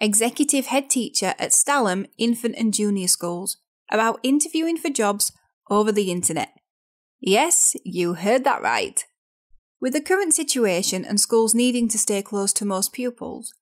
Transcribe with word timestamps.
Executive 0.00 0.66
Head 0.66 0.88
Teacher 0.88 1.34
at 1.38 1.52
Stalham 1.52 2.06
Infant 2.16 2.54
and 2.56 2.72
Junior 2.72 3.06
Schools, 3.06 3.58
about 3.90 4.18
interviewing 4.22 4.78
for 4.78 4.88
jobs 4.88 5.32
over 5.68 5.92
the 5.92 6.10
internet. 6.10 6.52
Yes, 7.20 7.76
you 7.84 8.14
heard 8.14 8.44
that 8.44 8.62
right. 8.62 9.04
With 9.78 9.92
the 9.92 10.00
current 10.00 10.32
situation 10.32 11.04
and 11.04 11.20
schools 11.20 11.54
needing 11.54 11.86
to 11.88 11.98
stay 11.98 12.22
close 12.22 12.52
to 12.54 12.64
most 12.64 12.94
pupils, 12.94 13.52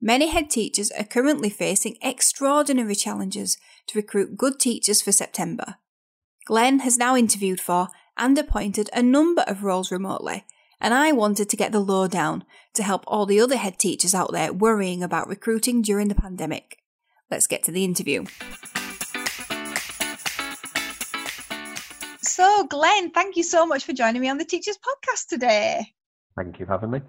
many 0.00 0.28
head 0.28 0.50
teachers 0.50 0.90
are 0.90 1.04
currently 1.04 1.48
facing 1.48 1.96
extraordinary 2.02 2.94
challenges 2.94 3.56
to 3.86 3.98
recruit 3.98 4.36
good 4.36 4.60
teachers 4.60 5.00
for 5.00 5.12
September. 5.12 5.76
Glenn 6.46 6.80
has 6.80 6.98
now 6.98 7.16
interviewed 7.16 7.60
for 7.60 7.88
and 8.18 8.36
appointed 8.38 8.90
a 8.92 9.02
number 9.02 9.42
of 9.42 9.64
roles 9.64 9.90
remotely 9.90 10.44
and 10.80 10.94
I 10.94 11.12
wanted 11.12 11.48
to 11.50 11.56
get 11.56 11.72
the 11.72 11.80
lowdown 11.80 12.44
to 12.74 12.82
help 12.82 13.04
all 13.06 13.26
the 13.26 13.40
other 13.40 13.56
head 13.56 13.78
teachers 13.78 14.14
out 14.14 14.32
there 14.32 14.52
worrying 14.52 15.02
about 15.02 15.28
recruiting 15.28 15.82
during 15.82 16.08
the 16.08 16.14
pandemic. 16.14 16.78
Let's 17.30 17.46
get 17.46 17.62
to 17.64 17.72
the 17.72 17.84
interview. 17.84 18.24
So, 22.36 22.66
Glenn, 22.66 23.12
thank 23.12 23.36
you 23.36 23.42
so 23.42 23.64
much 23.64 23.84
for 23.84 23.94
joining 23.94 24.20
me 24.20 24.28
on 24.28 24.36
the 24.36 24.44
Teachers 24.44 24.76
Podcast 24.76 25.28
today. 25.28 25.86
Thank 26.36 26.60
you 26.60 26.66
for 26.66 26.72
having 26.72 26.90
me. 26.90 27.00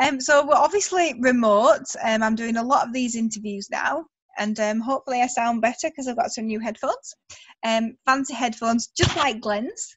Um, 0.00 0.18
so, 0.18 0.46
we're 0.46 0.54
obviously 0.54 1.14
remote. 1.20 1.84
Um, 2.02 2.22
I'm 2.22 2.36
doing 2.36 2.56
a 2.56 2.62
lot 2.62 2.86
of 2.86 2.94
these 2.94 3.16
interviews 3.16 3.68
now, 3.70 4.06
and 4.38 4.58
um, 4.58 4.80
hopefully, 4.80 5.20
I 5.20 5.26
sound 5.26 5.60
better 5.60 5.90
because 5.90 6.08
I've 6.08 6.16
got 6.16 6.32
some 6.32 6.46
new 6.46 6.58
headphones. 6.58 7.14
Um, 7.62 7.96
fancy 8.06 8.32
headphones, 8.32 8.86
just 8.96 9.14
like 9.14 9.42
Glenn's. 9.42 9.94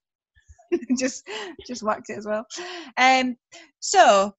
just 0.98 1.28
just 1.66 1.84
whacked 1.84 2.10
it 2.10 2.18
as 2.18 2.26
well. 2.26 2.46
Um, 2.98 3.36
so 3.80 4.34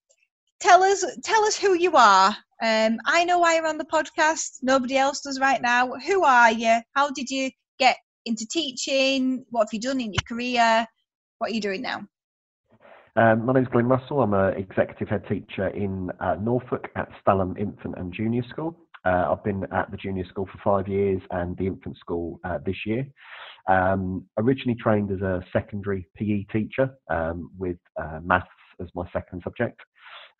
tell 0.61 0.83
us 0.83 1.05
tell 1.23 1.45
us 1.45 1.57
who 1.57 1.75
you 1.75 1.93
are. 1.97 2.37
Um, 2.63 2.99
I 3.05 3.25
know 3.25 3.39
why 3.39 3.57
you're 3.57 3.67
on 3.67 3.79
the 3.79 3.85
podcast. 3.85 4.59
Nobody 4.63 4.97
else 4.97 5.21
does 5.21 5.41
right 5.41 5.61
now. 5.61 5.93
Who 6.07 6.25
are 6.25 6.53
you? 6.53 6.81
How 6.95 7.11
did 7.11 7.29
you 7.31 7.51
get 7.79 7.97
into 8.25 8.47
teaching? 8.51 9.45
What 9.51 9.65
have 9.65 9.73
you 9.73 9.81
done 9.81 10.01
in 10.01 10.13
your 10.13 10.23
career? 10.27 10.87
What 11.39 11.51
are 11.51 11.55
you 11.55 11.61
doing 11.61 11.83
now? 11.83 12.07
Um, 13.17 13.47
my 13.47 13.53
name's 13.53 13.69
Glenn 13.69 13.87
Russell. 13.87 14.23
I'm 14.23 14.35
an 14.35 14.55
executive 14.55 15.09
head 15.09 15.23
teacher 15.29 15.69
in 15.69 16.11
uh, 16.21 16.37
Norfolk 16.41 16.89
at 16.97 17.09
Stalham 17.21 17.57
Infant 17.57 17.95
and 17.97 18.13
Junior 18.13 18.43
School. 18.49 18.77
Uh, 19.05 19.33
I've 19.33 19.45
been 19.45 19.65
at 19.73 19.91
the 19.91 19.97
junior 19.97 20.25
school 20.27 20.49
for 20.51 20.59
five 20.65 20.89
years 20.89 21.21
and 21.31 21.57
the 21.57 21.67
infant 21.67 21.99
school 21.99 22.41
uh, 22.45 22.59
this 22.65 22.77
year. 22.87 23.07
Um, 23.69 24.25
originally 24.39 24.79
trained 24.81 25.11
as 25.11 25.21
a 25.21 25.43
secondary 25.53 26.07
PE 26.17 26.45
teacher 26.53 26.91
um, 27.11 27.51
with 27.59 27.79
uh, 28.01 28.21
maths 28.23 28.49
as 28.81 28.89
my 28.95 29.05
second 29.13 29.43
subject. 29.43 29.81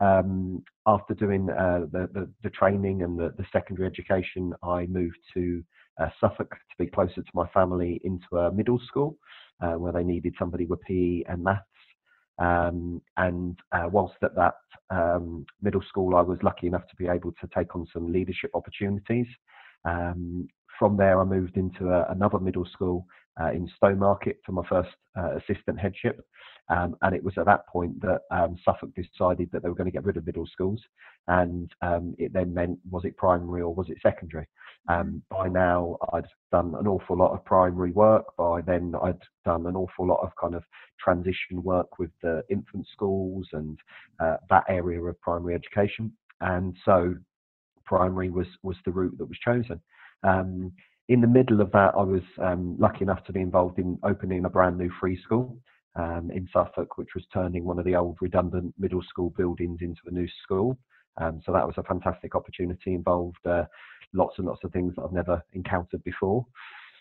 Um, 0.01 0.63
after 0.87 1.15
doing 1.15 1.49
uh, 1.51 1.87
the, 1.93 2.09
the, 2.13 2.29
the, 2.43 2.51
training 2.51 3.03
and 3.03 3.19
the, 3.19 3.33
the, 3.39 3.45
secondary 3.53 3.87
education, 3.87 4.53
I 4.63 4.87
moved 4.87 5.19
to 5.35 5.63
uh, 6.01 6.09
Suffolk 6.21 6.51
to 6.51 6.77
be 6.85 6.91
closer 6.91 7.23
to 7.23 7.31
my 7.33 7.47
family 7.55 8.01
into 8.03 8.37
a 8.37 8.53
middle 8.53 8.81
school 8.89 9.17
uh, 9.63 9.75
where 9.75 9.93
they 9.93 10.03
needed 10.03 10.35
somebody 10.37 10.67
with 10.67 10.81
PE 10.81 11.23
and 11.29 11.45
maths. 11.45 11.63
Um, 12.39 13.01
and 13.17 13.59
uh, 13.73 13.89
whilst 13.91 14.17
at 14.23 14.35
that 14.37 14.55
um, 14.91 15.47
middle 15.63 15.83
school, 15.89 16.17
I 16.17 16.21
was 16.21 16.39
lucky 16.43 16.67
enough 16.67 16.87
to 16.89 16.97
be 16.97 17.07
able 17.07 17.33
to 17.33 17.49
take 17.57 17.75
on 17.75 17.87
some 17.93 18.13
leadership 18.13 18.51
opportunities. 18.55 19.27
Um, 19.85 20.49
from 20.79 20.97
there, 20.97 21.21
I 21.21 21.25
moved 21.25 21.57
into 21.57 21.91
a, 21.91 22.07
another 22.11 22.39
middle 22.41 22.67
school 22.73 23.07
uh, 23.41 23.51
in 23.53 23.71
Stowmarket 23.81 24.37
for 24.45 24.53
my 24.53 24.67
first 24.69 24.91
uh, 25.17 25.37
assistant 25.37 25.79
headship. 25.79 26.25
Um, 26.71 26.97
and 27.03 27.15
it 27.15 27.23
was 27.23 27.35
at 27.37 27.47
that 27.47 27.67
point 27.69 28.01
that 28.01 28.23
um, 28.31 28.57
Suffolk 28.65 28.91
decided 28.95 29.51
that 29.53 29.63
they 29.63 29.69
were 29.69 29.75
going 29.75 29.91
to 29.91 29.93
get 29.93 30.05
rid 30.05 30.17
of 30.17 30.27
middle 30.27 30.47
schools. 30.47 30.81
And 31.29 31.71
um, 31.83 32.15
it 32.19 32.33
then 32.33 32.55
meant 32.55 32.79
was 32.91 33.05
it 33.05 33.17
primary 33.17 33.63
or 33.63 33.75
was 33.75 33.91
it 33.91 33.99
secondary? 34.03 34.47
Um, 34.89 35.23
by 35.31 35.49
now, 35.49 35.97
I'd 36.13 36.27
done 36.53 36.75
an 36.79 36.87
awful 36.87 37.17
lot 37.17 37.33
of 37.33 37.45
primary 37.45 37.93
work. 37.93 38.25
By 38.37 38.61
then, 38.61 38.95
I'd 39.03 39.21
done 39.45 39.67
an 39.67 39.77
awful 39.77 40.07
lot 40.07 40.21
of 40.23 40.31
kind 40.41 40.55
of 40.55 40.63
transition 41.03 41.63
work 41.63 41.99
with 41.99 42.11
the 42.23 42.43
infant 42.51 42.87
schools 42.93 43.47
and 43.53 43.79
uh, 44.21 44.37
that 44.51 44.65
area 44.69 45.01
of 45.03 45.21
primary 45.21 45.55
education. 45.55 46.13
And 46.41 46.77
so, 46.85 47.15
primary 47.85 48.31
was 48.31 48.47
was 48.63 48.77
the 48.85 48.93
route 48.93 49.17
that 49.19 49.27
was 49.27 49.39
chosen. 49.39 49.81
Um, 50.23 50.73
in 51.09 51.21
the 51.21 51.27
middle 51.27 51.61
of 51.61 51.71
that, 51.73 51.95
I 51.97 52.03
was 52.03 52.23
um, 52.43 52.77
lucky 52.79 53.03
enough 53.03 53.25
to 53.25 53.33
be 53.33 53.41
involved 53.41 53.79
in 53.79 53.99
opening 54.05 54.45
a 54.45 54.51
brand 54.51 54.79
new 54.79 54.91
free 55.01 55.21
school 55.23 55.59
um, 55.97 56.31
in 56.35 56.49
Suffolk, 56.53 56.97
which 56.97 57.11
was 57.15 57.25
turning 57.33 57.65
one 57.65 57.79
of 57.79 57.85
the 57.85 57.95
old 57.95 58.17
redundant 58.21 58.75
middle 58.79 59.03
school 59.03 59.31
buildings 59.37 59.79
into 59.83 60.01
a 60.07 60.11
new 60.11 60.27
school. 60.43 60.79
Um, 61.21 61.41
so 61.45 61.53
that 61.53 61.67
was 61.67 61.77
a 61.79 61.83
fantastic 61.83 62.35
opportunity, 62.35 62.95
involved 62.95 63.47
uh, 63.47 63.65
lots 64.13 64.39
and 64.39 64.47
lots 64.47 64.65
of 64.65 64.73
things 64.73 64.95
that 64.97 65.03
I've 65.03 65.13
never 65.13 65.43
encountered 65.53 66.03
before. 66.05 66.45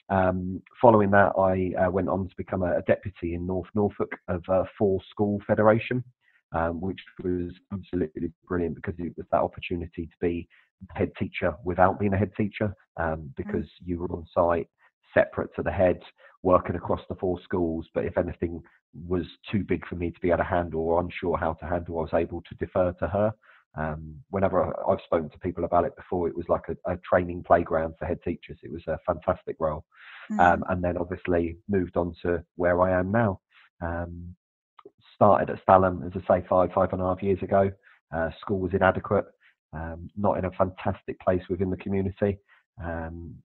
Um, 0.10 0.62
following 0.82 1.12
that, 1.12 1.32
I 1.38 1.86
uh, 1.86 1.90
went 1.90 2.10
on 2.10 2.28
to 2.28 2.36
become 2.36 2.62
a, 2.62 2.78
a, 2.78 2.82
deputy 2.84 3.36
in 3.36 3.48
North 3.48 3.70
Norfolk 3.74 4.12
of 4.28 4.44
a 4.50 4.66
four 4.78 5.00
school 5.10 5.42
federation, 5.48 6.04
um, 6.52 6.82
which 6.82 7.00
was 7.24 7.54
absolutely 7.72 8.32
brilliant 8.48 8.76
because 8.76 8.96
it 9.00 9.14
was 9.16 9.26
that 9.32 9.42
opportunity 9.42 10.06
to 10.06 10.14
be 10.20 10.48
head 10.94 11.12
teacher 11.18 11.56
without 11.64 12.00
being 12.00 12.14
a 12.14 12.18
head 12.18 12.32
teacher 12.36 12.74
um, 12.98 13.06
mm. 13.06 13.36
because 13.36 13.68
you 13.84 14.00
were 14.00 14.12
on 14.12 14.26
site 14.34 14.68
separate 15.14 15.50
to 15.56 15.64
the 15.64 15.72
head 15.72 16.00
working 16.42 16.76
across 16.76 17.02
the 17.08 17.16
four 17.16 17.40
schools 17.44 17.88
but 17.94 18.06
if 18.06 18.18
anything 18.18 18.62
was 19.08 19.26
too 19.52 19.64
big 19.64 19.86
for 19.88 19.96
me 19.96 20.12
to 20.12 20.20
be 20.20 20.30
able 20.30 20.40
to 20.40 20.44
handle 20.44 20.82
or 20.82 21.00
unsure 21.00 21.38
how 21.38 21.54
to 21.54 21.66
handle 21.66 22.00
i 22.00 22.02
was 22.02 22.14
able 22.14 22.42
to 22.42 22.56
defer 22.56 22.92
to 22.94 23.08
her 23.08 23.32
um, 23.76 24.16
whenever 24.30 24.74
I've 24.90 25.04
spoken 25.06 25.30
to 25.30 25.40
people 25.40 25.64
about 25.64 25.86
it 25.86 25.96
before, 25.96 26.28
it 26.28 26.36
was 26.36 26.46
like 26.50 26.64
a, 26.70 26.92
a 26.92 26.98
training 26.98 27.44
playground 27.46 27.96
for 27.98 28.06
head 28.06 28.20
teachers. 28.24 28.58
It 28.64 28.72
was 28.72 28.84
a 28.88 29.00
fantastic 29.06 29.56
role. 29.60 29.84
Mm. 30.32 30.40
Um, 30.40 30.64
and 30.70 30.84
then 30.84 30.98
obviously 30.98 31.58
moved 31.68 31.98
on 31.98 32.14
to 32.22 32.44
where 32.56 32.82
I 32.82 32.98
am 32.98 33.12
now. 33.12 33.40
Um, 33.82 34.36
started 35.16 35.50
at 35.50 35.62
Stalham, 35.64 36.04
as 36.06 36.22
I 36.28 36.40
say, 36.40 36.46
five, 36.48 36.70
five 36.74 36.94
and 36.94 37.02
a 37.02 37.06
half 37.06 37.24
years 37.24 37.42
ago. 37.42 37.72
Uh, 38.16 38.30
school 38.42 38.60
was 38.60 38.74
inadequate 38.74 39.26
um, 39.74 40.10
not 40.16 40.38
in 40.38 40.46
a 40.46 40.52
fantastic 40.52 41.20
place 41.20 41.42
within 41.50 41.70
the 41.70 41.78
community. 41.78 42.38
Um, 42.84 43.36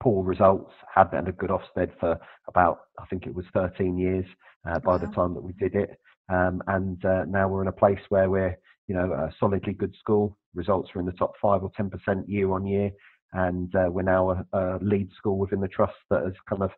poor 0.00 0.24
results, 0.24 0.72
had 0.94 1.10
been 1.10 1.26
a 1.26 1.32
good 1.32 1.50
Ofsted 1.50 1.90
for 1.98 2.18
about, 2.48 2.80
I 3.00 3.06
think 3.06 3.26
it 3.26 3.34
was 3.34 3.44
13 3.52 3.98
years 3.98 4.24
uh, 4.68 4.78
by 4.80 4.92
wow. 4.92 4.98
the 4.98 5.06
time 5.08 5.34
that 5.34 5.42
we 5.42 5.52
did 5.54 5.74
it. 5.74 5.98
Um, 6.28 6.62
and 6.68 7.04
uh, 7.04 7.24
now 7.26 7.48
we're 7.48 7.62
in 7.62 7.68
a 7.68 7.72
place 7.72 8.00
where 8.08 8.30
we're, 8.30 8.56
you 8.86 8.94
know, 8.94 9.12
a 9.12 9.32
solidly 9.38 9.72
good 9.72 9.94
school. 9.98 10.36
Results 10.54 10.90
are 10.94 11.00
in 11.00 11.06
the 11.06 11.12
top 11.12 11.32
five 11.40 11.62
or 11.62 11.70
10% 11.78 12.24
year 12.26 12.52
on 12.52 12.66
year. 12.66 12.90
And 13.32 13.74
uh, 13.74 13.88
we're 13.90 14.02
now 14.02 14.30
a, 14.30 14.46
a, 14.52 14.78
lead 14.80 15.10
school 15.16 15.38
within 15.38 15.60
the 15.60 15.68
trust 15.68 15.96
that 16.10 16.22
has 16.22 16.32
kind 16.48 16.62
of 16.62 16.70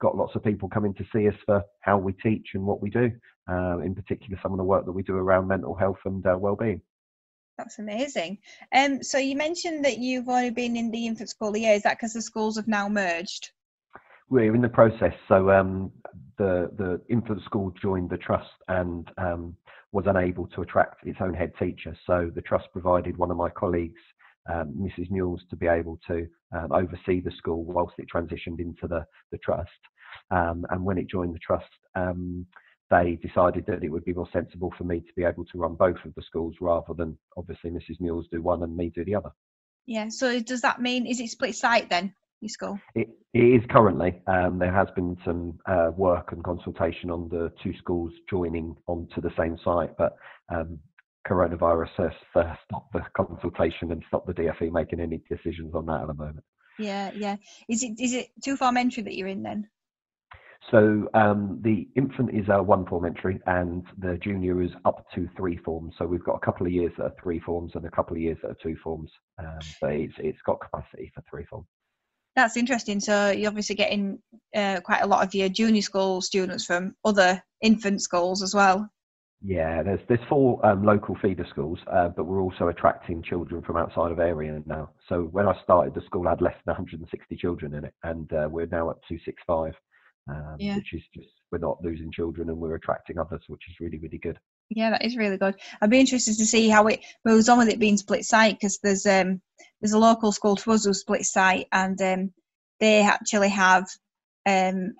got 0.00 0.16
lots 0.16 0.34
of 0.34 0.42
people 0.42 0.68
coming 0.68 0.92
to 0.94 1.04
see 1.14 1.28
us 1.28 1.34
for 1.46 1.62
how 1.80 1.96
we 1.96 2.12
teach 2.14 2.48
and 2.54 2.64
what 2.64 2.82
we 2.82 2.90
do, 2.90 3.10
uh, 3.48 3.78
in 3.78 3.94
particular 3.94 4.38
some 4.42 4.52
of 4.52 4.58
the 4.58 4.64
work 4.64 4.84
that 4.84 4.92
we 4.92 5.04
do 5.04 5.16
around 5.16 5.46
mental 5.46 5.74
health 5.74 5.98
and 6.04 6.26
uh, 6.26 6.36
well-being. 6.36 6.82
That's 7.56 7.78
amazing. 7.78 8.38
Um, 8.74 9.02
so 9.02 9.18
you 9.18 9.36
mentioned 9.36 9.84
that 9.84 9.98
you've 9.98 10.28
only 10.28 10.50
been 10.50 10.76
in 10.76 10.90
the 10.90 11.06
infant 11.06 11.30
school 11.30 11.54
a 11.54 11.58
year. 11.58 11.74
Is 11.74 11.82
that 11.82 11.98
because 11.98 12.12
the 12.12 12.22
schools 12.22 12.56
have 12.56 12.66
now 12.66 12.88
merged? 12.88 13.50
We're 14.28 14.54
in 14.54 14.62
the 14.62 14.68
process. 14.68 15.12
So 15.28 15.50
um, 15.50 15.92
the 16.38 16.70
the 16.76 17.00
infant 17.08 17.42
school 17.44 17.72
joined 17.80 18.10
the 18.10 18.16
trust 18.16 18.50
and 18.68 19.08
um, 19.18 19.54
was 19.92 20.06
unable 20.06 20.46
to 20.48 20.62
attract 20.62 21.06
its 21.06 21.18
own 21.20 21.34
head 21.34 21.52
teacher. 21.58 21.96
So 22.06 22.30
the 22.34 22.40
trust 22.42 22.66
provided 22.72 23.16
one 23.16 23.30
of 23.30 23.36
my 23.36 23.50
colleagues, 23.50 24.00
Mrs. 24.48 24.98
Um, 25.00 25.06
Mules, 25.10 25.42
to 25.50 25.56
be 25.56 25.66
able 25.66 25.98
to 26.08 26.26
um, 26.56 26.72
oversee 26.72 27.20
the 27.20 27.30
school 27.36 27.64
whilst 27.64 27.94
it 27.98 28.08
transitioned 28.12 28.58
into 28.58 28.88
the 28.88 29.04
the 29.30 29.38
trust. 29.38 29.70
Um, 30.30 30.66
and 30.70 30.84
when 30.84 30.98
it 30.98 31.08
joined 31.08 31.34
the 31.34 31.38
trust, 31.38 31.64
they 32.92 33.18
decided 33.26 33.64
that 33.66 33.82
it 33.82 33.88
would 33.88 34.04
be 34.04 34.12
more 34.12 34.28
sensible 34.32 34.72
for 34.76 34.84
me 34.84 35.00
to 35.00 35.12
be 35.16 35.24
able 35.24 35.44
to 35.46 35.58
run 35.58 35.74
both 35.74 35.96
of 36.04 36.14
the 36.14 36.22
schools 36.22 36.54
rather 36.60 36.92
than 36.94 37.16
obviously 37.38 37.70
Mrs. 37.70 38.00
Mules 38.00 38.26
do 38.30 38.42
one 38.42 38.62
and 38.62 38.76
me 38.76 38.92
do 38.94 39.04
the 39.04 39.14
other. 39.14 39.30
Yeah. 39.86 40.08
So 40.10 40.40
does 40.40 40.60
that 40.60 40.80
mean 40.80 41.06
is 41.06 41.18
it 41.18 41.30
split 41.30 41.54
site 41.56 41.88
then? 41.88 42.14
Your 42.42 42.48
school? 42.48 42.78
It, 42.96 43.08
it 43.32 43.38
is 43.38 43.62
currently. 43.70 44.20
Um, 44.26 44.58
there 44.58 44.74
has 44.74 44.88
been 44.96 45.16
some 45.24 45.60
uh, 45.66 45.92
work 45.96 46.32
and 46.32 46.42
consultation 46.42 47.08
on 47.08 47.28
the 47.28 47.52
two 47.62 47.72
schools 47.78 48.12
joining 48.28 48.74
onto 48.88 49.20
the 49.20 49.30
same 49.38 49.56
site, 49.64 49.96
but 49.96 50.16
um, 50.52 50.80
coronavirus 51.26 51.90
has 51.98 52.12
uh, 52.34 52.54
stopped 52.64 52.92
the 52.94 53.02
consultation 53.16 53.92
and 53.92 54.02
stopped 54.08 54.26
the 54.26 54.34
DFE 54.34 54.72
making 54.72 54.98
any 54.98 55.22
decisions 55.30 55.72
on 55.72 55.86
that 55.86 56.00
at 56.00 56.08
the 56.08 56.14
moment. 56.14 56.44
Yeah, 56.80 57.12
yeah. 57.14 57.36
Is 57.68 57.84
it 57.84 57.92
is 58.00 58.12
it 58.12 58.30
two 58.42 58.56
form 58.56 58.76
entry 58.76 59.04
that 59.04 59.14
you're 59.14 59.28
in 59.28 59.44
then? 59.44 59.68
So 60.72 61.08
um, 61.14 61.60
the 61.62 61.86
infant 61.94 62.34
is 62.34 62.46
a 62.48 62.60
one 62.60 62.86
form 62.86 63.04
entry, 63.04 63.38
and 63.46 63.84
the 63.98 64.18
junior 64.20 64.62
is 64.62 64.70
up 64.84 65.06
to 65.14 65.28
three 65.36 65.58
forms. 65.58 65.94
So 65.96 66.06
we've 66.06 66.24
got 66.24 66.34
a 66.34 66.44
couple 66.44 66.66
of 66.66 66.72
years 66.72 66.90
that 66.98 67.04
are 67.04 67.14
three 67.22 67.38
forms 67.38 67.72
and 67.76 67.84
a 67.84 67.90
couple 67.90 68.16
of 68.16 68.20
years 68.20 68.38
that 68.42 68.50
are 68.50 68.56
two 68.60 68.76
forms. 68.82 69.10
Um, 69.38 69.60
but 69.80 69.92
it's 69.92 70.14
it's 70.18 70.42
got 70.44 70.60
capacity 70.60 71.12
for 71.14 71.22
three 71.30 71.44
forms. 71.44 71.66
That's 72.34 72.56
interesting. 72.56 73.00
So 73.00 73.30
you're 73.30 73.48
obviously 73.48 73.76
getting 73.76 74.18
uh, 74.54 74.80
quite 74.80 75.02
a 75.02 75.06
lot 75.06 75.24
of 75.24 75.34
your 75.34 75.48
junior 75.48 75.82
school 75.82 76.20
students 76.22 76.64
from 76.64 76.94
other 77.04 77.42
infant 77.60 78.02
schools 78.02 78.42
as 78.42 78.54
well. 78.54 78.88
Yeah, 79.44 79.82
there's 79.82 80.00
there's 80.08 80.20
four 80.28 80.64
um, 80.64 80.84
local 80.84 81.16
feeder 81.20 81.44
schools, 81.50 81.80
uh, 81.92 82.08
but 82.08 82.24
we're 82.24 82.40
also 82.40 82.68
attracting 82.68 83.24
children 83.24 83.60
from 83.62 83.76
outside 83.76 84.12
of 84.12 84.20
area 84.20 84.62
now. 84.66 84.90
So 85.08 85.22
when 85.32 85.48
I 85.48 85.60
started, 85.64 85.94
the 85.94 86.02
school 86.06 86.28
had 86.28 86.40
less 86.40 86.54
than 86.64 86.72
160 86.72 87.36
children 87.36 87.74
in 87.74 87.84
it, 87.84 87.94
and 88.04 88.32
uh, 88.32 88.48
we're 88.48 88.66
now 88.66 88.90
at 88.90 88.96
265, 89.08 89.72
um, 90.28 90.56
yeah. 90.60 90.76
which 90.76 90.94
is 90.94 91.02
just 91.12 91.28
we're 91.50 91.58
not 91.58 91.82
losing 91.82 92.12
children 92.12 92.50
and 92.50 92.58
we're 92.58 92.76
attracting 92.76 93.18
others, 93.18 93.42
which 93.48 93.62
is 93.68 93.74
really 93.80 93.98
really 93.98 94.18
good. 94.18 94.38
Yeah, 94.70 94.90
that 94.90 95.04
is 95.04 95.16
really 95.16 95.38
good. 95.38 95.56
I'd 95.80 95.90
be 95.90 95.98
interested 95.98 96.38
to 96.38 96.46
see 96.46 96.68
how 96.68 96.86
it 96.86 97.00
moves 97.24 97.48
on 97.48 97.58
with 97.58 97.68
it 97.68 97.80
being 97.80 97.96
split 97.96 98.24
site 98.24 98.60
because 98.60 98.78
there's 98.78 99.06
um 99.06 99.42
there's 99.82 99.92
a 99.92 99.98
local 99.98 100.32
school 100.32 100.56
to 100.56 100.72
us 100.72 100.86
who 100.86 100.94
split 100.94 101.24
site 101.24 101.66
and 101.72 102.00
um 102.00 102.32
they 102.80 103.02
actually 103.02 103.50
have 103.50 103.86
um 104.46 104.94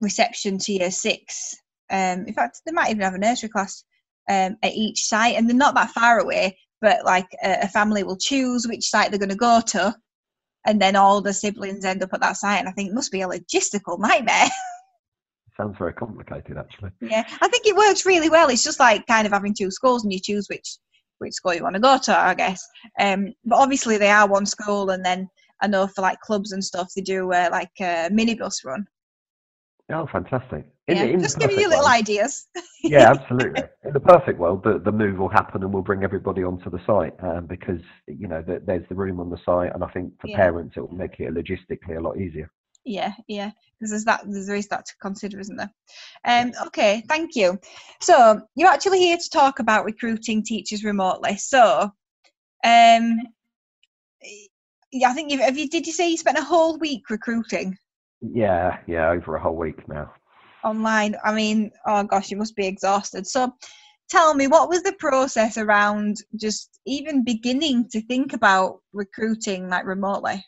reception 0.00 0.58
to 0.58 0.72
year 0.72 0.90
six 0.92 1.56
um, 1.90 2.26
in 2.26 2.34
fact, 2.34 2.60
they 2.66 2.72
might 2.72 2.90
even 2.90 3.02
have 3.02 3.14
a 3.14 3.18
nursery 3.18 3.48
class 3.48 3.84
um, 4.28 4.56
at 4.62 4.74
each 4.74 5.04
site, 5.04 5.36
and 5.36 5.48
they're 5.48 5.56
not 5.56 5.74
that 5.74 5.90
far 5.90 6.18
away. 6.18 6.58
But 6.80 7.04
like 7.04 7.26
a, 7.42 7.62
a 7.62 7.68
family 7.68 8.04
will 8.04 8.16
choose 8.16 8.66
which 8.66 8.88
site 8.88 9.10
they're 9.10 9.18
going 9.18 9.30
to 9.30 9.36
go 9.36 9.60
to, 9.68 9.94
and 10.66 10.80
then 10.80 10.96
all 10.96 11.20
the 11.20 11.32
siblings 11.32 11.84
end 11.84 12.02
up 12.02 12.12
at 12.12 12.20
that 12.20 12.36
site. 12.36 12.60
And 12.60 12.68
I 12.68 12.72
think 12.72 12.90
it 12.90 12.94
must 12.94 13.12
be 13.12 13.22
a 13.22 13.28
logistical 13.28 13.98
nightmare. 13.98 14.48
Sounds 15.56 15.76
very 15.76 15.92
complicated, 15.92 16.56
actually. 16.56 16.90
Yeah, 17.00 17.24
I 17.40 17.48
think 17.48 17.66
it 17.66 17.74
works 17.74 18.06
really 18.06 18.30
well. 18.30 18.48
It's 18.48 18.62
just 18.62 18.78
like 18.78 19.06
kind 19.06 19.26
of 19.26 19.32
having 19.32 19.54
two 19.54 19.70
schools, 19.70 20.04
and 20.04 20.12
you 20.12 20.20
choose 20.20 20.46
which 20.48 20.76
which 21.18 21.34
school 21.34 21.54
you 21.54 21.62
want 21.62 21.74
to 21.74 21.80
go 21.80 21.98
to, 21.98 22.16
I 22.16 22.34
guess. 22.34 22.66
Um, 22.98 23.32
but 23.44 23.56
obviously 23.56 23.98
they 23.98 24.10
are 24.10 24.28
one 24.28 24.46
school, 24.46 24.90
and 24.90 25.04
then 25.04 25.28
I 25.60 25.66
know 25.66 25.86
for 25.86 26.02
like 26.02 26.20
clubs 26.20 26.52
and 26.52 26.64
stuff, 26.64 26.92
they 26.94 27.02
do 27.02 27.32
uh, 27.32 27.48
like 27.50 27.70
a 27.80 28.08
minibus 28.10 28.64
run. 28.64 28.86
Oh, 29.90 30.06
fantastic! 30.12 30.66
In, 30.86 30.96
yeah, 30.96 31.04
in 31.04 31.20
just 31.20 31.38
giving 31.38 31.58
you 31.58 31.68
little 31.68 31.84
world, 31.84 31.92
ideas. 31.92 32.46
yeah, 32.82 33.10
absolutely. 33.18 33.62
In 33.84 33.92
the 33.92 34.00
perfect 34.00 34.38
world, 34.38 34.62
the, 34.62 34.78
the 34.78 34.92
move 34.92 35.18
will 35.18 35.30
happen 35.30 35.62
and 35.62 35.72
we'll 35.72 35.82
bring 35.82 36.04
everybody 36.04 36.42
onto 36.42 36.70
the 36.70 36.80
site 36.86 37.14
um, 37.22 37.46
because 37.46 37.80
you 38.06 38.28
know 38.28 38.42
the, 38.46 38.62
there's 38.66 38.86
the 38.88 38.94
room 38.94 39.18
on 39.18 39.30
the 39.30 39.38
site, 39.46 39.74
and 39.74 39.82
I 39.82 39.88
think 39.88 40.12
for 40.20 40.28
yeah. 40.28 40.36
parents 40.36 40.74
it 40.76 40.80
will 40.80 40.96
make 40.96 41.20
it 41.20 41.32
logistically 41.32 41.96
a 41.96 42.00
lot 42.00 42.18
easier. 42.18 42.50
Yeah, 42.88 43.12
yeah, 43.28 43.50
because 43.78 43.90
there's 43.90 44.04
that 44.04 44.22
there 44.26 44.56
is 44.56 44.68
that 44.68 44.86
to 44.86 44.96
consider, 45.00 45.38
isn't 45.38 45.56
there? 45.56 45.72
Um, 46.24 46.52
okay, 46.68 47.02
thank 47.06 47.36
you. 47.36 47.58
So 48.00 48.40
you're 48.56 48.70
actually 48.70 48.98
here 49.00 49.18
to 49.18 49.30
talk 49.30 49.58
about 49.58 49.84
recruiting 49.84 50.42
teachers 50.42 50.84
remotely. 50.84 51.36
So, 51.36 51.90
um, 52.64 53.18
yeah, 54.90 55.10
I 55.10 55.12
think 55.12 55.30
you 55.30 55.38
have 55.40 55.58
you 55.58 55.68
did 55.68 55.86
you 55.86 55.92
say 55.92 56.08
you 56.08 56.16
spent 56.16 56.38
a 56.38 56.42
whole 56.42 56.78
week 56.78 57.10
recruiting? 57.10 57.76
Yeah, 58.20 58.78
yeah, 58.86 59.10
over 59.10 59.36
a 59.36 59.40
whole 59.40 59.56
week 59.56 59.86
now 59.86 60.12
online. 60.64 61.16
I 61.24 61.34
mean, 61.34 61.70
oh 61.86 62.04
gosh, 62.04 62.30
you 62.30 62.36
must 62.36 62.56
be 62.56 62.66
exhausted. 62.66 63.26
So 63.26 63.52
tell 64.08 64.34
me, 64.34 64.46
what 64.46 64.68
was 64.68 64.82
the 64.82 64.94
process 64.94 65.58
around 65.58 66.16
just 66.36 66.80
even 66.86 67.24
beginning 67.24 67.88
to 67.90 68.00
think 68.02 68.32
about 68.32 68.80
recruiting 68.92 69.68
like 69.68 69.84
remotely? 69.84 70.44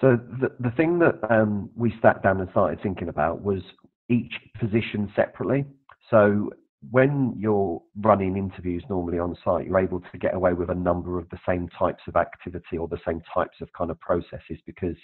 So 0.00 0.18
the 0.40 0.52
the 0.60 0.70
thing 0.76 0.98
that 1.00 1.18
um, 1.30 1.70
we 1.74 1.92
sat 2.00 2.22
down 2.22 2.40
and 2.40 2.50
started 2.50 2.80
thinking 2.82 3.08
about 3.08 3.42
was 3.42 3.62
each 4.08 4.32
position 4.58 5.12
separately. 5.16 5.64
So 6.10 6.50
when 6.90 7.34
you're 7.36 7.82
running 7.96 8.36
interviews 8.36 8.84
normally 8.88 9.18
on 9.18 9.36
site, 9.44 9.66
you're 9.66 9.80
able 9.80 10.00
to 10.00 10.18
get 10.18 10.34
away 10.34 10.52
with 10.52 10.70
a 10.70 10.74
number 10.74 11.18
of 11.18 11.28
the 11.30 11.38
same 11.46 11.68
types 11.76 12.02
of 12.06 12.14
activity 12.14 12.78
or 12.78 12.86
the 12.86 13.00
same 13.04 13.20
types 13.34 13.56
of 13.60 13.68
kind 13.72 13.90
of 13.90 13.98
processes 13.98 14.58
because 14.64 14.94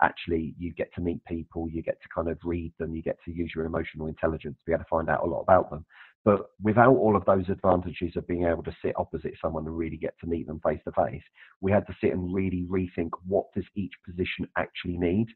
actually 0.00 0.54
you 0.58 0.72
get 0.72 0.94
to 0.94 1.00
meet 1.00 1.24
people, 1.24 1.68
you 1.68 1.82
get 1.82 2.00
to 2.02 2.08
kind 2.14 2.28
of 2.28 2.38
read 2.44 2.72
them, 2.78 2.94
you 2.94 3.02
get 3.02 3.18
to 3.24 3.32
use 3.32 3.52
your 3.54 3.64
emotional 3.64 4.06
intelligence 4.06 4.56
to 4.60 4.64
be 4.66 4.72
able 4.72 4.84
to 4.84 4.88
find 4.88 5.10
out 5.10 5.24
a 5.24 5.26
lot 5.26 5.40
about 5.40 5.70
them. 5.70 5.84
But 6.24 6.46
without 6.62 6.96
all 6.96 7.16
of 7.16 7.24
those 7.26 7.48
advantages 7.50 8.16
of 8.16 8.26
being 8.26 8.46
able 8.46 8.62
to 8.62 8.76
sit 8.82 8.94
opposite 8.96 9.34
someone 9.40 9.66
and 9.66 9.76
really 9.76 9.98
get 9.98 10.18
to 10.20 10.26
meet 10.26 10.46
them 10.46 10.60
face 10.60 10.80
to 10.84 10.92
face, 10.92 11.22
we 11.60 11.70
had 11.70 11.86
to 11.86 11.96
sit 12.00 12.12
and 12.12 12.34
really 12.34 12.64
rethink 12.68 13.10
what 13.26 13.46
does 13.54 13.64
each 13.74 13.92
position 14.06 14.48
actually 14.56 14.96
need. 14.96 15.26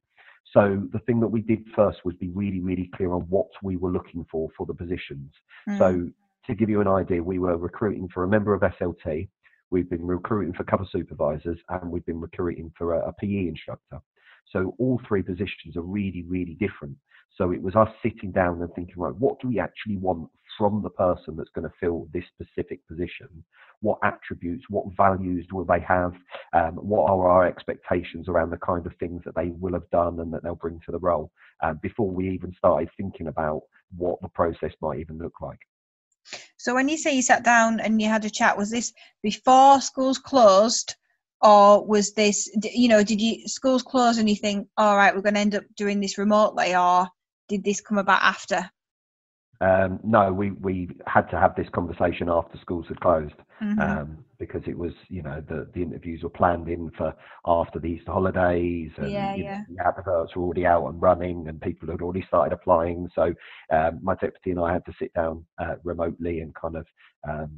So 0.53 0.83
the 0.93 1.01
thing 1.01 1.21
that 1.21 1.29
we 1.29 1.43
did 1.43 1.67
first 1.77 1.99
was 2.05 2.15
be 2.15 2.31
really, 2.31 2.61
really 2.61 2.91
clear 2.95 3.13
on 3.13 3.23
what 3.23 3.49
we 3.63 3.77
were 3.77 3.91
looking 3.91 4.25
for 4.31 4.49
for 4.57 4.65
the 4.65 4.73
positions. 4.73 5.31
Mm. 5.69 5.79
So 5.79 6.11
to 6.47 6.55
give 6.55 6.71
you 6.71 6.81
an 6.81 6.89
idea, 6.89 7.23
we 7.23 7.39
were 7.39 7.59
recruiting 7.59 8.09
for 8.09 8.25
a 8.25 8.29
member 8.29 8.55
of 8.55 8.63
SLT, 8.63 9.29
we've 9.71 9.91
been 9.91 10.07
recruiting 10.07 10.55
for 10.55 10.65
cover 10.65 10.87
supervisors, 10.91 11.59
and 11.69 11.91
we've 11.91 12.07
been 12.07 12.21
recruiting 12.21 12.73
for 12.79 12.95
a, 12.95 13.09
a 13.09 13.13
PE 13.13 13.49
instructor. 13.49 14.01
So 14.53 14.75
all 14.79 15.01
three 15.07 15.23
positions 15.23 15.77
are 15.77 15.83
really, 15.83 16.25
really 16.27 16.55
different. 16.55 16.97
So 17.37 17.53
it 17.53 17.63
was 17.63 17.77
us 17.77 17.89
sitting 18.03 18.33
down 18.33 18.61
and 18.61 18.73
thinking, 18.75 18.95
right, 18.97 19.15
what 19.15 19.41
do 19.41 19.49
we 19.49 19.61
actually 19.61 19.97
want 19.97 20.29
from 20.57 20.83
the 20.83 20.91
person 20.91 21.37
that's 21.37 21.51
going 21.55 21.69
to 21.69 21.75
fill 21.79 22.09
this 22.13 22.25
specific 22.35 22.87
position? 22.89 23.29
What 23.81 23.99
attributes, 24.03 24.65
what 24.69 24.87
values 24.97 25.47
will 25.53 25.65
they 25.65 25.81
have? 25.87 26.15
Um, 26.53 26.75
what 26.75 27.09
are 27.09 27.29
our 27.29 27.47
expectations 27.47 28.29
around 28.29 28.51
the 28.51 28.57
kind 28.57 28.85
of 28.85 28.93
things 28.99 29.23
that 29.25 29.37
they 29.37 29.51
will 29.51 29.75
have 29.75 29.89
done 29.91 30.19
and 30.19 30.33
that 30.33 30.43
they'll 30.43 30.57
bring 30.57 30.81
to 30.87 30.93
the 30.93 30.99
role 30.99 31.31
um, 31.63 31.79
before 31.81 32.11
we 32.11 32.29
even 32.31 32.53
started 32.59 32.89
thinking 32.97 33.29
about 33.29 33.63
what 33.97 34.21
the 34.21 34.29
process 34.29 34.73
might 34.83 34.99
even 34.99 35.19
look 35.19 35.41
like? 35.41 35.61
So 36.59 36.75
when 36.75 36.89
you 36.89 36.99
say 36.99 37.15
you 37.15 37.23
sat 37.23 37.45
down 37.45 37.79
and 37.79 38.03
you 38.03 38.09
had 38.09 38.25
a 38.25 38.31
chat, 38.31 38.59
was 38.59 38.71
this 38.71 38.93
before 39.23 39.81
schools 39.81 40.19
closed? 40.19 40.97
Or 41.41 41.85
was 41.87 42.13
this 42.13 42.51
you 42.63 42.89
know 42.89 43.03
did 43.03 43.21
you 43.21 43.47
schools 43.47 43.83
close 43.83 44.19
and 44.19 44.29
you 44.29 44.37
think 44.37 44.67
all 44.77 44.97
right 44.97 45.15
we're 45.15 45.23
going 45.23 45.35
to 45.35 45.41
end 45.41 45.55
up 45.55 45.65
doing 45.77 46.01
this 46.01 46.19
remotely 46.19 46.75
or 46.75 47.09
did 47.49 47.63
this 47.65 47.81
come 47.81 47.99
about 47.99 48.23
after 48.23 48.71
um, 49.61 49.99
no 50.05 50.33
we 50.33 50.53
we 50.53 50.89
had 51.07 51.29
to 51.31 51.39
have 51.39 51.55
this 51.57 51.69
conversation 51.73 52.29
after 52.29 52.59
schools 52.59 52.87
had 52.89 53.01
closed 53.01 53.35
mm-hmm. 53.61 53.81
um, 53.81 54.25
because 54.39 54.63
it 54.67 54.79
was 54.79 54.93
you 55.09 55.23
know 55.23 55.43
the 55.49 55.69
the 55.75 55.83
interviews 55.83 56.23
were 56.23 56.29
planned 56.29 56.69
in 56.69 56.91
for 56.97 57.13
after 57.45 57.81
the 57.81 57.89
Easter 57.89 58.13
holidays 58.13 58.91
and 58.99 59.11
yeah, 59.11 59.35
yeah. 59.35 59.59
Know, 59.69 59.77
the 59.77 59.87
adverts 59.87 60.37
were 60.37 60.43
already 60.43 60.65
out 60.65 60.87
and 60.87 61.03
running 61.03 61.49
and 61.49 61.61
people 61.61 61.91
had 61.91 62.03
already 62.03 62.25
started 62.27 62.53
applying 62.53 63.09
so 63.15 63.35
um, 63.73 63.99
my 64.01 64.15
deputy 64.15 64.53
and 64.53 64.61
I 64.61 64.73
had 64.73 64.85
to 64.87 64.93
sit 64.99 65.13
down 65.15 65.45
uh, 65.61 65.75
remotely 65.83 66.41
and 66.41 66.55
kind 66.55 66.77
of 66.77 66.87
um, 67.29 67.51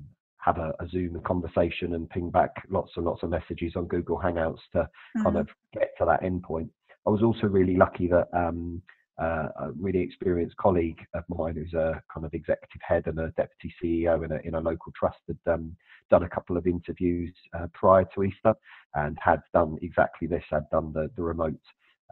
have 0.44 0.58
a, 0.58 0.72
a, 0.80 0.88
Zoom 0.88 1.20
conversation 1.26 1.94
and 1.94 2.08
ping 2.08 2.30
back 2.30 2.50
lots 2.70 2.92
and 2.96 3.04
lots 3.04 3.22
of 3.22 3.30
messages 3.30 3.74
on 3.76 3.86
Google 3.86 4.18
Hangouts 4.18 4.60
to 4.72 4.78
mm-hmm. 4.78 5.22
kind 5.22 5.36
of 5.36 5.48
get 5.74 5.90
to 5.98 6.04
that 6.06 6.22
endpoint. 6.22 6.68
I 7.06 7.10
was 7.10 7.22
also 7.22 7.46
really 7.46 7.76
lucky 7.76 8.08
that 8.08 8.28
um, 8.32 8.82
uh, 9.20 9.48
a 9.60 9.70
really 9.78 10.00
experienced 10.00 10.56
colleague 10.56 10.98
of 11.14 11.24
mine, 11.28 11.54
who's 11.54 11.74
a 11.74 12.00
kind 12.12 12.24
of 12.24 12.32
executive 12.32 12.80
head 12.80 13.06
and 13.06 13.18
a 13.18 13.32
deputy 13.36 13.74
CEO 13.82 14.24
in 14.24 14.32
a, 14.32 14.38
in 14.44 14.54
a 14.54 14.60
local 14.60 14.92
trust, 14.98 15.18
had 15.26 15.52
um, 15.52 15.76
done 16.10 16.22
a 16.22 16.28
couple 16.28 16.56
of 16.56 16.66
interviews 16.66 17.32
uh, 17.54 17.66
prior 17.74 18.04
to 18.14 18.22
Easter 18.22 18.54
and 18.94 19.18
had 19.22 19.40
done 19.52 19.76
exactly 19.82 20.26
this, 20.26 20.44
had 20.50 20.68
done 20.70 20.92
the, 20.94 21.10
the 21.16 21.22
remote 21.22 21.60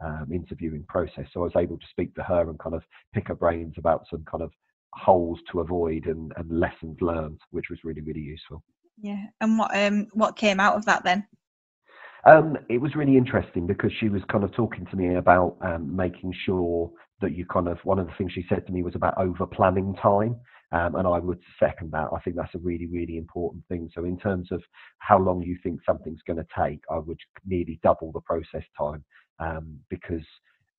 um, 0.03 0.27
interviewing 0.31 0.85
process. 0.87 1.25
So 1.33 1.41
I 1.41 1.45
was 1.45 1.55
able 1.57 1.77
to 1.77 1.85
speak 1.89 2.13
to 2.15 2.23
her 2.23 2.49
and 2.49 2.59
kind 2.59 2.75
of 2.75 2.83
pick 3.13 3.27
her 3.27 3.35
brains 3.35 3.73
about 3.77 4.05
some 4.09 4.23
kind 4.29 4.43
of 4.43 4.51
holes 4.93 5.39
to 5.51 5.59
avoid 5.59 6.05
and, 6.05 6.31
and 6.37 6.51
lessons 6.51 6.97
learned, 7.01 7.39
which 7.51 7.65
was 7.69 7.79
really 7.83 8.01
really 8.01 8.21
useful. 8.21 8.63
Yeah, 9.01 9.25
and 9.41 9.57
what 9.57 9.75
um 9.75 10.07
what 10.13 10.35
came 10.35 10.59
out 10.59 10.75
of 10.75 10.85
that 10.85 11.03
then? 11.03 11.25
Um, 12.25 12.57
it 12.69 12.79
was 12.79 12.95
really 12.95 13.15
interesting 13.15 13.65
because 13.65 13.91
she 13.99 14.09
was 14.09 14.21
kind 14.29 14.43
of 14.43 14.51
talking 14.53 14.85
to 14.87 14.97
me 14.97 15.15
about 15.15 15.57
um, 15.61 15.95
making 15.95 16.33
sure 16.45 16.91
that 17.21 17.35
you 17.35 17.45
kind 17.45 17.67
of 17.67 17.77
one 17.83 17.99
of 17.99 18.07
the 18.07 18.13
things 18.17 18.33
she 18.33 18.45
said 18.49 18.65
to 18.67 18.73
me 18.73 18.83
was 18.83 18.95
about 18.95 19.17
over 19.17 19.45
planning 19.45 19.95
time. 20.01 20.35
Um, 20.71 20.95
and 20.95 21.07
I 21.07 21.17
would 21.17 21.39
second 21.59 21.91
that. 21.93 22.09
I 22.15 22.19
think 22.19 22.35
that's 22.35 22.53
a 22.53 22.59
really, 22.59 22.85
really 22.85 23.17
important 23.17 23.63
thing. 23.67 23.89
So, 23.95 24.05
in 24.05 24.19
terms 24.19 24.51
of 24.51 24.61
how 24.99 25.17
long 25.17 25.41
you 25.41 25.57
think 25.63 25.79
something's 25.83 26.21
going 26.27 26.37
to 26.37 26.45
take, 26.55 26.81
I 26.91 26.99
would 26.99 27.19
nearly 27.43 27.79
double 27.81 28.11
the 28.11 28.21
process 28.21 28.63
time 28.77 29.03
um, 29.39 29.79
because 29.89 30.21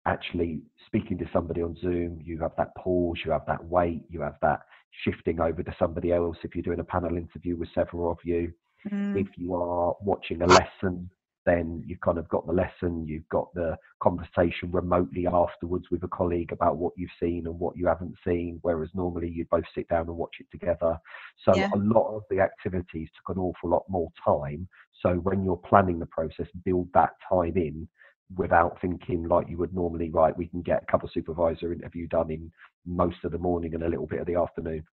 actually 0.06 0.62
speaking 0.86 1.18
to 1.18 1.28
somebody 1.32 1.62
on 1.62 1.76
Zoom, 1.80 2.20
you 2.22 2.38
have 2.40 2.52
that 2.56 2.74
pause, 2.76 3.18
you 3.24 3.30
have 3.32 3.46
that 3.46 3.62
wait, 3.64 4.04
you 4.08 4.20
have 4.20 4.36
that 4.42 4.60
shifting 5.04 5.40
over 5.40 5.62
to 5.62 5.74
somebody 5.78 6.12
else 6.12 6.36
if 6.42 6.54
you're 6.54 6.62
doing 6.62 6.80
a 6.80 6.84
panel 6.84 7.16
interview 7.16 7.56
with 7.56 7.68
several 7.74 8.10
of 8.10 8.18
you. 8.24 8.52
Mm. 8.90 9.20
If 9.20 9.28
you 9.36 9.54
are 9.54 9.94
watching 10.00 10.42
a 10.42 10.46
lesson, 10.46 11.10
then 11.46 11.82
you've 11.86 12.00
kind 12.00 12.18
of 12.18 12.28
got 12.28 12.46
the 12.46 12.52
lesson, 12.52 13.06
you've 13.06 13.28
got 13.30 13.52
the 13.54 13.76
conversation 14.02 14.70
remotely 14.70 15.26
afterwards 15.26 15.86
with 15.90 16.02
a 16.02 16.08
colleague 16.08 16.52
about 16.52 16.76
what 16.76 16.92
you've 16.96 17.10
seen 17.18 17.46
and 17.46 17.58
what 17.58 17.76
you 17.76 17.86
haven't 17.86 18.14
seen, 18.26 18.58
whereas 18.62 18.90
normally 18.94 19.28
you'd 19.28 19.48
both 19.48 19.64
sit 19.74 19.88
down 19.88 20.06
and 20.06 20.16
watch 20.16 20.36
it 20.38 20.46
together. 20.50 20.98
So 21.44 21.54
Yeah. 21.56 21.70
a 21.74 21.78
lot 21.78 22.14
of 22.14 22.24
the 22.30 22.40
activities 22.40 23.08
took 23.16 23.34
an 23.34 23.40
awful 23.42 23.70
lot 23.70 23.88
more 23.88 24.10
time. 24.22 24.68
So 25.00 25.16
when 25.16 25.42
you're 25.44 25.56
planning 25.56 25.98
the 25.98 26.06
process, 26.06 26.46
build 26.64 26.92
that 26.92 27.14
time 27.28 27.56
in 27.56 27.88
without 28.36 28.80
thinking 28.80 29.28
like 29.28 29.48
you 29.48 29.58
would 29.58 29.74
normally, 29.74 30.10
right, 30.10 30.36
we 30.36 30.46
can 30.46 30.62
get 30.62 30.82
a 30.82 30.90
cover 30.90 31.08
supervisor 31.12 31.72
interview 31.72 32.06
done 32.06 32.30
in 32.30 32.50
most 32.86 33.24
of 33.24 33.32
the 33.32 33.38
morning 33.38 33.74
and 33.74 33.82
a 33.82 33.88
little 33.88 34.06
bit 34.06 34.20
of 34.20 34.26
the 34.26 34.36
afternoon. 34.36 34.84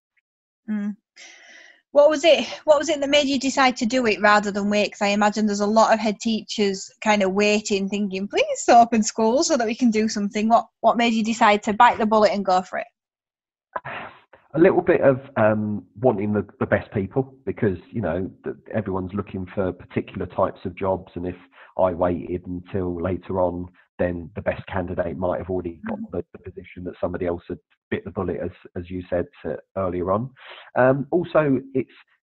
Mm. 0.70 0.96
What 1.92 2.10
was 2.10 2.26
it? 2.26 2.46
What 2.66 2.78
was 2.78 2.90
it 2.90 3.00
that 3.00 3.10
made 3.10 3.28
you 3.28 3.40
decide 3.40 3.78
to 3.78 3.86
do 3.86 4.06
it 4.06 4.22
rather 4.22 4.52
than 4.52 4.70
wait? 4.70 4.88
Because 4.88 5.02
I 5.02 5.08
imagine 5.08 5.46
there's 5.46 5.62
a 5.62 5.66
lot 5.66 5.94
of 5.94 6.00
head 6.00 6.20
teachers 6.20 6.92
kind 7.02 7.24
of 7.24 7.32
waiting, 7.32 7.88
thinking, 7.88 8.28
"Please 8.28 8.66
open 8.70 9.02
school 9.02 9.44
so 9.44 9.56
that 9.58 9.66
we 9.66 9.74
can 9.74 9.90
do 9.90 10.10
something." 10.10 10.50
What 10.50 10.68
What 10.82 10.98
made 10.98 11.14
you 11.14 11.24
decide 11.24 11.64
to 11.64 11.74
bite 11.74 11.98
the 11.98 12.06
bullet 12.06 12.34
and 12.34 12.46
go 12.46 12.62
for 12.62 12.80
it? 12.80 12.88
A 14.54 14.60
little 14.60 14.82
bit 14.82 15.02
of 15.02 15.20
um, 15.36 15.84
wanting 16.00 16.34
the, 16.34 16.46
the 16.60 16.66
best 16.66 16.92
people 16.92 17.36
because 17.46 17.78
you 17.92 18.02
know 18.02 18.30
everyone's 18.74 19.14
looking 19.14 19.46
for 19.54 19.74
particular 19.74 20.26
types 20.26 20.60
of 20.66 20.76
jobs 20.76 21.12
and 21.16 21.28
if 21.28 21.36
i 21.78 21.92
waited 21.92 22.46
until 22.48 23.02
later 23.02 23.42
on 23.42 23.68
then 24.00 24.30
the 24.36 24.42
best 24.42 24.66
candidate 24.68 25.18
might 25.18 25.40
have 25.40 25.50
already 25.50 25.80
got 25.88 26.00
the, 26.12 26.24
the 26.32 26.40
position 26.40 26.84
that 26.84 26.94
somebody 27.02 27.26
else 27.26 27.42
had 27.48 27.58
bit 27.90 28.04
the 28.04 28.12
bullet 28.12 28.38
as 28.44 28.52
as 28.76 28.90
you 28.90 29.04
said 29.10 29.26
to, 29.44 29.58
earlier 29.78 30.12
on. 30.12 30.30
Um, 30.76 31.08
also 31.12 31.60
it's 31.74 31.90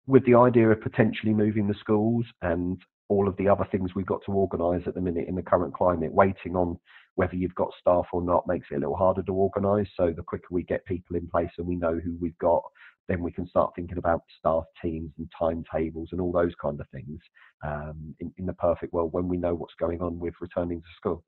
with 0.06 0.24
the 0.26 0.34
idea 0.34 0.68
of 0.70 0.80
potentially 0.80 1.32
moving 1.32 1.68
the 1.68 1.74
schools 1.74 2.24
and 2.42 2.80
all 3.08 3.28
of 3.28 3.36
the 3.36 3.48
other 3.48 3.66
things 3.70 3.94
we've 3.94 4.06
got 4.06 4.20
to 4.24 4.32
organise 4.32 4.82
at 4.86 4.94
the 4.94 5.00
minute 5.00 5.26
in 5.28 5.34
the 5.34 5.42
current 5.42 5.74
climate 5.74 6.12
waiting 6.12 6.56
on 6.56 6.78
whether 7.20 7.36
you've 7.36 7.54
got 7.54 7.68
staff 7.78 8.06
or 8.14 8.22
not 8.22 8.46
makes 8.46 8.68
it 8.70 8.76
a 8.76 8.78
little 8.78 8.96
harder 8.96 9.22
to 9.22 9.34
organise. 9.34 9.86
So 9.94 10.10
the 10.10 10.22
quicker 10.22 10.46
we 10.50 10.62
get 10.62 10.86
people 10.86 11.16
in 11.16 11.28
place 11.28 11.50
and 11.58 11.66
we 11.66 11.76
know 11.76 12.00
who 12.02 12.16
we've 12.18 12.38
got, 12.38 12.62
then 13.08 13.20
we 13.22 13.30
can 13.30 13.46
start 13.46 13.74
thinking 13.76 13.98
about 13.98 14.22
staff 14.38 14.64
teams 14.80 15.10
and 15.18 15.30
timetables 15.38 16.08
and 16.12 16.20
all 16.22 16.32
those 16.32 16.54
kind 16.62 16.80
of 16.80 16.88
things 16.88 17.20
um, 17.62 18.14
in, 18.20 18.32
in 18.38 18.46
the 18.46 18.54
perfect 18.54 18.94
world 18.94 19.12
when 19.12 19.28
we 19.28 19.36
know 19.36 19.54
what's 19.54 19.74
going 19.78 20.00
on 20.00 20.18
with 20.18 20.32
returning 20.40 20.80
to 20.80 20.86
school. 20.96 21.22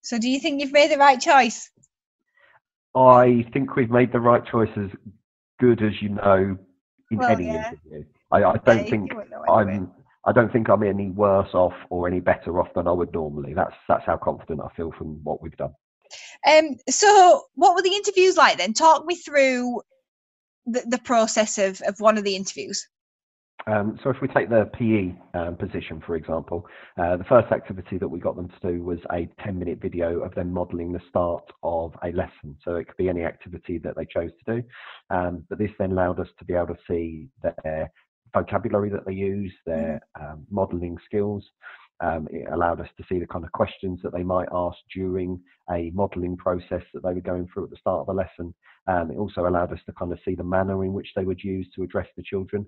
So, 0.00 0.18
do 0.18 0.28
you 0.28 0.40
think 0.40 0.60
you've 0.60 0.72
made 0.72 0.90
the 0.90 0.98
right 0.98 1.20
choice? 1.20 1.70
I 2.96 3.46
think 3.52 3.76
we've 3.76 3.90
made 3.90 4.10
the 4.12 4.18
right 4.18 4.44
choice 4.44 4.70
as 4.76 4.90
good 5.60 5.84
as 5.84 5.92
you 6.02 6.08
know 6.08 6.58
in 7.12 7.18
Well, 7.18 7.30
any 7.30 7.46
yeah. 7.46 7.70
interview. 7.70 8.04
I, 8.32 8.42
I 8.42 8.56
don't 8.64 8.82
you 8.82 8.90
think 8.90 9.14
wouldn't 9.14 9.30
know 9.30 9.42
anyway. 9.42 9.76
I'm. 9.76 9.92
I 10.26 10.32
don't 10.32 10.52
think 10.52 10.68
I'm 10.68 10.82
any 10.82 11.10
worse 11.10 11.54
off 11.54 11.74
or 11.88 12.08
any 12.08 12.20
better 12.20 12.60
off 12.60 12.68
than 12.74 12.88
I 12.88 12.92
would 12.92 13.12
normally. 13.12 13.54
That's 13.54 13.74
that's 13.88 14.04
how 14.04 14.16
confident 14.16 14.60
I 14.60 14.74
feel 14.76 14.92
from 14.98 15.22
what 15.22 15.40
we've 15.40 15.56
done. 15.56 15.74
Um. 16.46 16.76
So, 16.88 17.42
what 17.54 17.74
were 17.74 17.82
the 17.82 17.94
interviews 17.94 18.36
like 18.36 18.58
then? 18.58 18.72
Talk 18.72 19.06
me 19.06 19.16
through 19.16 19.80
the, 20.66 20.84
the 20.86 20.98
process 20.98 21.58
of 21.58 21.80
of 21.82 21.96
one 21.98 22.18
of 22.18 22.24
the 22.24 22.36
interviews. 22.36 22.86
Um, 23.68 23.98
so 24.04 24.10
if 24.10 24.16
we 24.22 24.28
take 24.28 24.48
the 24.48 24.70
PE 24.74 25.12
um, 25.38 25.56
position, 25.56 26.00
for 26.06 26.14
example, 26.14 26.66
uh, 26.98 27.16
the 27.16 27.24
first 27.24 27.50
activity 27.50 27.98
that 27.98 28.06
we 28.06 28.20
got 28.20 28.36
them 28.36 28.48
to 28.48 28.72
do 28.72 28.82
was 28.82 28.98
a 29.12 29.28
10 29.42 29.58
minute 29.58 29.80
video 29.80 30.20
of 30.20 30.34
them 30.34 30.52
modelling 30.52 30.92
the 30.92 31.00
start 31.08 31.42
of 31.64 31.92
a 32.04 32.12
lesson. 32.12 32.56
So 32.62 32.76
it 32.76 32.86
could 32.86 32.96
be 32.96 33.08
any 33.08 33.24
activity 33.24 33.78
that 33.78 33.96
they 33.96 34.04
chose 34.04 34.30
to 34.30 34.56
do. 34.56 34.62
Um, 35.10 35.44
but 35.48 35.58
this 35.58 35.70
then 35.78 35.92
allowed 35.92 36.20
us 36.20 36.28
to 36.38 36.44
be 36.44 36.54
able 36.54 36.68
to 36.68 36.76
see 36.88 37.28
their 37.42 37.90
vocabulary 38.34 38.90
that 38.90 39.06
they 39.06 39.12
use, 39.12 39.52
their 39.64 40.00
um, 40.20 40.46
modelling 40.50 40.96
skills. 41.04 41.44
Um, 42.00 42.28
it 42.30 42.46
allowed 42.52 42.80
us 42.80 42.88
to 42.98 43.04
see 43.08 43.18
the 43.18 43.26
kind 43.26 43.44
of 43.44 43.52
questions 43.52 44.00
that 44.02 44.12
they 44.12 44.22
might 44.22 44.48
ask 44.52 44.76
during 44.94 45.40
a 45.70 45.90
modelling 45.94 46.36
process 46.36 46.82
that 46.92 47.02
they 47.02 47.14
were 47.14 47.22
going 47.22 47.48
through 47.52 47.64
at 47.64 47.70
the 47.70 47.76
start 47.76 48.00
of 48.00 48.06
the 48.06 48.12
lesson. 48.12 48.54
Um, 48.86 49.10
it 49.10 49.16
also 49.16 49.46
allowed 49.46 49.72
us 49.72 49.80
to 49.86 49.92
kind 49.92 50.12
of 50.12 50.18
see 50.22 50.34
the 50.34 50.44
manner 50.44 50.84
in 50.84 50.92
which 50.92 51.08
they 51.16 51.24
would 51.24 51.42
use 51.42 51.66
to 51.74 51.82
address 51.82 52.06
the 52.16 52.22
children 52.22 52.66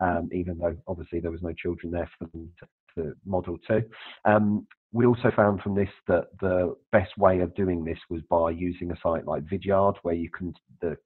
um, 0.00 0.28
even 0.32 0.58
though 0.58 0.76
obviously 0.86 1.20
there 1.20 1.30
was 1.30 1.42
no 1.42 1.52
children 1.52 1.92
there 1.92 2.10
for 2.18 2.26
them 2.28 2.50
to, 2.60 3.02
to 3.02 3.12
model 3.24 3.58
to. 3.68 3.82
Um, 4.24 4.66
we 4.92 5.06
also 5.06 5.30
found 5.34 5.60
from 5.60 5.74
this 5.74 5.88
that 6.08 6.26
the 6.40 6.74
best 6.92 7.16
way 7.18 7.40
of 7.40 7.54
doing 7.54 7.84
this 7.84 7.98
was 8.08 8.22
by 8.30 8.50
using 8.50 8.90
a 8.90 8.96
site 9.02 9.26
like 9.26 9.44
Vidyard, 9.44 9.96
where 10.02 10.14
you 10.14 10.30
can 10.30 10.54
the 10.80 10.96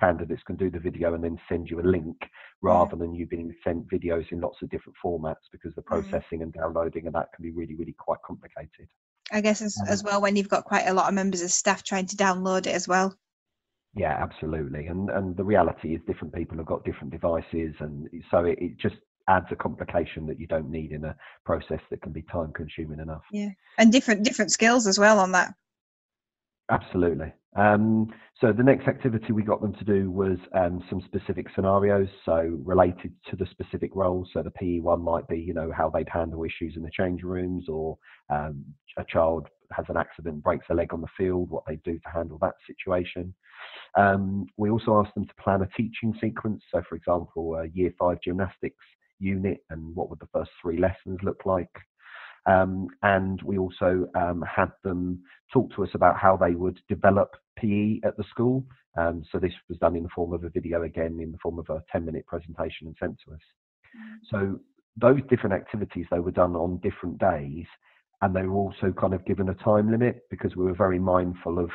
candidates 0.00 0.42
can 0.46 0.56
do 0.56 0.70
the 0.70 0.78
video 0.78 1.14
and 1.14 1.22
then 1.24 1.38
send 1.48 1.68
you 1.70 1.80
a 1.80 1.82
link 1.96 2.16
rather 2.62 2.96
than 2.96 3.14
you 3.14 3.26
being 3.26 3.54
sent 3.64 3.88
videos 3.88 4.30
in 4.32 4.40
lots 4.40 4.62
of 4.62 4.70
different 4.70 4.96
formats 5.04 5.46
because 5.52 5.74
the 5.74 5.82
Mhm. 5.82 5.86
processing 5.86 6.42
and 6.42 6.52
downloading 6.52 7.06
and 7.06 7.14
that 7.14 7.28
can 7.34 7.42
be 7.42 7.50
really 7.50 7.74
really 7.74 7.94
quite 7.98 8.20
complicated 8.26 8.88
I 9.32 9.40
guess 9.40 9.62
as, 9.62 9.76
Um, 9.80 9.88
as 9.88 10.02
well 10.04 10.20
when 10.20 10.36
you've 10.36 10.48
got 10.50 10.64
quite 10.64 10.86
a 10.86 10.92
lot 10.94 11.08
of 11.08 11.14
members 11.14 11.42
of 11.42 11.50
staff 11.50 11.82
trying 11.82 12.06
to 12.06 12.16
download 12.16 12.66
it 12.66 12.74
as 12.74 12.86
well. 12.86 13.16
Yeah, 13.94 14.12
absolutely. 14.20 14.86
And 14.88 15.08
and 15.10 15.36
the 15.36 15.44
reality 15.44 15.94
is 15.94 16.00
different 16.06 16.34
people 16.34 16.56
have 16.58 16.66
got 16.66 16.84
different 16.84 17.12
devices 17.12 17.74
and 17.80 18.08
so 18.30 18.44
it, 18.44 18.58
it 18.60 18.76
just 18.76 18.96
adds 19.28 19.46
a 19.50 19.56
complication 19.56 20.26
that 20.26 20.38
you 20.40 20.46
don't 20.46 20.70
need 20.70 20.92
in 20.92 21.04
a 21.04 21.16
process 21.46 21.80
that 21.90 22.02
can 22.02 22.12
be 22.12 22.22
time 22.22 22.52
consuming 22.52 22.98
enough. 23.00 23.22
Yeah. 23.32 23.50
And 23.78 23.92
different 23.92 24.24
different 24.24 24.52
skills 24.52 24.86
as 24.86 24.98
well 24.98 25.18
on 25.18 25.32
that. 25.32 25.54
Absolutely. 26.70 27.32
Um, 27.56 28.12
so 28.40 28.52
the 28.52 28.62
next 28.62 28.88
activity 28.88 29.32
we 29.32 29.42
got 29.42 29.60
them 29.60 29.74
to 29.74 29.84
do 29.84 30.10
was 30.10 30.38
um, 30.54 30.82
some 30.90 31.00
specific 31.02 31.46
scenarios, 31.54 32.08
so 32.24 32.58
related 32.64 33.12
to 33.30 33.36
the 33.36 33.46
specific 33.46 33.90
roles. 33.94 34.30
So 34.32 34.42
the 34.42 34.50
PE 34.50 34.80
one 34.80 35.02
might 35.02 35.28
be, 35.28 35.38
you 35.38 35.54
know, 35.54 35.70
how 35.76 35.88
they'd 35.90 36.08
handle 36.08 36.42
issues 36.44 36.74
in 36.76 36.82
the 36.82 36.90
change 36.90 37.22
rooms, 37.22 37.68
or 37.68 37.96
um, 38.30 38.64
a 38.98 39.04
child 39.04 39.46
has 39.72 39.84
an 39.88 39.96
accident, 39.96 40.42
breaks 40.42 40.66
a 40.70 40.74
leg 40.74 40.92
on 40.92 41.00
the 41.00 41.06
field, 41.16 41.50
what 41.50 41.64
they 41.68 41.76
do 41.84 41.98
to 41.98 42.08
handle 42.12 42.38
that 42.40 42.54
situation. 42.66 43.32
Um, 43.96 44.46
we 44.56 44.70
also 44.70 45.00
asked 45.00 45.14
them 45.14 45.26
to 45.26 45.34
plan 45.42 45.62
a 45.62 45.68
teaching 45.76 46.14
sequence. 46.20 46.62
So, 46.72 46.82
for 46.88 46.96
example, 46.96 47.56
a 47.56 47.68
year 47.68 47.92
five 47.98 48.18
gymnastics 48.22 48.84
unit, 49.20 49.58
and 49.70 49.94
what 49.94 50.10
would 50.10 50.20
the 50.20 50.28
first 50.32 50.50
three 50.62 50.78
lessons 50.78 51.18
look 51.22 51.46
like? 51.46 51.70
Um, 52.46 52.88
and 53.02 53.40
we 53.42 53.58
also 53.58 54.06
um, 54.14 54.42
had 54.42 54.70
them 54.82 55.22
talk 55.52 55.74
to 55.74 55.84
us 55.84 55.90
about 55.94 56.18
how 56.18 56.36
they 56.36 56.54
would 56.54 56.78
develop 56.88 57.30
PE 57.56 58.00
at 58.04 58.16
the 58.16 58.24
school. 58.30 58.64
Um, 58.98 59.24
so 59.32 59.38
this 59.38 59.52
was 59.68 59.78
done 59.78 59.96
in 59.96 60.02
the 60.02 60.08
form 60.14 60.32
of 60.32 60.44
a 60.44 60.50
video 60.50 60.82
again, 60.82 61.18
in 61.20 61.32
the 61.32 61.38
form 61.38 61.58
of 61.58 61.68
a 61.70 61.82
10 61.90 62.04
minute 62.04 62.26
presentation 62.26 62.86
and 62.86 62.96
sent 63.00 63.18
to 63.26 63.34
us. 63.34 63.40
So 64.30 64.60
those 64.96 65.20
different 65.28 65.54
activities, 65.54 66.06
they 66.10 66.20
were 66.20 66.30
done 66.30 66.54
on 66.54 66.78
different 66.78 67.18
days 67.18 67.66
and 68.22 68.34
they 68.34 68.42
were 68.42 68.56
also 68.56 68.92
kind 68.98 69.14
of 69.14 69.24
given 69.24 69.48
a 69.48 69.54
time 69.54 69.90
limit 69.90 70.22
because 70.30 70.56
we 70.56 70.64
were 70.64 70.74
very 70.74 70.98
mindful 70.98 71.58
of 71.58 71.70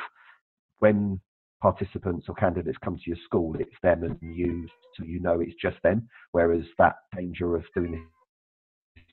when 0.78 1.20
participants 1.60 2.26
or 2.28 2.34
candidates 2.36 2.78
come 2.82 2.96
to 2.96 3.02
your 3.06 3.18
school, 3.24 3.54
it's 3.58 3.70
them 3.82 4.02
and 4.02 4.16
you, 4.20 4.66
so 4.96 5.04
you 5.04 5.20
know 5.20 5.40
it's 5.40 5.54
just 5.60 5.76
them. 5.82 6.08
Whereas 6.32 6.64
that 6.78 6.96
danger 7.14 7.54
of 7.54 7.64
doing 7.74 8.06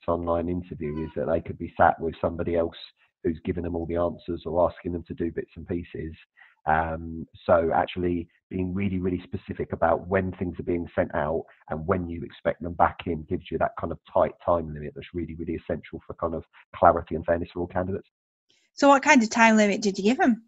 online 0.08 0.50
interview 0.50 1.04
is 1.04 1.10
that 1.16 1.28
they 1.28 1.42
could 1.42 1.58
be 1.58 1.74
sat 1.78 2.00
with 2.00 2.16
somebody 2.22 2.56
else 2.56 2.76
who's 3.24 3.40
giving 3.46 3.64
them 3.64 3.76
all 3.76 3.86
the 3.86 3.96
answers 3.96 4.44
or 4.46 4.70
asking 4.70 4.94
them 4.94 5.04
to 5.08 5.14
do 5.14 5.32
bits 5.32 5.52
and 5.56 5.68
pieces. 5.68 6.14
Um, 6.66 7.26
so 7.46 7.72
actually 7.74 8.28
being 8.50 8.74
really, 8.74 9.00
really 9.00 9.22
specific 9.24 9.74
about 9.74 10.08
when 10.08 10.32
things 10.34 10.60
are 10.60 10.64
being 10.64 10.88
sent 10.96 11.14
out 11.16 11.44
and 11.70 11.86
when 11.86 12.10
you 12.10 12.24
expect 12.24 12.62
them 12.62 12.74
back 12.74 12.98
in 13.06 13.24
gives 13.24 13.46
you 13.52 13.58
that 13.58 13.72
kind 13.80 13.92
of 13.92 14.00
tight 14.12 14.34
time 14.46 14.74
limit 14.74 14.94
that's 14.96 15.08
really, 15.14 15.36
really 15.36 15.56
essential 15.56 16.02
for 16.06 16.14
kind 16.14 16.34
of 16.34 16.44
clarity 16.76 17.16
and 17.16 17.26
fairness 17.26 17.50
for 17.54 17.62
all 17.62 17.68
candidates. 17.68 18.08
So, 18.74 18.90
what 18.90 19.02
kind 19.04 19.24
of 19.24 19.30
time 19.30 19.58
limit 19.58 19.82
did 19.82 19.98
you 19.98 20.04
give 20.04 20.18
them? 20.18 20.44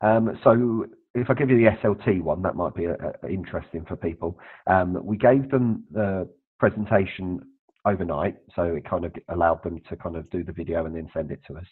Um, 0.00 0.38
so 0.42 0.86
if 1.14 1.30
I 1.30 1.34
give 1.34 1.50
you 1.50 1.58
the 1.58 1.70
SLT 1.82 2.22
one, 2.22 2.42
that 2.42 2.56
might 2.56 2.74
be 2.74 2.86
uh 2.86 3.28
interesting 3.28 3.84
for 3.86 3.96
people. 3.96 4.38
Um, 4.66 4.98
we 5.04 5.16
gave 5.16 5.50
them 5.50 5.84
the 5.90 6.28
presentation 6.58 7.40
overnight, 7.84 8.36
so 8.54 8.62
it 8.64 8.84
kind 8.84 9.04
of 9.04 9.12
allowed 9.28 9.62
them 9.62 9.80
to 9.88 9.96
kind 9.96 10.16
of 10.16 10.28
do 10.30 10.42
the 10.42 10.52
video 10.52 10.86
and 10.86 10.96
then 10.96 11.10
send 11.12 11.30
it 11.30 11.40
to 11.46 11.56
us. 11.56 11.66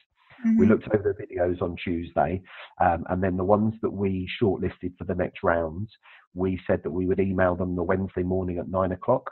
We 0.58 0.66
Mhm. 0.66 0.70
looked 0.70 0.88
over 0.94 1.12
the 1.12 1.26
videos 1.26 1.62
on 1.62 1.76
Tuesday, 1.76 2.42
um, 2.80 3.06
and 3.10 3.22
then 3.22 3.36
the 3.36 3.44
ones 3.44 3.80
that 3.80 3.92
we 3.92 4.28
shortlisted 4.40 4.96
for 4.98 5.04
the 5.04 5.14
next 5.14 5.42
rounds, 5.42 5.96
we 6.34 6.58
said 6.66 6.82
that 6.82 6.90
we 6.90 7.06
would 7.06 7.20
email 7.20 7.54
them 7.54 7.76
the 7.76 7.82
Wednesday 7.82 8.24
morning 8.24 8.58
at 8.58 8.68
nine 8.68 8.92
o'clock. 8.92 9.30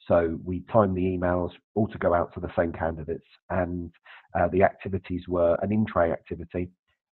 So 0.00 0.38
we 0.44 0.60
timed 0.62 0.96
the 0.96 1.16
emails 1.16 1.52
all 1.74 1.88
to 1.88 1.98
go 1.98 2.12
out 2.12 2.34
to 2.34 2.40
the 2.40 2.52
same 2.54 2.72
candidates, 2.72 3.26
and 3.50 3.90
uh, 4.34 4.48
the 4.48 4.62
activities 4.62 5.26
were 5.28 5.56
an 5.62 5.72
in-tray 5.72 6.12
activity, 6.12 6.70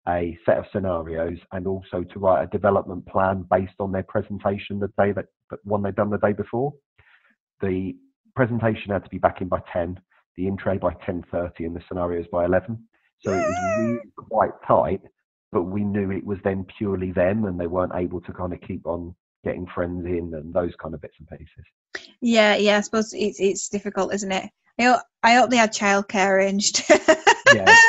a 0.08 0.36
set 0.44 0.58
of 0.58 0.66
scenarios, 0.72 1.38
and 1.52 1.66
also 1.66 2.02
to 2.02 2.18
write 2.18 2.42
a 2.42 2.46
development 2.46 3.04
plan 3.06 3.42
based 3.50 3.78
on 3.78 3.92
their 3.92 4.04
presentation 4.04 4.78
the 4.78 4.88
day 4.98 5.12
that 5.12 5.26
that 5.50 5.64
one 5.64 5.82
they'd 5.82 5.94
done 5.94 6.10
the 6.10 6.18
day 6.18 6.32
before. 6.32 6.74
The 7.60 7.96
presentation 8.38 8.92
had 8.92 9.02
to 9.04 9.10
be 9.10 9.18
back 9.18 9.40
in 9.40 9.48
by 9.48 9.60
ten, 9.72 9.98
the 10.36 10.46
in-tray 10.46 10.78
by 10.78 10.94
ten 11.04 11.24
thirty, 11.32 11.64
and 11.64 11.74
the 11.74 11.82
scenarios 11.88 12.26
by 12.30 12.44
eleven. 12.44 12.78
So 13.22 13.32
it 13.32 13.44
was 13.48 13.56
really 13.80 13.98
quite 14.16 14.52
tight, 14.66 15.00
but 15.50 15.64
we 15.64 15.82
knew 15.82 16.12
it 16.12 16.24
was 16.24 16.38
then 16.44 16.64
purely 16.78 17.10
them, 17.10 17.46
and 17.46 17.58
they 17.58 17.66
weren't 17.66 17.96
able 17.96 18.20
to 18.22 18.32
kind 18.32 18.52
of 18.52 18.60
keep 18.60 18.86
on 18.86 19.14
getting 19.44 19.66
friends 19.74 20.06
in 20.06 20.32
and 20.34 20.54
those 20.54 20.72
kind 20.80 20.94
of 20.94 21.00
bits 21.00 21.16
and 21.18 21.28
pieces. 21.36 21.64
Yeah, 22.20 22.54
yeah. 22.54 22.78
I 22.78 22.80
suppose 22.82 23.12
it's 23.12 23.40
it's 23.40 23.68
difficult, 23.68 24.14
isn't 24.14 24.30
it? 24.30 24.48
I 24.78 24.82
hope, 24.84 25.00
I 25.24 25.34
hope 25.34 25.50
they 25.50 25.56
had 25.56 25.72
childcare 25.74 26.30
arranged. 26.30 26.84
yeah. 27.54 27.76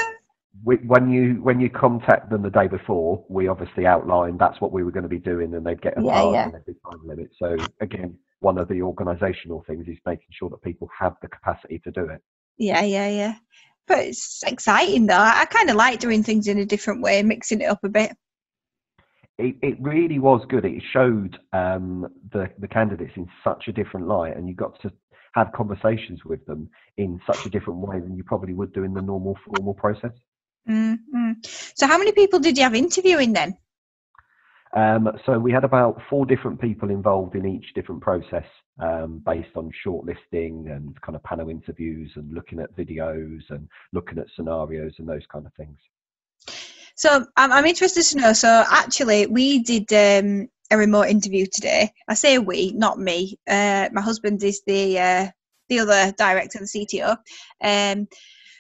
We, 0.65 0.75
when 0.77 1.10
you 1.10 1.36
when 1.41 1.62
you 1.62 1.70
contact 1.70 2.29
them 2.29 2.41
the 2.41 2.50
day 2.50 2.68
before, 2.68 3.24
we 3.29 3.48
obviously 3.48 3.86
outline 3.86 4.38
that's 4.38 4.60
what 4.60 4.74
we 4.74 4.84
were 4.84 4.91
going 4.91 5.03
to 5.03 5.15
be 5.20 5.20
doing, 5.20 5.53
and 5.53 5.65
they'd 5.65 5.82
get 5.82 5.98
a 5.98 6.01
Yeah, 6.03 6.20
card 6.22 6.34
yeah. 6.34 6.50
and 6.53 6.65
be 6.65 6.74
time 6.84 7.00
limit. 7.06 7.29
So 7.41 7.56
again, 7.79 8.18
one 8.39 8.58
of 8.58 8.67
the 8.67 8.75
organisational 8.75 9.65
things 9.65 9.88
is 9.88 9.98
making 10.05 10.27
sure 10.31 10.50
that 10.50 10.62
people 10.62 10.89
have 10.98 11.15
the 11.22 11.27
capacity 11.27 11.79
to 11.79 11.91
do 11.91 12.05
it. 12.05 12.22
Yeah, 12.58 12.84
yeah, 12.84 13.10
yeah. 13.10 13.36
But 13.88 14.00
it's 14.00 14.43
exciting 14.46 15.08
though. 15.08 15.17
I, 15.17 15.46
kind 15.46 15.69
of 15.69 15.75
like 15.75 16.00
doing 16.00 16.24
things 16.24 16.48
in 16.48 16.60
a 16.60 16.65
different 16.65 17.01
way, 17.01 17.24
mixing 17.24 17.62
it 17.62 17.65
up 17.65 17.84
a 17.84 17.89
bit. 17.89 18.15
It, 19.38 19.55
it 19.62 19.77
really 19.81 20.19
was 20.19 20.46
good. 20.50 20.65
It 20.65 20.84
showed 20.91 21.39
um, 21.53 22.08
the 22.31 22.50
the 22.60 22.67
candidates 22.67 23.13
in 23.15 23.27
such 23.43 23.67
a 23.67 23.72
different 23.72 24.08
light, 24.08 24.36
and 24.36 24.48
you 24.48 24.53
got 24.53 24.79
to 24.81 24.91
have 25.34 25.51
conversations 25.53 26.25
with 26.25 26.46
them 26.46 26.69
in 26.98 27.19
such 27.25 27.46
a 27.46 27.50
different 27.50 27.79
way 27.79 28.00
than 28.00 28.15
you 28.15 28.24
probably 28.24 28.53
would 28.53 28.74
do 28.74 28.84
in 28.84 28.93
the 28.93 29.01
normal 29.01 29.38
formal 29.46 29.74
process. 29.74 30.12
mm 30.67 30.98
mm. 31.15 31.36
So, 31.75 31.88
how 31.88 31.98
many 31.98 32.12
people 32.12 32.39
did 32.39 32.58
you 32.58 32.63
have 32.63 32.75
interviewing 32.75 33.34
then? 33.34 33.58
Um, 34.75 35.09
so 35.25 35.39
we 35.39 35.51
had 35.51 35.63
about 35.63 35.99
four 36.09 36.25
different 36.25 36.61
people 36.61 36.89
involved 36.89 37.35
in 37.35 37.45
each 37.47 37.73
different 37.73 38.01
process, 38.01 38.45
um, 38.79 39.21
based 39.25 39.55
on 39.55 39.71
shortlisting 39.85 40.71
and 40.71 40.99
kind 41.01 41.15
of 41.15 41.23
panel 41.23 41.49
interviews 41.49 42.11
and 42.15 42.31
looking 42.33 42.59
at 42.59 42.75
videos 42.75 43.41
and 43.49 43.67
looking 43.93 44.19
at 44.19 44.27
scenarios 44.35 44.93
and 44.99 45.07
those 45.07 45.25
kind 45.31 45.45
of 45.45 45.53
things. 45.55 45.77
So, 46.95 47.25
I'm, 47.35 47.51
I'm 47.51 47.65
interested 47.65 48.03
to 48.03 48.17
know. 48.17 48.33
So, 48.33 48.63
actually, 48.69 49.25
we 49.25 49.59
did 49.59 49.91
um, 49.93 50.49
a 50.71 50.77
remote 50.77 51.07
interview 51.07 51.45
today. 51.51 51.91
I 52.07 52.13
say 52.13 52.38
we, 52.38 52.71
not 52.73 52.99
me. 52.99 53.39
Uh, 53.47 53.89
my 53.91 54.01
husband 54.01 54.43
is 54.43 54.61
the 54.67 54.99
uh, 54.99 55.27
the 55.69 55.79
other 55.79 56.11
director, 56.17 56.59
the 56.59 56.65
CTO. 56.65 57.17
Um, 57.63 58.07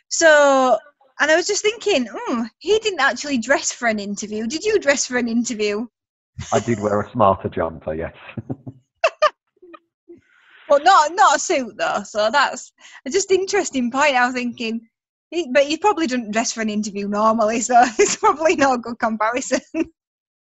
so, 0.07 0.77
and 1.19 1.29
I 1.29 1.35
was 1.35 1.47
just 1.47 1.61
thinking, 1.61 2.07
hmm, 2.11 2.43
he 2.59 2.79
didn't 2.79 3.01
actually 3.01 3.37
dress 3.37 3.71
for 3.71 3.87
an 3.87 3.99
interview. 3.99 4.47
Did 4.47 4.63
you 4.63 4.79
dress 4.79 5.05
for 5.05 5.17
an 5.17 5.27
interview? 5.27 5.85
I 6.53 6.59
did 6.59 6.79
wear 6.79 7.01
a 7.01 7.11
smarter 7.11 7.49
jumper, 7.49 7.93
yes. 7.93 8.15
Well, 10.69 10.83
not 10.83 11.11
not 11.13 11.35
a 11.35 11.39
suit 11.39 11.77
though. 11.77 12.03
So 12.03 12.29
that's 12.31 12.71
a 13.05 13.09
just 13.09 13.31
interesting 13.31 13.91
point. 13.91 14.15
I 14.15 14.25
was 14.25 14.35
thinking, 14.35 14.87
but 15.51 15.69
you 15.69 15.79
probably 15.79 16.07
doesn't 16.07 16.31
dress 16.31 16.51
for 16.51 16.61
an 16.61 16.69
interview 16.69 17.07
normally, 17.07 17.61
so 17.61 17.73
it's 17.99 18.15
probably 18.17 18.55
not 18.55 18.75
a 18.75 18.81
good 18.81 18.99
comparison. 18.99 19.61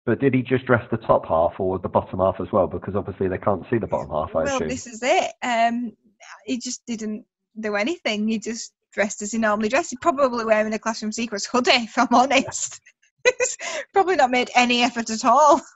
but 0.05 0.19
did 0.19 0.33
he 0.33 0.43
just 0.43 0.65
dress 0.65 0.85
the 0.91 0.97
top 0.97 1.27
half 1.27 1.59
or 1.59 1.79
the 1.79 1.89
bottom 1.89 2.19
half 2.19 2.39
as 2.39 2.51
well? 2.51 2.67
Because 2.67 2.95
obviously 2.95 3.27
they 3.27 3.37
can't 3.37 3.65
see 3.69 3.79
the 3.79 3.87
bottom 3.87 4.11
half, 4.11 4.29
I 4.35 4.43
well, 4.43 4.55
assume. 4.57 4.67
this 4.67 4.87
is 4.87 5.01
it. 5.03 5.31
Um, 5.41 5.93
he 6.45 6.59
just 6.59 6.85
didn't 6.85 7.25
do 7.59 7.75
anything. 7.75 8.27
He 8.27 8.37
just 8.37 8.73
dressed 8.93 9.21
as 9.23 9.31
he 9.31 9.39
normally 9.39 9.69
dressed. 9.69 9.89
He's 9.89 9.99
probably 9.99 10.45
wearing 10.45 10.73
a 10.73 10.79
classroom 10.79 11.11
secrets 11.11 11.47
hoodie, 11.47 11.71
if 11.71 11.97
I'm 11.97 12.07
honest. 12.11 12.79
Probably 13.93 14.15
not 14.15 14.31
made 14.31 14.49
any 14.55 14.83
effort 14.83 15.09
at 15.09 15.25
all. 15.25 15.61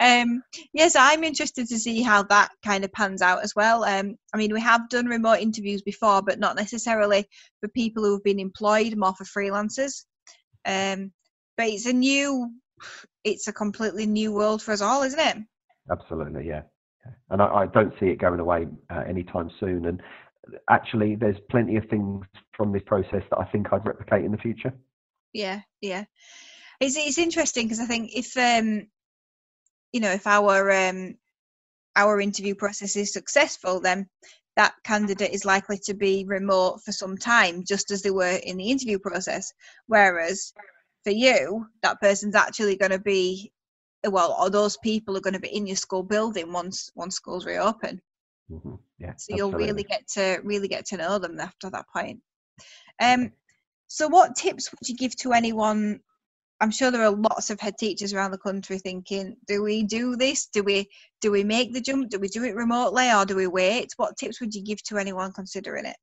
Um, 0.00 0.42
yes, 0.72 0.96
I'm 0.96 1.22
interested 1.24 1.68
to 1.68 1.78
see 1.78 2.00
how 2.00 2.22
that 2.24 2.50
kind 2.64 2.84
of 2.84 2.92
pans 2.92 3.20
out 3.20 3.42
as 3.42 3.54
well. 3.54 3.84
Um, 3.84 4.16
I 4.32 4.38
mean, 4.38 4.54
we 4.54 4.60
have 4.62 4.88
done 4.88 5.04
remote 5.04 5.40
interviews 5.40 5.82
before, 5.82 6.22
but 6.22 6.38
not 6.38 6.56
necessarily 6.56 7.26
for 7.60 7.68
people 7.68 8.02
who 8.02 8.14
have 8.14 8.24
been 8.24 8.40
employed, 8.40 8.96
more 8.96 9.14
for 9.14 9.24
freelancers. 9.24 10.04
Um, 10.64 11.12
but 11.58 11.66
it's 11.66 11.84
a 11.84 11.92
new, 11.92 12.50
it's 13.24 13.48
a 13.48 13.52
completely 13.52 14.06
new 14.06 14.32
world 14.32 14.62
for 14.62 14.72
us 14.72 14.80
all, 14.80 15.02
isn't 15.02 15.20
it? 15.20 15.36
Absolutely, 15.90 16.46
yeah. 16.46 16.62
Yeah. 17.04 17.12
And 17.30 17.42
I, 17.42 17.46
I 17.46 17.66
don't 17.66 17.92
see 18.00 18.06
it 18.06 18.20
going 18.20 18.40
away 18.40 18.66
uh, 18.90 19.02
anytime 19.06 19.50
soon. 19.58 19.86
And 19.86 20.00
actually, 20.68 21.16
there's 21.16 21.36
plenty 21.50 21.76
of 21.76 21.84
things 21.90 22.24
from 22.56 22.72
this 22.72 22.82
process 22.86 23.22
that 23.30 23.38
I 23.38 23.44
think 23.46 23.72
I'd 23.72 23.86
replicate 23.86 24.24
in 24.24 24.32
the 24.32 24.38
future. 24.38 24.72
Yeah 25.32 25.60
yeah. 25.80 26.04
It's 26.80 26.96
it's 26.96 27.18
interesting 27.18 27.66
because 27.66 27.80
i 27.80 27.86
think 27.86 28.10
if 28.14 28.36
um 28.36 28.86
you 29.92 30.00
know 30.00 30.10
if 30.10 30.26
our 30.26 30.70
um 30.70 31.14
our 31.96 32.20
interview 32.20 32.54
process 32.54 32.96
is 32.96 33.12
successful 33.12 33.80
then 33.80 34.08
that 34.56 34.74
candidate 34.84 35.32
is 35.32 35.44
likely 35.44 35.78
to 35.78 35.94
be 35.94 36.24
remote 36.26 36.80
for 36.84 36.92
some 36.92 37.16
time 37.16 37.64
just 37.66 37.90
as 37.90 38.02
they 38.02 38.10
were 38.10 38.38
in 38.42 38.56
the 38.56 38.70
interview 38.70 38.98
process. 38.98 39.52
Whereas 39.86 40.52
for 41.04 41.12
you 41.12 41.66
that 41.82 42.00
person's 42.00 42.34
actually 42.34 42.76
going 42.76 42.90
to 42.90 42.98
be 42.98 43.52
well 44.04 44.36
or 44.38 44.50
those 44.50 44.76
people 44.78 45.16
are 45.16 45.20
going 45.22 45.34
to 45.34 45.40
be 45.40 45.56
in 45.56 45.66
your 45.66 45.76
school 45.76 46.02
building 46.02 46.52
once 46.52 46.90
once 46.94 47.14
schools 47.16 47.46
reopen. 47.46 48.00
Hmm 48.48 48.74
Yeah, 48.98 49.14
so 49.16 49.34
you'll 49.34 49.52
really 49.52 49.84
get 49.84 50.06
to 50.08 50.40
really 50.44 50.68
get 50.68 50.84
to 50.86 50.96
know 50.96 51.18
them 51.18 51.40
after 51.40 51.70
that 51.70 51.86
point. 51.94 52.20
Um 53.00 53.32
so 53.90 54.06
what 54.06 54.36
tips 54.36 54.70
would 54.70 54.88
you 54.88 54.94
give 54.94 55.14
to 55.16 55.32
anyone 55.32 55.98
i'm 56.60 56.70
sure 56.70 56.90
there 56.90 57.04
are 57.04 57.10
lots 57.10 57.50
of 57.50 57.60
head 57.60 57.74
teachers 57.76 58.14
around 58.14 58.30
the 58.30 58.38
country 58.38 58.78
thinking 58.78 59.36
do 59.46 59.62
we 59.62 59.82
do 59.82 60.16
this 60.16 60.46
do 60.46 60.62
we 60.62 60.88
do 61.20 61.30
we 61.30 61.42
make 61.42 61.74
the 61.74 61.80
jump 61.80 62.08
do 62.08 62.18
we 62.18 62.28
do 62.28 62.44
it 62.44 62.54
remotely 62.54 63.10
or 63.10 63.26
do 63.26 63.34
we 63.34 63.48
wait 63.48 63.88
what 63.96 64.16
tips 64.16 64.40
would 64.40 64.54
you 64.54 64.62
give 64.62 64.82
to 64.82 64.96
anyone 64.96 65.32
considering 65.32 65.84
it 65.84 65.96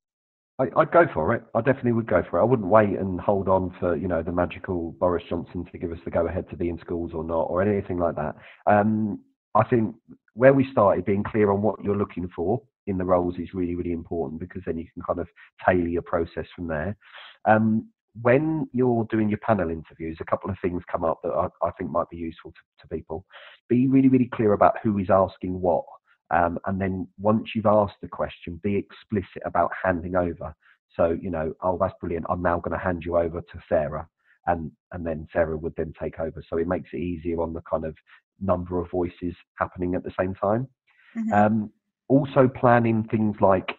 I, 0.59 0.65
I'd 0.75 0.91
go 0.91 1.05
for 1.13 1.35
it. 1.35 1.43
I 1.53 1.61
definitely 1.61 1.91
would 1.91 2.09
go 2.09 2.23
for 2.27 2.39
it. 2.39 2.41
I 2.41 2.45
wouldn't 2.45 2.67
wait 2.67 2.97
and 2.97 3.21
hold 3.21 3.47
on 3.47 3.75
for 3.79 3.95
you 3.95 4.07
know 4.07 4.23
the 4.23 4.31
magical 4.31 4.95
Boris 4.99 5.23
Johnson 5.29 5.65
to 5.71 5.77
give 5.77 5.91
us 5.91 5.99
the 6.03 6.09
go 6.09 6.25
ahead 6.25 6.49
to 6.49 6.55
be 6.55 6.69
in 6.69 6.79
schools 6.79 7.11
or 7.13 7.23
not 7.23 7.43
or 7.43 7.61
anything 7.61 7.99
like 7.99 8.15
that. 8.15 8.33
Um, 8.65 9.19
I 9.53 9.63
think 9.65 9.95
where 10.33 10.53
we 10.53 10.67
started 10.71 11.05
being 11.05 11.23
clear 11.23 11.51
on 11.51 11.61
what 11.61 11.83
you're 11.83 11.95
looking 11.95 12.27
for 12.35 12.63
in 12.87 12.97
the 12.97 13.05
roles 13.05 13.35
is 13.37 13.53
really 13.53 13.75
really 13.75 13.91
important 13.91 14.39
because 14.39 14.63
then 14.65 14.77
you 14.77 14.87
can 14.93 15.03
kind 15.03 15.19
of 15.19 15.27
tailor 15.65 15.87
your 15.87 16.01
process 16.01 16.45
from 16.55 16.67
there. 16.67 16.97
Um, 17.45 17.89
when 18.23 18.67
you're 18.73 19.05
doing 19.11 19.29
your 19.29 19.37
panel 19.39 19.69
interviews, 19.69 20.17
a 20.19 20.25
couple 20.25 20.49
of 20.49 20.57
things 20.59 20.81
come 20.91 21.03
up 21.03 21.19
that 21.23 21.29
I, 21.29 21.67
I 21.67 21.71
think 21.71 21.91
might 21.91 22.09
be 22.09 22.17
useful 22.17 22.51
to, 22.51 22.81
to 22.81 22.95
people. 22.95 23.25
Be 23.69 23.87
really 23.87 24.09
really 24.09 24.29
clear 24.33 24.53
about 24.53 24.75
who 24.81 24.97
is 24.97 25.09
asking 25.09 25.61
what. 25.61 25.85
Um, 26.29 26.59
and 26.65 26.81
then 26.81 27.07
once 27.19 27.49
you've 27.55 27.65
asked 27.67 28.01
the 28.01 28.07
question, 28.07 28.59
be 28.63 28.75
explicit 28.75 29.41
about 29.45 29.71
handing 29.81 30.15
over. 30.15 30.53
So, 30.95 31.17
you 31.21 31.29
know, 31.29 31.53
oh, 31.61 31.77
that's 31.79 31.93
brilliant. 32.01 32.25
I'm 32.29 32.41
now 32.41 32.59
going 32.59 32.77
to 32.77 32.83
hand 32.83 33.03
you 33.05 33.17
over 33.17 33.39
to 33.39 33.63
Sarah. 33.69 34.07
And, 34.47 34.71
and 34.91 35.05
then 35.05 35.27
Sarah 35.31 35.57
would 35.57 35.73
then 35.77 35.93
take 36.01 36.19
over. 36.19 36.43
So 36.49 36.57
it 36.57 36.67
makes 36.67 36.89
it 36.93 36.97
easier 36.97 37.41
on 37.41 37.53
the 37.53 37.61
kind 37.69 37.85
of 37.85 37.95
number 38.41 38.79
of 38.79 38.89
voices 38.91 39.35
happening 39.55 39.95
at 39.95 40.03
the 40.03 40.13
same 40.19 40.33
time. 40.35 40.67
Mhm. 41.15 41.33
Um, 41.33 41.71
also, 42.07 42.47
planning 42.47 43.07
things 43.09 43.35
like 43.41 43.69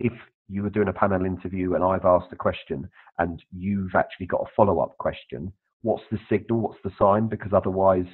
if 0.00 0.12
you 0.48 0.62
were 0.62 0.70
doing 0.70 0.88
a 0.88 0.92
panel 0.92 1.24
interview 1.24 1.74
and 1.74 1.84
I've 1.84 2.04
asked 2.04 2.32
a 2.32 2.36
question 2.36 2.88
and 3.18 3.42
you've 3.52 3.94
actually 3.94 4.26
got 4.26 4.42
a 4.42 4.50
follow 4.54 4.80
up 4.80 4.96
question, 4.98 5.52
what's 5.82 6.04
the 6.10 6.18
signal? 6.28 6.60
What's 6.60 6.78
the 6.84 6.90
sign? 6.98 7.28
Because 7.28 7.52
otherwise, 7.52 8.06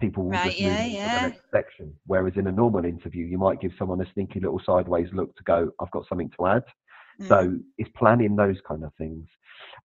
people 0.00 0.24
will 0.24 0.32
Right, 0.32 0.50
just 0.50 0.60
move 0.60 0.78
yeah, 0.78 1.04
to 1.04 1.20
the 1.20 1.28
next 1.28 1.42
section. 1.52 1.94
Whereas 2.06 2.34
in 2.36 2.46
a 2.48 2.52
normal 2.52 2.84
interview, 2.84 3.24
you 3.24 3.38
might 3.38 3.60
give 3.60 3.72
someone 3.78 4.00
a 4.00 4.12
sneaky 4.12 4.40
little 4.40 4.60
sideways 4.64 5.08
look 5.12 5.34
to 5.36 5.44
go, 5.44 5.70
I've 5.80 5.90
got 5.92 6.08
something 6.08 6.30
to 6.38 6.46
add. 6.46 6.64
Mm. 7.20 7.28
So 7.28 7.58
it's 7.78 7.90
planning 7.96 8.36
those 8.36 8.56
kind 8.66 8.84
of 8.84 8.92
things. 8.94 9.26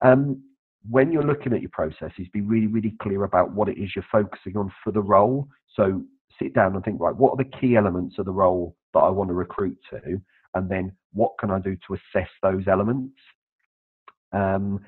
Um, 0.02 0.42
when 0.90 1.12
you're 1.12 1.24
looking 1.24 1.54
at 1.54 1.62
your 1.62 1.72
processes, 1.72 2.28
be 2.34 2.42
really, 2.42 2.68
really 2.68 2.96
clear 3.02 3.24
about 3.24 3.52
what 3.52 3.70
it 3.70 3.78
is 3.78 3.92
you're 3.96 4.06
focusing 4.12 4.56
on 4.58 4.72
for 4.84 4.92
the 4.92 5.02
role. 5.02 5.48
So 5.76 6.04
sit 6.42 6.54
down 6.54 6.76
and 6.76 6.84
think, 6.84 7.00
right, 7.00 7.16
what 7.16 7.32
are 7.32 7.44
the 7.44 7.58
key 7.60 7.76
elements 7.76 8.16
of 8.20 8.26
the 8.26 8.32
role 8.32 8.76
that 8.94 9.00
I 9.00 9.10
want 9.10 9.30
to 9.30 9.34
recruit 9.34 9.78
to? 9.90 10.22
And 10.54 10.70
then 10.70 10.92
what 11.14 11.34
can 11.40 11.52
I 11.52 11.60
do 11.60 11.76
to 11.88 11.94
assess 11.96 12.30
those 12.42 12.68
elements? 12.68 13.14
Um, 14.34 14.80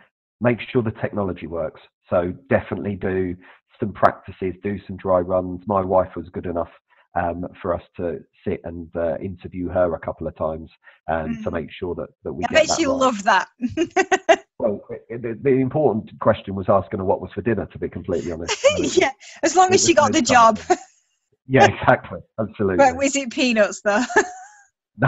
make 0.41 0.59
sure 0.71 0.81
the 0.81 0.91
technology 0.91 1.47
works. 1.47 1.81
So 2.09 2.33
definitely 2.49 2.95
do 2.95 3.35
some 3.79 3.93
practices, 3.93 4.55
do 4.63 4.79
some 4.87 4.97
dry 4.97 5.19
runs. 5.19 5.61
My 5.67 5.81
wife 5.81 6.15
was 6.15 6.27
good 6.29 6.45
enough 6.45 6.69
um, 7.15 7.45
for 7.61 7.73
us 7.73 7.81
to 7.97 8.19
sit 8.45 8.61
and 8.63 8.89
uh, 8.95 9.17
interview 9.17 9.67
her 9.69 9.95
a 9.95 9.99
couple 9.99 10.27
of 10.27 10.35
times 10.35 10.69
um, 11.07 11.39
to 11.43 11.49
Mm. 11.49 11.53
make 11.53 11.71
sure 11.71 11.95
that, 11.95 12.09
that 12.23 12.31
we 12.33 12.43
i 12.43 12.47
get 12.47 12.67
bet 12.67 12.67
that 12.67 12.79
you 12.79 12.91
right. 12.91 12.99
love 12.99 13.23
that 13.23 13.47
Well, 14.59 14.81
the, 15.09 15.39
the 15.41 15.49
important 15.51 16.11
question 16.19 16.53
was 16.53 16.65
asking 16.67 16.99
her 16.99 17.05
what 17.05 17.21
was 17.21 17.31
for 17.33 17.41
dinner, 17.41 17.65
to 17.67 17.79
be 17.79 17.87
completely 17.89 18.31
honest. 18.33 18.57
Yeah 18.97 19.11
as 19.41 19.55
long 19.55 19.73
as 19.73 19.85
she 19.85 19.93
got 19.93 20.11
the 20.13 20.21
job. 20.21 20.59
Yeah, 21.51 21.65
exactly. 21.65 22.19
Absolutely. 22.39 22.77
but 22.77 22.95
was 22.95 23.15
it 23.15 23.31
peanuts 23.31 23.81
though 23.81 24.03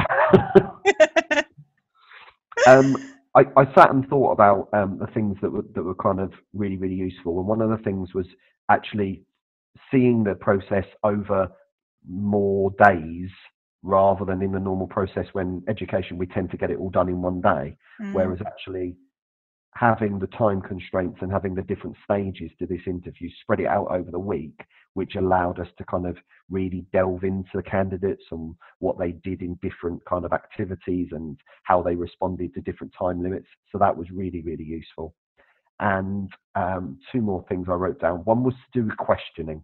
um, 2.68 2.96
I, 3.36 3.46
I 3.56 3.66
sat 3.76 3.92
and 3.92 4.08
thought 4.10 4.32
about 4.32 4.70
um, 4.74 4.98
the 5.00 5.08
things 5.08 5.38
that 5.42 5.52
were 5.52 5.66
that 5.76 5.84
were 5.84 5.96
kind 5.96 6.20
of 6.20 6.34
really 6.54 6.78
really 6.78 6.96
useful, 6.96 7.40
and 7.40 7.48
one 7.48 7.62
of 7.62 7.70
the 7.70 7.78
things 7.84 8.14
was 8.14 8.26
actually 8.70 9.24
seeing 9.90 10.24
the 10.24 10.36
process 10.36 10.86
over 11.04 11.50
more 12.08 12.72
days 12.84 13.30
rather 13.84 14.26
than 14.26 14.42
in 14.42 14.52
the 14.52 14.60
normal 14.60 14.88
process 14.88 15.26
when 15.34 15.64
education 15.68 16.18
we 16.18 16.26
tend 16.28 16.52
to 16.52 16.58
get 16.58 16.72
it 16.72 16.78
all 16.78 16.90
done 16.90 17.10
in 17.10 17.22
one 17.22 17.42
day 17.42 17.76
Mm. 18.02 18.14
whereas 18.14 18.40
actually 18.46 18.96
having 19.76 20.20
the 20.20 20.28
time 20.28 20.62
constraints 20.62 21.20
and 21.22 21.32
having 21.32 21.56
the 21.56 21.62
different 21.62 21.96
stages 22.04 22.52
to 22.60 22.66
this 22.66 22.82
interview 22.86 23.30
spread 23.42 23.60
it 23.60 23.68
out 23.68 23.88
over 23.90 24.12
the 24.12 24.20
week 24.20 24.60
which 24.94 25.16
allowed 25.16 25.60
us 25.60 25.68
to 25.78 25.86
kind 25.86 26.06
of 26.06 26.18
really 26.50 26.86
delve 26.92 27.24
into 27.24 27.50
the 27.54 27.64
candidates 27.64 28.24
and 28.32 28.56
what 28.80 29.00
they 29.00 29.12
did 29.12 29.42
in 29.42 29.58
different 29.62 30.04
kind 30.06 30.26
of 30.26 30.34
activities 30.34 31.10
and 31.12 31.38
how 31.64 31.82
they 31.82 31.96
responded 31.96 32.54
to 32.54 32.62
different 32.62 32.94
time 32.98 33.24
limits. 33.24 33.48
So 33.72 33.78
that 33.78 33.96
was 33.96 34.08
really, 34.12 34.42
really 34.42 34.64
useful. 34.64 35.16
And 35.80 36.30
um, 36.56 37.00
two 37.12 37.22
more 37.22 37.44
things 37.48 37.68
I 37.70 37.74
wrote 37.74 38.02
down. 38.02 38.18
One 38.26 38.44
was 38.44 38.54
to 38.54 38.80
do 38.82 38.88
with 38.88 38.98
questioning. 38.98 39.64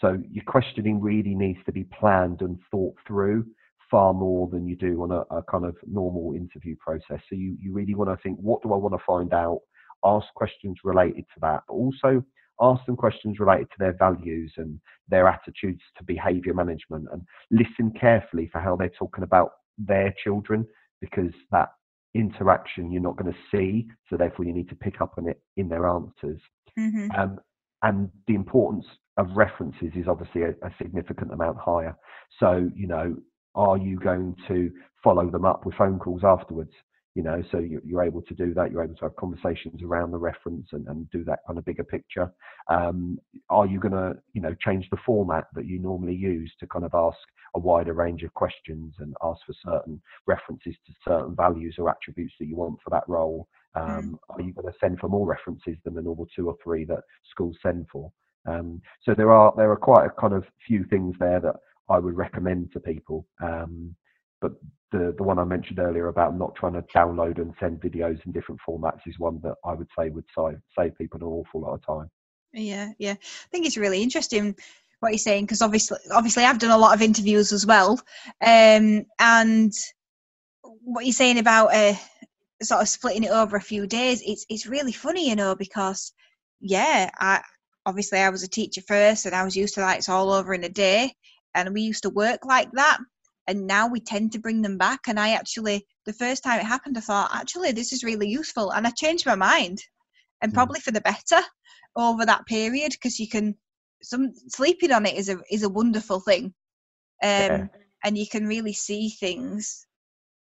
So 0.00 0.18
your 0.30 0.44
questioning 0.44 1.00
really 1.00 1.34
needs 1.34 1.58
to 1.66 1.72
be 1.72 1.84
planned 1.84 2.42
and 2.42 2.58
thought 2.70 2.94
through 3.06 3.46
far 3.90 4.12
more 4.12 4.48
than 4.48 4.66
you 4.66 4.76
do 4.76 5.02
on 5.02 5.10
a, 5.10 5.20
a 5.34 5.42
kind 5.42 5.64
of 5.64 5.76
normal 5.86 6.34
interview 6.34 6.76
process. 6.78 7.20
So 7.28 7.36
you, 7.36 7.56
you 7.60 7.72
really 7.72 7.94
want 7.94 8.10
to 8.10 8.22
think, 8.22 8.38
what 8.38 8.62
do 8.62 8.72
I 8.72 8.76
want 8.76 8.94
to 8.94 9.04
find 9.06 9.32
out? 9.32 9.60
Ask 10.04 10.26
questions 10.34 10.78
related 10.84 11.24
to 11.34 11.40
that, 11.40 11.62
but 11.66 11.74
also 11.74 12.22
ask 12.60 12.84
them 12.86 12.96
questions 12.96 13.38
related 13.38 13.68
to 13.70 13.76
their 13.78 13.96
values 13.98 14.52
and 14.56 14.80
their 15.08 15.28
attitudes 15.28 15.80
to 15.96 16.04
behavior 16.04 16.54
management 16.54 17.06
and 17.12 17.22
listen 17.50 17.92
carefully 17.98 18.48
for 18.52 18.60
how 18.60 18.76
they're 18.76 18.90
talking 18.98 19.24
about 19.24 19.50
their 19.78 20.12
children 20.22 20.66
because 21.00 21.32
that 21.50 21.68
interaction 22.14 22.90
you're 22.90 23.02
not 23.02 23.16
going 23.16 23.32
to 23.32 23.38
see 23.56 23.86
so 24.08 24.16
therefore 24.16 24.44
you 24.44 24.52
need 24.52 24.68
to 24.68 24.74
pick 24.74 25.00
up 25.00 25.14
on 25.18 25.28
it 25.28 25.40
in 25.56 25.68
their 25.68 25.86
answers 25.86 26.40
mm-hmm. 26.78 27.08
um, 27.18 27.38
and 27.82 28.10
the 28.26 28.34
importance 28.34 28.86
of 29.18 29.28
references 29.36 29.92
is 29.94 30.08
obviously 30.08 30.42
a, 30.42 30.50
a 30.66 30.70
significant 30.78 31.32
amount 31.32 31.56
higher 31.58 31.94
so 32.40 32.68
you 32.74 32.86
know 32.86 33.14
are 33.58 33.76
you 33.76 33.98
going 33.98 34.36
to 34.46 34.70
follow 35.02 35.28
them 35.30 35.44
up 35.44 35.66
with 35.66 35.74
phone 35.74 35.98
calls 35.98 36.22
afterwards? 36.24 36.72
You 37.14 37.24
know, 37.24 37.42
so 37.50 37.58
you're 37.58 38.04
able 38.04 38.22
to 38.22 38.34
do 38.34 38.54
that. 38.54 38.70
You're 38.70 38.84
able 38.84 38.94
to 38.94 39.06
have 39.06 39.16
conversations 39.16 39.82
around 39.82 40.12
the 40.12 40.18
reference 40.18 40.68
and, 40.70 40.86
and 40.86 41.10
do 41.10 41.24
that 41.24 41.40
kind 41.46 41.58
of 41.58 41.64
bigger 41.64 41.82
picture. 41.82 42.32
Um, 42.68 43.18
are 43.50 43.66
you 43.66 43.80
going 43.80 43.92
to, 43.92 44.16
you 44.34 44.40
know, 44.40 44.54
change 44.64 44.88
the 44.90 44.98
format 45.04 45.46
that 45.54 45.66
you 45.66 45.80
normally 45.80 46.14
use 46.14 46.52
to 46.60 46.68
kind 46.68 46.84
of 46.84 46.94
ask 46.94 47.18
a 47.56 47.58
wider 47.58 47.92
range 47.92 48.22
of 48.22 48.32
questions 48.34 48.94
and 49.00 49.16
ask 49.24 49.40
for 49.44 49.54
certain 49.64 50.00
references 50.28 50.76
to 50.86 50.92
certain 51.04 51.34
values 51.34 51.74
or 51.78 51.90
attributes 51.90 52.34
that 52.38 52.46
you 52.46 52.54
want 52.54 52.78
for 52.84 52.90
that 52.90 53.08
role? 53.08 53.48
Hmm. 53.74 53.80
Um. 53.80 54.20
Are 54.30 54.40
you 54.40 54.52
going 54.52 54.72
to 54.72 54.78
send 54.78 55.00
for 55.00 55.08
more 55.08 55.26
references 55.26 55.76
than 55.84 55.94
the 55.94 56.02
normal 56.02 56.28
two 56.36 56.46
or 56.46 56.56
three 56.62 56.84
that 56.84 57.02
schools 57.28 57.56
send 57.60 57.86
for? 57.90 58.12
Um, 58.46 58.80
so 59.02 59.14
there 59.14 59.32
are 59.32 59.52
there 59.56 59.70
are 59.72 59.76
quite 59.76 60.06
a 60.06 60.20
kind 60.20 60.32
of 60.32 60.44
few 60.66 60.84
things 60.84 61.16
there 61.18 61.40
that 61.40 61.56
I 61.90 61.98
would 61.98 62.16
recommend 62.16 62.72
to 62.72 62.80
people. 62.80 63.26
Um, 63.42 63.94
but 64.40 64.52
the 64.92 65.14
the 65.16 65.22
one 65.22 65.38
I 65.38 65.44
mentioned 65.44 65.78
earlier 65.78 66.08
about 66.08 66.36
not 66.36 66.54
trying 66.54 66.74
to 66.74 66.84
download 66.94 67.38
and 67.38 67.54
send 67.60 67.80
videos 67.80 68.24
in 68.24 68.32
different 68.32 68.60
formats 68.66 69.00
is 69.06 69.18
one 69.18 69.40
that 69.42 69.54
I 69.64 69.74
would 69.74 69.88
say 69.98 70.10
would 70.10 70.24
save 70.36 70.60
save 70.78 70.96
people 70.96 71.20
an 71.20 71.26
awful 71.26 71.60
lot 71.60 71.74
of 71.74 71.84
time. 71.84 72.10
Yeah, 72.52 72.90
yeah. 72.98 73.12
I 73.12 73.48
think 73.50 73.66
it's 73.66 73.76
really 73.76 74.02
interesting 74.02 74.54
what 75.00 75.10
you're 75.10 75.18
saying 75.18 75.44
because 75.44 75.62
obviously, 75.62 75.98
obviously, 76.12 76.44
I've 76.44 76.58
done 76.58 76.70
a 76.70 76.78
lot 76.78 76.94
of 76.94 77.02
interviews 77.02 77.52
as 77.52 77.66
well, 77.66 78.00
um, 78.44 79.04
and 79.18 79.72
what 80.62 81.04
you're 81.04 81.12
saying 81.12 81.38
about 81.38 81.74
uh, 81.74 81.94
sort 82.62 82.82
of 82.82 82.88
splitting 82.88 83.24
it 83.24 83.30
over 83.30 83.56
a 83.56 83.60
few 83.60 83.86
days, 83.86 84.22
it's 84.24 84.46
it's 84.48 84.66
really 84.66 84.92
funny, 84.92 85.28
you 85.28 85.36
know, 85.36 85.54
because 85.54 86.12
yeah, 86.60 87.10
I 87.18 87.42
obviously 87.86 88.18
I 88.18 88.30
was 88.30 88.42
a 88.42 88.48
teacher 88.48 88.82
first, 88.86 89.26
and 89.26 89.34
I 89.34 89.44
was 89.44 89.56
used 89.56 89.74
to 89.74 89.80
that 89.80 89.98
it's 89.98 90.08
all 90.08 90.32
over 90.32 90.54
in 90.54 90.64
a 90.64 90.68
day, 90.68 91.12
and 91.54 91.72
we 91.72 91.82
used 91.82 92.02
to 92.02 92.10
work 92.10 92.44
like 92.44 92.70
that 92.72 92.98
and 93.46 93.66
now 93.66 93.88
we 93.88 94.00
tend 94.00 94.30
to 94.32 94.38
bring 94.38 94.62
them 94.62 94.78
back 94.78 95.00
and 95.08 95.18
i 95.18 95.30
actually 95.30 95.84
the 96.06 96.12
first 96.12 96.44
time 96.44 96.60
it 96.60 96.66
happened 96.66 96.96
i 96.96 97.00
thought 97.00 97.30
actually 97.34 97.72
this 97.72 97.92
is 97.92 98.04
really 98.04 98.28
useful 98.28 98.70
and 98.70 98.86
i 98.86 98.90
changed 98.90 99.26
my 99.26 99.34
mind 99.34 99.78
and 100.42 100.52
hmm. 100.52 100.54
probably 100.54 100.80
for 100.80 100.90
the 100.90 101.00
better 101.00 101.42
over 101.96 102.24
that 102.24 102.46
period 102.46 102.92
because 102.92 103.18
you 103.18 103.28
can 103.28 103.54
some 104.02 104.32
sleeping 104.48 104.92
on 104.92 105.06
it 105.06 105.16
is 105.16 105.28
a 105.28 105.38
is 105.50 105.64
a 105.64 105.68
wonderful 105.68 106.20
thing 106.20 106.44
um 106.44 106.52
yeah. 107.22 107.66
and 108.04 108.16
you 108.16 108.26
can 108.26 108.46
really 108.46 108.72
see 108.72 109.08
things 109.08 109.86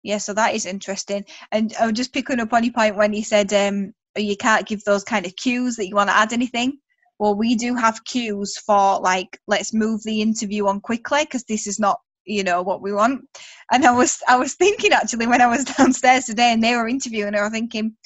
yeah 0.02 0.18
so 0.18 0.32
that 0.32 0.54
is 0.54 0.66
interesting 0.66 1.24
and 1.52 1.74
i'm 1.80 1.94
just 1.94 2.12
picking 2.12 2.40
up 2.40 2.52
on 2.52 2.64
your 2.64 2.72
point 2.72 2.96
when 2.96 3.12
you 3.12 3.22
said 3.22 3.52
um 3.52 3.92
you 4.16 4.36
can't 4.36 4.66
give 4.66 4.82
those 4.84 5.04
kind 5.04 5.26
of 5.26 5.36
cues 5.36 5.76
that 5.76 5.86
you 5.86 5.94
want 5.94 6.08
to 6.08 6.16
add 6.16 6.32
anything 6.32 6.78
well 7.18 7.34
we 7.34 7.54
do 7.54 7.74
have 7.74 8.04
cues 8.04 8.56
for 8.58 9.00
like 9.00 9.38
let's 9.46 9.74
move 9.74 10.02
the 10.04 10.20
interview 10.20 10.66
on 10.66 10.80
quickly 10.80 11.24
because 11.24 11.44
this 11.44 11.66
is 11.66 11.78
not 11.78 11.98
you 12.24 12.44
know 12.44 12.60
what 12.60 12.82
we 12.82 12.92
want. 12.92 13.22
And 13.72 13.84
i 13.84 13.90
was 13.90 14.20
i 14.28 14.36
was 14.36 14.54
thinking 14.54 14.92
actually 14.92 15.26
when 15.26 15.40
i 15.40 15.46
was 15.46 15.64
downstairs 15.78 16.26
today 16.26 16.52
and 16.52 16.62
they 16.62 16.76
were 16.76 16.88
interviewing 16.88 17.34
i 17.34 17.42
was 17.42 17.52
thinking 17.52 17.96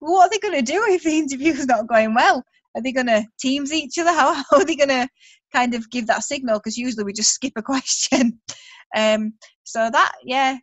what 0.00 0.26
are 0.26 0.30
they 0.30 0.38
going 0.38 0.64
to 0.64 0.72
do 0.72 0.84
if 0.88 1.02
the 1.02 1.16
interview 1.16 1.52
is 1.52 1.66
not 1.66 1.88
going 1.88 2.12
well? 2.12 2.44
Are 2.74 2.82
they 2.82 2.92
going 2.92 3.06
to 3.06 3.24
teams 3.40 3.72
each 3.72 3.98
other? 3.98 4.10
How, 4.12 4.34
how 4.34 4.58
are 4.58 4.64
they 4.64 4.76
going 4.76 4.90
to 4.90 5.08
kind 5.52 5.74
of 5.74 5.88
give 5.90 6.06
that 6.08 6.24
signal? 6.24 6.58
Because 6.58 6.76
usually 6.76 7.04
we 7.04 7.14
just 7.14 7.32
skip 7.32 7.54
a 7.56 7.62
question. 7.72 8.38
Um 8.94 9.32
so 9.64 9.90
that 9.90 10.12
yeah 10.24 10.58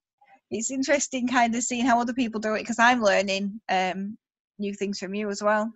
it's 0.51 0.71
interesting 0.71 1.27
kind 1.27 1.55
of 1.55 1.63
seeing 1.63 1.85
how 1.85 1.99
other 1.99 2.13
people 2.13 2.39
do 2.39 2.53
it 2.53 2.59
because 2.59 2.79
i'm 2.79 3.01
learning 3.01 3.59
um 3.69 4.17
new 4.59 4.73
things 4.73 4.99
from 4.99 5.13
you 5.13 5.29
as 5.29 5.41
well 5.41 5.71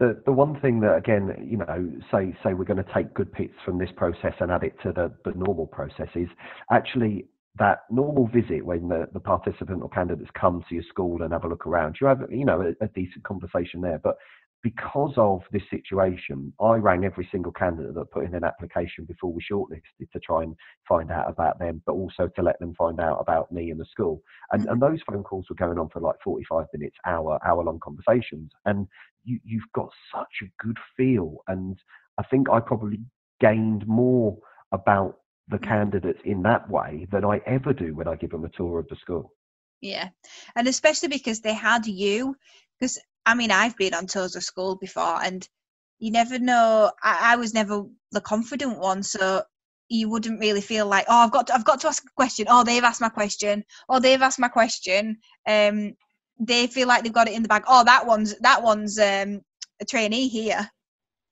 the 0.00 0.20
the 0.24 0.32
one 0.32 0.58
thing 0.60 0.80
that 0.80 0.96
again, 0.96 1.46
you 1.48 1.58
know, 1.58 1.92
say 2.10 2.34
say 2.42 2.54
we're 2.54 2.64
going 2.64 2.82
to 2.82 2.92
take 2.94 3.14
good 3.14 3.30
bits 3.32 3.54
from 3.64 3.78
this 3.78 3.90
process 3.96 4.32
and 4.40 4.50
add 4.50 4.64
it 4.64 4.74
to 4.82 4.92
the 4.92 5.12
the 5.24 5.36
normal 5.36 5.66
process 5.66 6.08
is 6.16 6.28
actually 6.72 7.26
that 7.58 7.80
normal 7.90 8.26
visit 8.28 8.64
when 8.64 8.88
the, 8.88 9.08
the 9.12 9.20
participant 9.20 9.82
or 9.82 9.90
candidates 9.90 10.30
come 10.40 10.64
to 10.68 10.74
your 10.74 10.84
school 10.88 11.22
and 11.22 11.32
have 11.32 11.44
a 11.44 11.48
look 11.48 11.66
around. 11.66 11.96
You 12.00 12.06
have 12.06 12.22
you 12.30 12.46
know 12.46 12.62
a, 12.62 12.84
a 12.84 12.88
decent 12.88 13.22
conversation 13.24 13.82
there, 13.82 14.00
but 14.02 14.16
because 14.62 15.14
of 15.16 15.42
this 15.52 15.62
situation, 15.70 16.52
I 16.60 16.74
rang 16.74 17.04
every 17.04 17.26
single 17.32 17.52
candidate 17.52 17.94
that 17.94 18.10
put 18.10 18.24
in 18.24 18.34
an 18.34 18.44
application 18.44 19.04
before 19.04 19.32
we 19.32 19.42
shortlisted 19.50 20.10
to 20.12 20.20
try 20.20 20.42
and 20.42 20.54
find 20.86 21.10
out 21.10 21.30
about 21.30 21.58
them, 21.58 21.82
but 21.86 21.92
also 21.92 22.28
to 22.36 22.42
let 22.42 22.58
them 22.60 22.74
find 22.74 23.00
out 23.00 23.18
about 23.20 23.50
me 23.50 23.70
and 23.70 23.80
the 23.80 23.86
school. 23.86 24.22
And, 24.52 24.66
and 24.68 24.80
those 24.80 25.00
phone 25.08 25.22
calls 25.22 25.46
were 25.48 25.56
going 25.56 25.78
on 25.78 25.88
for 25.88 26.00
like 26.00 26.16
45 26.22 26.66
minutes, 26.74 26.96
hour, 27.06 27.38
hour 27.46 27.64
long 27.64 27.80
conversations. 27.82 28.50
And 28.66 28.86
you, 29.24 29.40
you've 29.44 29.72
got 29.74 29.90
such 30.14 30.42
a 30.42 30.62
good 30.62 30.76
feel. 30.96 31.36
And 31.48 31.78
I 32.18 32.22
think 32.24 32.50
I 32.50 32.60
probably 32.60 33.00
gained 33.40 33.86
more 33.86 34.36
about 34.72 35.16
the 35.48 35.58
mm. 35.58 35.66
candidates 35.66 36.20
in 36.24 36.42
that 36.42 36.68
way 36.68 37.06
than 37.10 37.24
I 37.24 37.40
ever 37.46 37.72
do 37.72 37.94
when 37.94 38.08
I 38.08 38.16
give 38.16 38.30
them 38.30 38.44
a 38.44 38.50
tour 38.50 38.78
of 38.78 38.88
the 38.88 38.96
school. 38.96 39.32
Yeah. 39.80 40.10
And 40.54 40.68
especially 40.68 41.08
because 41.08 41.40
they 41.40 41.54
had 41.54 41.86
you, 41.86 42.36
because 42.78 42.98
I 43.26 43.34
mean, 43.34 43.50
I've 43.50 43.76
been 43.76 43.94
on 43.94 44.06
tours 44.06 44.36
of 44.36 44.42
school 44.42 44.76
before, 44.76 45.22
and 45.22 45.46
you 45.98 46.10
never 46.10 46.38
know. 46.38 46.90
I, 47.02 47.32
I 47.32 47.36
was 47.36 47.54
never 47.54 47.84
the 48.12 48.20
confident 48.20 48.78
one, 48.78 49.02
so 49.02 49.42
you 49.88 50.08
wouldn't 50.08 50.40
really 50.40 50.60
feel 50.60 50.86
like, 50.86 51.04
oh, 51.08 51.24
I've 51.24 51.32
got 51.32 51.48
to, 51.48 51.54
I've 51.54 51.64
got 51.64 51.80
to 51.80 51.88
ask 51.88 52.04
a 52.04 52.14
question. 52.16 52.46
Oh, 52.48 52.64
they've 52.64 52.84
asked 52.84 53.00
my 53.00 53.08
question. 53.08 53.64
Oh, 53.88 53.98
they've 54.00 54.22
asked 54.22 54.38
my 54.38 54.48
question. 54.48 55.18
Um, 55.48 55.94
they 56.38 56.68
feel 56.68 56.88
like 56.88 57.02
they've 57.02 57.12
got 57.12 57.28
it 57.28 57.34
in 57.34 57.42
the 57.42 57.48
bag. 57.48 57.64
Oh, 57.68 57.84
that 57.84 58.06
one's 58.06 58.38
that 58.38 58.62
one's 58.62 58.98
um, 58.98 59.42
a 59.80 59.84
trainee 59.84 60.28
here, 60.28 60.68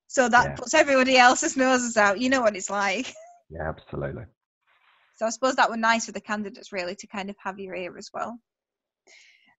so 0.06 0.28
that 0.28 0.44
yeah. 0.44 0.54
puts 0.54 0.74
everybody 0.74 1.16
else's 1.16 1.56
noses 1.56 1.96
out. 1.96 2.20
You 2.20 2.28
know 2.30 2.42
what 2.42 2.56
it's 2.56 2.70
like. 2.70 3.12
Yeah, 3.50 3.66
absolutely. 3.66 4.24
So 5.16 5.24
I 5.24 5.30
suppose 5.30 5.56
that 5.56 5.70
was 5.70 5.78
nice 5.78 6.04
for 6.04 6.12
the 6.12 6.20
candidates 6.20 6.70
really 6.70 6.94
to 6.96 7.06
kind 7.06 7.30
of 7.30 7.36
have 7.42 7.58
your 7.58 7.74
ear 7.74 7.96
as 7.96 8.10
well. 8.12 8.38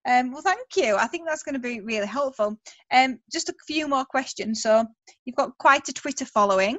Um, 0.09 0.31
well, 0.31 0.41
thank 0.41 0.75
you. 0.75 0.95
I 0.95 1.05
think 1.05 1.27
that's 1.27 1.43
going 1.43 1.53
to 1.53 1.59
be 1.59 1.81
really 1.81 2.07
helpful. 2.07 2.57
Um, 2.91 3.19
just 3.31 3.49
a 3.49 3.53
few 3.67 3.87
more 3.87 4.05
questions. 4.05 4.63
So, 4.63 4.85
you've 5.25 5.35
got 5.35 5.57
quite 5.59 5.87
a 5.87 5.93
Twitter 5.93 6.25
following, 6.25 6.77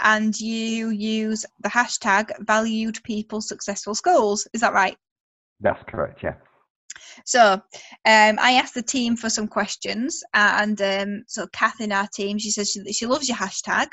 and 0.00 0.38
you 0.40 0.88
use 0.88 1.44
the 1.62 1.68
hashtag 1.68 2.30
valued 2.46 2.98
people 3.04 3.42
successful 3.42 3.94
schools. 3.94 4.48
Is 4.54 4.62
that 4.62 4.72
right? 4.72 4.96
That's 5.60 5.82
correct, 5.88 6.22
yeah. 6.22 6.36
So, 7.26 7.52
um, 7.52 7.62
I 8.40 8.52
asked 8.52 8.74
the 8.74 8.82
team 8.82 9.14
for 9.14 9.28
some 9.28 9.46
questions, 9.46 10.22
and 10.32 10.80
um, 10.80 11.24
so 11.26 11.46
Kath 11.48 11.80
in 11.80 11.92
our 11.92 12.08
team, 12.14 12.38
she 12.38 12.50
says 12.50 12.70
she, 12.70 12.92
she 12.92 13.06
loves 13.06 13.28
your 13.28 13.36
hashtag, 13.36 13.88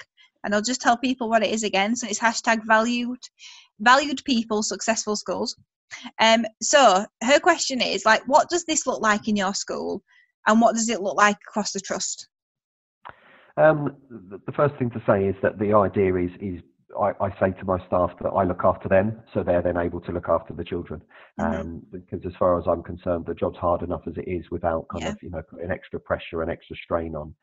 and 0.45 0.55
I'll 0.55 0.61
just 0.61 0.81
tell 0.81 0.97
people 0.97 1.29
what 1.29 1.43
it 1.43 1.51
is 1.51 1.63
again. 1.63 1.93
So 1.95 2.07
it's 2.07 2.19
hashtag 2.19 2.61
valued, 2.65 3.19
valued 3.81 4.23
people 4.23 4.63
successful 4.63 5.17
schools. 5.17 5.57
Um, 6.19 6.45
so 6.61 7.05
her 7.23 7.39
question 7.39 7.81
is 7.81 8.05
like, 8.05 8.21
what 8.27 8.49
does 8.49 8.65
this 8.65 8.85
look 8.87 9.01
like 9.01 9.27
in 9.27 9.35
your 9.35 9.53
school, 9.53 10.03
and 10.47 10.61
what 10.61 10.75
does 10.75 10.89
it 10.89 11.01
look 11.01 11.17
like 11.17 11.37
across 11.47 11.71
the 11.71 11.79
trust? 11.79 12.27
Um, 13.57 13.97
the 14.09 14.51
first 14.55 14.75
thing 14.75 14.91
to 14.91 15.01
say 15.07 15.25
is 15.25 15.35
that 15.41 15.57
the 15.57 15.73
idea 15.73 16.15
is 16.15 16.31
is 16.39 16.61
I, 16.99 17.11
I, 17.19 17.29
say 17.39 17.51
to 17.59 17.65
my 17.65 17.77
staff 17.87 18.11
that 18.21 18.29
I 18.29 18.43
look 18.43 18.61
after 18.63 18.87
them, 18.87 19.19
so 19.33 19.43
they're 19.43 19.61
then 19.61 19.77
able 19.77 19.99
to 20.01 20.11
look 20.11 20.29
after 20.29 20.53
the 20.53 20.63
children. 20.63 21.01
Mm-hmm. 21.39 21.61
Um, 21.61 21.81
because 21.91 22.25
as 22.25 22.33
far 22.39 22.57
as 22.57 22.65
I'm 22.67 22.83
concerned, 22.83 23.25
the 23.25 23.33
job's 23.33 23.57
hard 23.57 23.81
enough 23.81 24.01
as 24.07 24.13
it 24.17 24.27
is 24.27 24.45
without 24.51 24.87
kind 24.89 25.03
yeah. 25.03 25.11
of 25.11 25.17
you 25.21 25.29
know 25.29 25.41
putting 25.49 25.71
extra 25.71 25.99
pressure 25.99 26.41
and 26.41 26.51
extra 26.51 26.75
strain 26.75 27.15
on. 27.15 27.35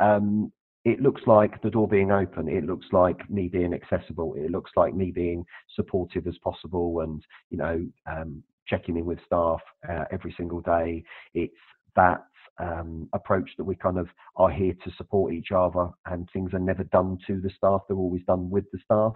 Um, 0.00 0.52
it 0.84 1.00
looks 1.00 1.22
like 1.26 1.60
the 1.62 1.70
door 1.70 1.86
being 1.86 2.10
open. 2.10 2.48
It 2.48 2.64
looks 2.64 2.86
like 2.92 3.28
me 3.30 3.48
being 3.48 3.74
accessible. 3.74 4.34
It 4.34 4.50
looks 4.50 4.70
like 4.76 4.94
me 4.94 5.10
being 5.10 5.44
supportive 5.74 6.26
as 6.26 6.38
possible, 6.38 7.00
and 7.00 7.22
you 7.50 7.58
know, 7.58 7.86
um, 8.10 8.42
checking 8.66 8.96
in 8.96 9.04
with 9.04 9.18
staff 9.26 9.60
uh, 9.88 10.04
every 10.10 10.34
single 10.36 10.60
day. 10.60 11.04
It's 11.34 11.54
that 11.96 12.24
um, 12.60 13.08
approach 13.12 13.50
that 13.56 13.64
we 13.64 13.74
kind 13.74 13.98
of 13.98 14.08
are 14.36 14.50
here 14.50 14.74
to 14.84 14.90
support 14.96 15.32
each 15.32 15.50
other 15.54 15.88
and 16.06 16.28
things 16.32 16.52
are 16.52 16.58
never 16.58 16.84
done 16.84 17.18
to 17.26 17.40
the 17.40 17.50
staff, 17.56 17.82
they're 17.88 17.96
always 17.96 18.22
done 18.26 18.50
with 18.50 18.64
the 18.72 18.78
staff. 18.84 19.14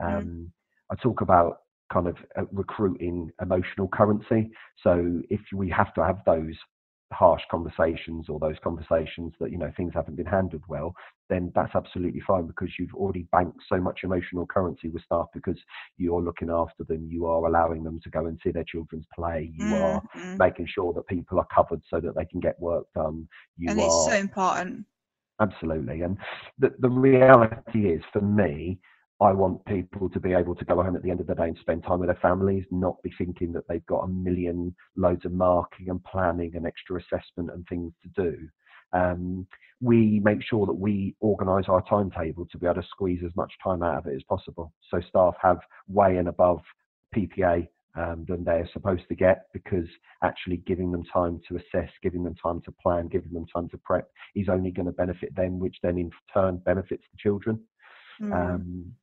Mm-hmm. 0.00 0.16
Um, 0.16 0.24
mm. 0.24 0.46
I 0.90 0.94
talk 1.02 1.20
about 1.20 1.58
kind 1.92 2.06
of 2.06 2.16
uh, 2.38 2.42
recruiting 2.52 3.30
emotional 3.42 3.88
currency. 3.88 4.50
So 4.82 5.22
if 5.30 5.40
we 5.52 5.68
have 5.70 5.92
to 5.94 6.04
have 6.04 6.20
those 6.26 6.54
harsh 7.12 7.42
conversations 7.50 8.26
or 8.28 8.38
those 8.38 8.56
conversations 8.62 9.32
that 9.40 9.50
you 9.50 9.58
know 9.58 9.72
things 9.76 9.92
haven't 9.94 10.16
been 10.16 10.26
handled 10.26 10.62
well 10.68 10.94
then 11.30 11.50
that's 11.54 11.74
absolutely 11.74 12.20
fine 12.26 12.46
because 12.46 12.68
you've 12.78 12.94
already 12.94 13.26
banked 13.32 13.58
so 13.68 13.78
much 13.78 14.00
emotional 14.02 14.46
currency 14.46 14.88
with 14.88 15.02
staff 15.02 15.26
because 15.32 15.56
you're 15.96 16.22
looking 16.22 16.50
after 16.50 16.84
them 16.84 17.08
you 17.10 17.26
are 17.26 17.46
allowing 17.46 17.82
them 17.82 17.98
to 18.02 18.10
go 18.10 18.26
and 18.26 18.38
see 18.42 18.50
their 18.50 18.64
children's 18.64 19.06
play 19.14 19.50
you 19.54 19.64
mm, 19.64 19.82
are 19.82 20.02
mm. 20.16 20.38
making 20.38 20.66
sure 20.66 20.92
that 20.92 21.06
people 21.06 21.38
are 21.38 21.46
covered 21.54 21.80
so 21.88 21.98
that 21.98 22.14
they 22.14 22.26
can 22.26 22.40
get 22.40 22.60
work 22.60 22.84
done 22.94 23.26
you 23.56 23.70
and 23.70 23.80
it's 23.80 23.94
are, 23.94 24.10
so 24.10 24.16
important 24.16 24.84
absolutely 25.40 26.02
and 26.02 26.18
the, 26.58 26.74
the 26.80 26.90
reality 26.90 27.88
is 27.88 28.02
for 28.12 28.20
me 28.20 28.78
I 29.20 29.32
want 29.32 29.64
people 29.64 30.08
to 30.10 30.20
be 30.20 30.32
able 30.32 30.54
to 30.54 30.64
go 30.64 30.80
home 30.82 30.94
at 30.94 31.02
the 31.02 31.10
end 31.10 31.20
of 31.20 31.26
the 31.26 31.34
day 31.34 31.48
and 31.48 31.58
spend 31.60 31.82
time 31.82 31.98
with 31.98 32.08
their 32.08 32.18
families, 32.22 32.64
not 32.70 33.02
be 33.02 33.12
thinking 33.18 33.52
that 33.52 33.66
they've 33.68 33.84
got 33.86 34.04
a 34.04 34.08
million 34.08 34.74
loads 34.96 35.24
of 35.24 35.32
marking 35.32 35.90
and 35.90 36.02
planning 36.04 36.52
and 36.54 36.66
extra 36.66 37.00
assessment 37.00 37.50
and 37.50 37.66
things 37.68 37.92
to 38.02 38.22
do. 38.22 38.48
Um, 38.92 39.46
we 39.80 40.20
make 40.22 40.42
sure 40.42 40.66
that 40.66 40.74
we 40.74 41.16
organise 41.20 41.66
our 41.68 41.82
timetable 41.88 42.46
to 42.46 42.58
be 42.58 42.66
able 42.66 42.80
to 42.80 42.88
squeeze 42.88 43.20
as 43.24 43.34
much 43.36 43.52
time 43.62 43.82
out 43.82 43.98
of 43.98 44.06
it 44.06 44.14
as 44.14 44.22
possible. 44.28 44.72
So 44.90 45.00
staff 45.08 45.34
have 45.42 45.58
way 45.88 46.16
and 46.16 46.28
above 46.28 46.60
PPA 47.14 47.66
um, 47.96 48.24
than 48.28 48.44
they're 48.44 48.68
supposed 48.72 49.02
to 49.08 49.14
get 49.14 49.46
because 49.52 49.86
actually 50.22 50.58
giving 50.58 50.92
them 50.92 51.02
time 51.12 51.40
to 51.48 51.56
assess, 51.56 51.90
giving 52.02 52.22
them 52.22 52.34
time 52.36 52.60
to 52.62 52.72
plan, 52.82 53.08
giving 53.08 53.32
them 53.32 53.46
time 53.52 53.68
to 53.70 53.78
prep 53.78 54.08
is 54.36 54.48
only 54.48 54.70
going 54.70 54.86
to 54.86 54.92
benefit 54.92 55.34
them, 55.34 55.58
which 55.58 55.76
then 55.82 55.98
in 55.98 56.10
turn 56.32 56.58
benefits 56.58 57.02
the 57.12 57.18
children. 57.18 57.60
Mm. 58.20 58.34
Um, 58.34 58.94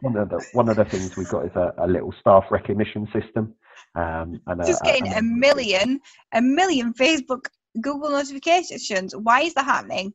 one 0.00 0.16
of 0.16 0.28
the 0.28 0.44
one 0.52 0.68
of 0.68 0.76
the 0.76 0.84
things 0.84 1.16
we've 1.16 1.28
got 1.28 1.46
is 1.46 1.56
a, 1.56 1.74
a 1.78 1.86
little 1.86 2.14
staff 2.20 2.44
recognition 2.50 3.06
system. 3.12 3.54
Um, 3.94 4.40
and 4.46 4.64
just 4.64 4.82
a, 4.82 4.84
getting 4.84 5.12
a, 5.12 5.18
a 5.18 5.22
million, 5.22 6.00
a 6.32 6.40
million 6.40 6.92
Facebook, 6.94 7.46
Google 7.80 8.10
notifications. 8.10 9.14
Why 9.16 9.42
is 9.42 9.54
that 9.54 9.64
happening? 9.64 10.12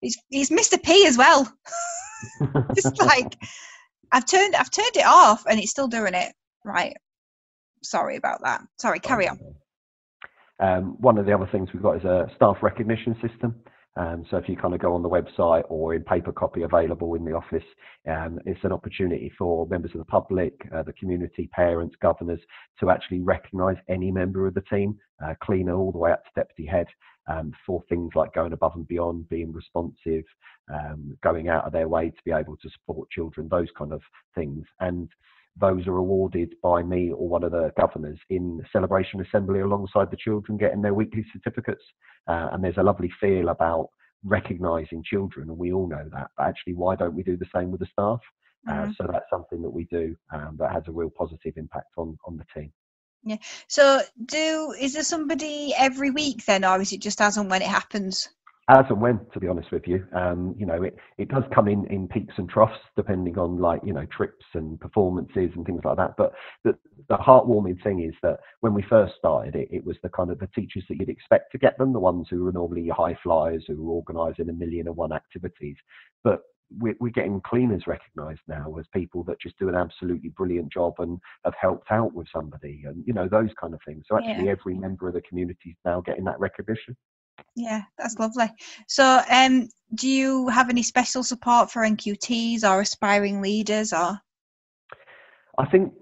He's 0.00 0.18
he's 0.28 0.50
Mr. 0.50 0.82
P 0.82 1.06
as 1.06 1.18
well. 1.18 1.50
just 2.74 2.98
like 3.02 3.36
I've 4.12 4.26
turned 4.26 4.54
I've 4.54 4.70
turned 4.70 4.96
it 4.96 5.06
off 5.06 5.44
and 5.46 5.58
it's 5.58 5.70
still 5.70 5.88
doing 5.88 6.14
it. 6.14 6.32
Right. 6.64 6.96
Sorry 7.82 8.16
about 8.16 8.42
that. 8.42 8.62
Sorry, 8.78 8.98
carry 8.98 9.28
on. 9.28 9.38
Um, 10.58 10.96
one 11.00 11.18
of 11.18 11.26
the 11.26 11.34
other 11.34 11.48
things 11.52 11.68
we've 11.72 11.82
got 11.82 11.96
is 11.96 12.04
a 12.04 12.30
staff 12.34 12.56
recognition 12.62 13.14
system. 13.26 13.54
Um, 13.96 14.24
so 14.30 14.36
if 14.36 14.48
you 14.48 14.56
kind 14.56 14.74
of 14.74 14.80
go 14.80 14.94
on 14.94 15.02
the 15.02 15.08
website 15.08 15.64
or 15.68 15.94
in 15.94 16.04
paper 16.04 16.32
copy 16.32 16.62
available 16.62 17.14
in 17.14 17.24
the 17.24 17.32
office, 17.32 17.64
um, 18.08 18.38
it's 18.44 18.62
an 18.62 18.72
opportunity 18.72 19.32
for 19.38 19.66
members 19.68 19.92
of 19.92 19.98
the 19.98 20.04
public, 20.04 20.52
uh, 20.74 20.82
the 20.82 20.92
community, 20.92 21.48
parents, 21.52 21.96
governors 22.02 22.40
to 22.78 22.90
actually 22.90 23.20
recognise 23.20 23.76
any 23.88 24.10
member 24.10 24.46
of 24.46 24.54
the 24.54 24.60
team, 24.62 24.98
uh, 25.24 25.34
cleaner 25.42 25.74
all 25.74 25.92
the 25.92 25.98
way 25.98 26.12
up 26.12 26.22
to 26.24 26.30
deputy 26.36 26.66
head, 26.66 26.86
um, 27.28 27.52
for 27.66 27.82
things 27.88 28.10
like 28.14 28.34
going 28.34 28.52
above 28.52 28.72
and 28.76 28.86
beyond, 28.86 29.28
being 29.28 29.52
responsive, 29.52 30.24
um, 30.72 31.16
going 31.22 31.48
out 31.48 31.64
of 31.64 31.72
their 31.72 31.88
way 31.88 32.10
to 32.10 32.22
be 32.24 32.32
able 32.32 32.56
to 32.58 32.70
support 32.70 33.10
children, 33.10 33.48
those 33.48 33.68
kind 33.76 33.92
of 33.92 34.02
things. 34.34 34.64
And 34.80 35.08
those 35.58 35.86
are 35.86 35.96
awarded 35.96 36.54
by 36.62 36.82
me 36.82 37.10
or 37.10 37.28
one 37.28 37.42
of 37.42 37.52
the 37.52 37.72
governors 37.78 38.18
in 38.30 38.60
celebration 38.72 39.20
assembly 39.20 39.60
alongside 39.60 40.10
the 40.10 40.16
children 40.16 40.58
getting 40.58 40.82
their 40.82 40.94
weekly 40.94 41.24
certificates. 41.32 41.82
Uh, 42.28 42.48
and 42.52 42.62
there's 42.62 42.76
a 42.76 42.82
lovely 42.82 43.10
feel 43.20 43.48
about 43.48 43.88
recognizing 44.24 45.02
children, 45.04 45.48
and 45.48 45.58
we 45.58 45.72
all 45.72 45.88
know 45.88 46.08
that. 46.12 46.28
But 46.36 46.48
actually, 46.48 46.74
why 46.74 46.96
don't 46.96 47.14
we 47.14 47.22
do 47.22 47.36
the 47.36 47.46
same 47.54 47.70
with 47.70 47.80
the 47.80 47.86
staff? 47.86 48.20
Uh, 48.68 48.72
mm-hmm. 48.72 48.90
Uh, 48.90 48.94
so 48.98 49.08
that's 49.12 49.30
something 49.30 49.62
that 49.62 49.70
we 49.70 49.84
do 49.84 50.16
um, 50.32 50.56
that 50.58 50.72
has 50.72 50.82
a 50.88 50.92
real 50.92 51.10
positive 51.10 51.54
impact 51.56 51.92
on 51.96 52.18
on 52.26 52.36
the 52.36 52.44
team. 52.60 52.72
Yeah. 53.22 53.38
So, 53.68 54.02
do 54.24 54.74
is 54.80 54.94
there 54.94 55.02
somebody 55.02 55.74
every 55.76 56.10
week 56.10 56.44
then, 56.44 56.64
or 56.64 56.80
is 56.80 56.92
it 56.92 57.00
just 57.00 57.20
as 57.20 57.36
and 57.36 57.50
when 57.50 57.62
it 57.62 57.68
happens? 57.68 58.28
As 58.68 58.84
and 58.88 59.00
when, 59.00 59.20
to 59.32 59.38
be 59.38 59.46
honest 59.46 59.70
with 59.70 59.86
you. 59.86 60.04
Um, 60.14 60.54
you 60.58 60.66
know, 60.66 60.82
it, 60.82 60.96
it 61.18 61.28
does 61.28 61.44
come 61.54 61.68
in, 61.68 61.86
in 61.86 62.08
peaks 62.08 62.34
and 62.36 62.48
troughs 62.48 62.78
depending 62.96 63.38
on 63.38 63.58
like, 63.58 63.80
you 63.84 63.92
know, 63.92 64.06
trips 64.06 64.44
and 64.54 64.80
performances 64.80 65.50
and 65.54 65.64
things 65.64 65.82
like 65.84 65.96
that. 65.98 66.14
But 66.16 66.32
the, 66.64 66.76
the 67.08 67.16
heartwarming 67.16 67.80
thing 67.82 68.02
is 68.02 68.14
that 68.22 68.40
when 68.60 68.74
we 68.74 68.82
first 68.82 69.14
started 69.18 69.54
it, 69.54 69.68
it 69.70 69.84
was 69.84 69.96
the 70.02 70.08
kind 70.08 70.30
of 70.30 70.40
the 70.40 70.48
teachers 70.48 70.82
that 70.88 70.98
you'd 70.98 71.08
expect 71.08 71.52
to 71.52 71.58
get 71.58 71.78
them, 71.78 71.92
the 71.92 72.00
ones 72.00 72.26
who 72.28 72.44
were 72.44 72.52
normally 72.52 72.82
your 72.82 72.96
high 72.96 73.16
flyers 73.22 73.64
who 73.68 73.80
were 73.80 73.92
organising 73.92 74.48
a 74.48 74.52
million 74.52 74.88
and 74.88 74.96
one 74.96 75.12
activities. 75.12 75.76
But 76.24 76.42
we're, 76.80 76.96
we're 76.98 77.10
getting 77.10 77.40
cleaners 77.42 77.86
recognised 77.86 78.40
now 78.48 78.74
as 78.80 78.86
people 78.92 79.22
that 79.24 79.40
just 79.40 79.56
do 79.60 79.68
an 79.68 79.76
absolutely 79.76 80.30
brilliant 80.30 80.72
job 80.72 80.94
and 80.98 81.20
have 81.44 81.54
helped 81.60 81.92
out 81.92 82.12
with 82.12 82.26
somebody 82.34 82.82
and, 82.84 83.04
you 83.06 83.12
know, 83.12 83.28
those 83.28 83.50
kind 83.60 83.74
of 83.74 83.80
things. 83.86 84.04
So 84.08 84.16
actually 84.16 84.46
yeah. 84.46 84.56
every 84.58 84.74
member 84.74 85.06
of 85.06 85.14
the 85.14 85.20
community 85.20 85.70
is 85.70 85.76
now 85.84 86.00
getting 86.00 86.24
that 86.24 86.40
recognition. 86.40 86.96
Yeah, 87.56 87.82
that's 87.98 88.18
lovely. 88.18 88.50
So, 88.86 89.22
um, 89.30 89.68
do 89.94 90.08
you 90.08 90.48
have 90.48 90.68
any 90.68 90.82
special 90.82 91.24
support 91.24 91.70
for 91.70 91.82
NQTs 91.82 92.62
or 92.64 92.82
aspiring 92.82 93.40
leaders, 93.40 93.94
or? 93.94 94.20
I 95.58 95.64
think 95.66 95.94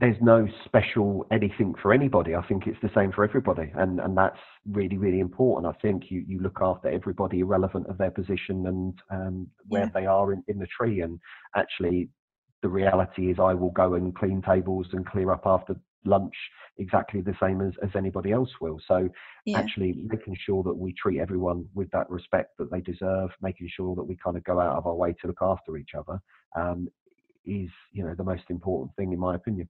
there's 0.00 0.16
no 0.22 0.48
special 0.64 1.26
anything 1.30 1.74
for 1.82 1.92
anybody. 1.92 2.34
I 2.34 2.40
think 2.46 2.66
it's 2.66 2.80
the 2.82 2.90
same 2.94 3.12
for 3.12 3.24
everybody, 3.24 3.70
and 3.74 4.00
and 4.00 4.16
that's 4.16 4.38
really 4.70 4.96
really 4.96 5.20
important. 5.20 5.74
I 5.74 5.78
think 5.82 6.04
you 6.10 6.24
you 6.26 6.40
look 6.40 6.58
after 6.62 6.88
everybody, 6.88 7.40
irrelevant 7.40 7.88
of 7.88 7.98
their 7.98 8.10
position 8.10 8.66
and 8.66 8.94
um, 9.10 9.46
where 9.68 9.82
yeah. 9.82 9.90
they 9.92 10.06
are 10.06 10.32
in, 10.32 10.42
in 10.48 10.58
the 10.58 10.66
tree. 10.66 11.02
And 11.02 11.20
actually, 11.54 12.08
the 12.62 12.70
reality 12.70 13.30
is, 13.30 13.36
I 13.38 13.52
will 13.52 13.72
go 13.72 13.94
and 13.94 14.14
clean 14.14 14.40
tables 14.40 14.86
and 14.92 15.04
clear 15.04 15.30
up 15.30 15.42
after 15.44 15.76
lunch 16.04 16.34
exactly 16.78 17.20
the 17.20 17.34
same 17.40 17.60
as, 17.60 17.72
as 17.82 17.90
anybody 17.96 18.32
else 18.32 18.50
will. 18.60 18.80
So 18.88 19.08
yeah. 19.44 19.58
actually 19.58 19.94
making 20.06 20.36
sure 20.44 20.62
that 20.62 20.74
we 20.74 20.94
treat 20.94 21.20
everyone 21.20 21.66
with 21.74 21.90
that 21.90 22.08
respect 22.10 22.56
that 22.58 22.70
they 22.70 22.80
deserve, 22.80 23.30
making 23.40 23.68
sure 23.74 23.94
that 23.96 24.04
we 24.04 24.16
kind 24.16 24.36
of 24.36 24.44
go 24.44 24.58
out 24.58 24.76
of 24.76 24.86
our 24.86 24.94
way 24.94 25.14
to 25.20 25.26
look 25.26 25.42
after 25.42 25.76
each 25.76 25.90
other 25.96 26.20
um, 26.56 26.88
is, 27.44 27.70
you 27.92 28.04
know, 28.04 28.14
the 28.14 28.24
most 28.24 28.44
important 28.48 28.94
thing 28.96 29.12
in 29.12 29.18
my 29.18 29.34
opinion. 29.34 29.68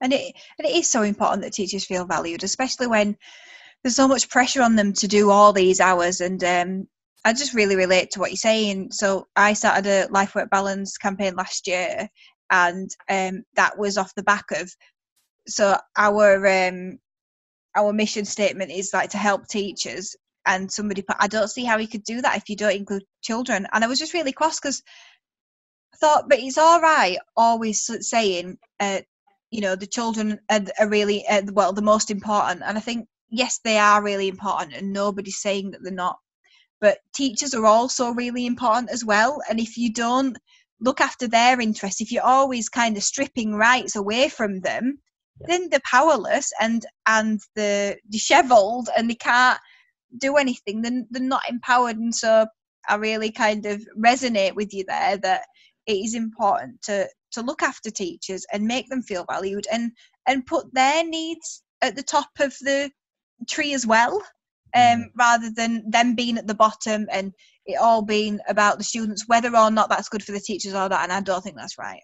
And 0.00 0.12
it 0.12 0.34
and 0.58 0.66
it 0.66 0.74
is 0.74 0.90
so 0.90 1.02
important 1.02 1.42
that 1.42 1.52
teachers 1.52 1.84
feel 1.84 2.06
valued, 2.06 2.42
especially 2.42 2.86
when 2.86 3.16
there's 3.82 3.96
so 3.96 4.08
much 4.08 4.30
pressure 4.30 4.62
on 4.62 4.74
them 4.74 4.92
to 4.94 5.06
do 5.06 5.30
all 5.30 5.52
these 5.52 5.80
hours 5.80 6.20
and 6.20 6.42
um, 6.42 6.88
I 7.26 7.32
just 7.32 7.54
really 7.54 7.74
relate 7.74 8.12
to 8.12 8.20
what 8.20 8.30
you're 8.30 8.36
saying. 8.36 8.92
So 8.92 9.26
I 9.34 9.52
started 9.54 9.86
a 9.86 10.12
life 10.12 10.36
work 10.36 10.48
balance 10.48 10.96
campaign 10.96 11.34
last 11.34 11.66
year, 11.66 12.08
and 12.52 12.88
um, 13.10 13.42
that 13.56 13.76
was 13.76 13.98
off 13.98 14.14
the 14.14 14.22
back 14.22 14.44
of 14.52 14.72
so 15.46 15.76
our 15.96 16.46
um 16.46 16.98
our 17.76 17.92
mission 17.92 18.24
statement 18.24 18.70
is 18.70 18.92
like 18.92 19.10
to 19.10 19.18
help 19.18 19.46
teachers 19.46 20.16
and 20.46 20.70
somebody 20.70 21.02
put 21.02 21.16
i 21.20 21.26
don't 21.26 21.48
see 21.48 21.64
how 21.64 21.76
you 21.76 21.88
could 21.88 22.04
do 22.04 22.20
that 22.20 22.36
if 22.36 22.48
you 22.48 22.56
don't 22.56 22.74
include 22.74 23.04
children. 23.22 23.66
And 23.72 23.84
i 23.84 23.86
was 23.86 23.98
just 23.98 24.14
really 24.14 24.32
cross 24.32 24.58
because 24.60 24.82
i 25.94 25.96
thought 25.98 26.28
but 26.28 26.38
it's 26.38 26.58
all 26.58 26.80
right 26.80 27.18
always 27.36 27.90
saying 28.00 28.58
uh, 28.80 29.00
you 29.50 29.60
know 29.60 29.76
the 29.76 29.86
children 29.86 30.38
are, 30.50 30.62
are 30.78 30.88
really 30.88 31.26
uh, 31.28 31.42
well 31.52 31.72
the 31.72 31.82
most 31.82 32.10
important. 32.10 32.62
And 32.64 32.76
i 32.76 32.80
think 32.80 33.08
yes 33.30 33.60
they 33.64 33.78
are 33.78 34.02
really 34.02 34.28
important 34.28 34.74
and 34.74 34.92
nobody's 34.92 35.38
saying 35.38 35.72
that 35.72 35.82
they're 35.82 35.92
not 35.92 36.18
but 36.80 36.98
teachers 37.14 37.54
are 37.54 37.64
also 37.64 38.10
really 38.10 38.44
important 38.44 38.90
as 38.90 39.02
well. 39.02 39.40
And 39.48 39.58
if 39.58 39.78
you 39.78 39.90
don't 39.92 40.36
look 40.80 41.00
after 41.00 41.26
their 41.26 41.58
interests 41.60 42.00
if 42.00 42.12
you're 42.12 42.22
always 42.22 42.68
kind 42.68 42.96
of 42.96 43.02
stripping 43.02 43.54
rights 43.54 43.96
away 43.96 44.28
from 44.28 44.60
them 44.60 44.98
then 45.40 45.68
they're 45.70 45.80
powerless 45.84 46.50
and 46.60 46.84
and 47.06 47.40
they're 47.54 47.96
dishevelled 48.10 48.88
and 48.96 49.10
they 49.10 49.14
can't 49.14 49.58
do 50.18 50.36
anything. 50.36 50.82
Then 50.82 51.06
they're 51.10 51.22
not 51.22 51.48
empowered. 51.48 51.96
And 51.96 52.14
so 52.14 52.46
i 52.88 52.94
really 52.94 53.30
kind 53.30 53.66
of 53.66 53.84
resonate 53.98 54.54
with 54.54 54.72
you 54.72 54.84
there 54.86 55.16
that 55.18 55.42
it 55.86 55.92
is 55.92 56.14
important 56.14 56.80
to 56.82 57.08
to 57.32 57.42
look 57.42 57.62
after 57.62 57.90
teachers 57.90 58.44
and 58.52 58.64
make 58.64 58.88
them 58.88 59.02
feel 59.02 59.24
valued 59.30 59.66
and 59.72 59.92
and 60.26 60.46
put 60.46 60.72
their 60.72 61.04
needs 61.04 61.62
at 61.82 61.96
the 61.96 62.02
top 62.02 62.28
of 62.40 62.54
the 62.62 62.90
tree 63.48 63.74
as 63.74 63.86
well 63.86 64.16
um, 64.74 64.82
mm. 64.82 65.04
rather 65.16 65.50
than 65.54 65.88
them 65.90 66.14
being 66.14 66.38
at 66.38 66.46
the 66.46 66.54
bottom 66.54 67.06
and 67.10 67.32
it 67.66 67.78
all 67.80 68.02
being 68.02 68.38
about 68.48 68.78
the 68.78 68.84
students 68.84 69.24
whether 69.26 69.54
or 69.56 69.70
not 69.70 69.88
that's 69.88 70.08
good 70.08 70.22
for 70.22 70.32
the 70.32 70.40
teachers 70.40 70.74
or 70.74 70.88
not. 70.88 71.02
And 71.02 71.12
i 71.12 71.20
don't 71.20 71.42
think 71.42 71.56
that's 71.56 71.78
right 71.78 72.02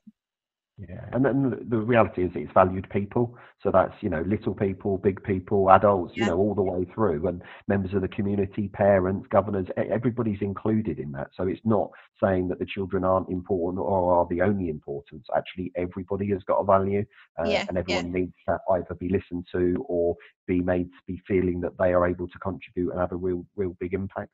Yeah, 0.88 1.04
and 1.12 1.24
then 1.24 1.66
the 1.68 1.76
reality 1.76 2.24
is 2.24 2.30
it's 2.34 2.52
valued 2.52 2.88
people. 2.90 3.36
So 3.62 3.70
that's 3.70 3.94
you 4.00 4.08
know 4.08 4.22
little 4.26 4.54
people, 4.54 4.98
big 4.98 5.22
people, 5.22 5.70
adults, 5.70 6.14
yeah. 6.16 6.24
you 6.24 6.30
know, 6.30 6.38
all 6.38 6.54
the 6.54 6.62
way 6.62 6.86
through, 6.94 7.26
and 7.28 7.42
members 7.68 7.94
of 7.94 8.02
the 8.02 8.08
community, 8.08 8.68
parents, 8.68 9.26
governors, 9.30 9.66
everybody's 9.76 10.40
included 10.40 10.98
in 10.98 11.12
that. 11.12 11.28
So 11.36 11.46
it's 11.46 11.60
not 11.64 11.90
saying 12.22 12.48
that 12.48 12.58
the 12.58 12.66
children 12.66 13.04
aren't 13.04 13.28
important 13.28 13.80
or 13.80 14.14
are 14.14 14.26
the 14.30 14.40
only 14.40 14.68
importance. 14.70 15.26
Actually, 15.36 15.72
everybody 15.76 16.30
has 16.30 16.42
got 16.44 16.58
a 16.58 16.64
value, 16.64 17.04
uh, 17.38 17.48
yeah. 17.48 17.66
and 17.68 17.78
everyone 17.78 18.06
yeah. 18.06 18.20
needs 18.20 18.34
to 18.48 18.58
either 18.72 18.94
be 18.98 19.08
listened 19.08 19.46
to 19.52 19.84
or 19.88 20.16
be 20.46 20.60
made 20.60 20.86
to 20.86 21.02
be 21.06 21.22
feeling 21.28 21.60
that 21.60 21.76
they 21.78 21.92
are 21.92 22.06
able 22.06 22.28
to 22.28 22.38
contribute 22.38 22.90
and 22.90 23.00
have 23.00 23.12
a 23.12 23.16
real, 23.16 23.44
real 23.56 23.76
big 23.78 23.94
impact. 23.94 24.30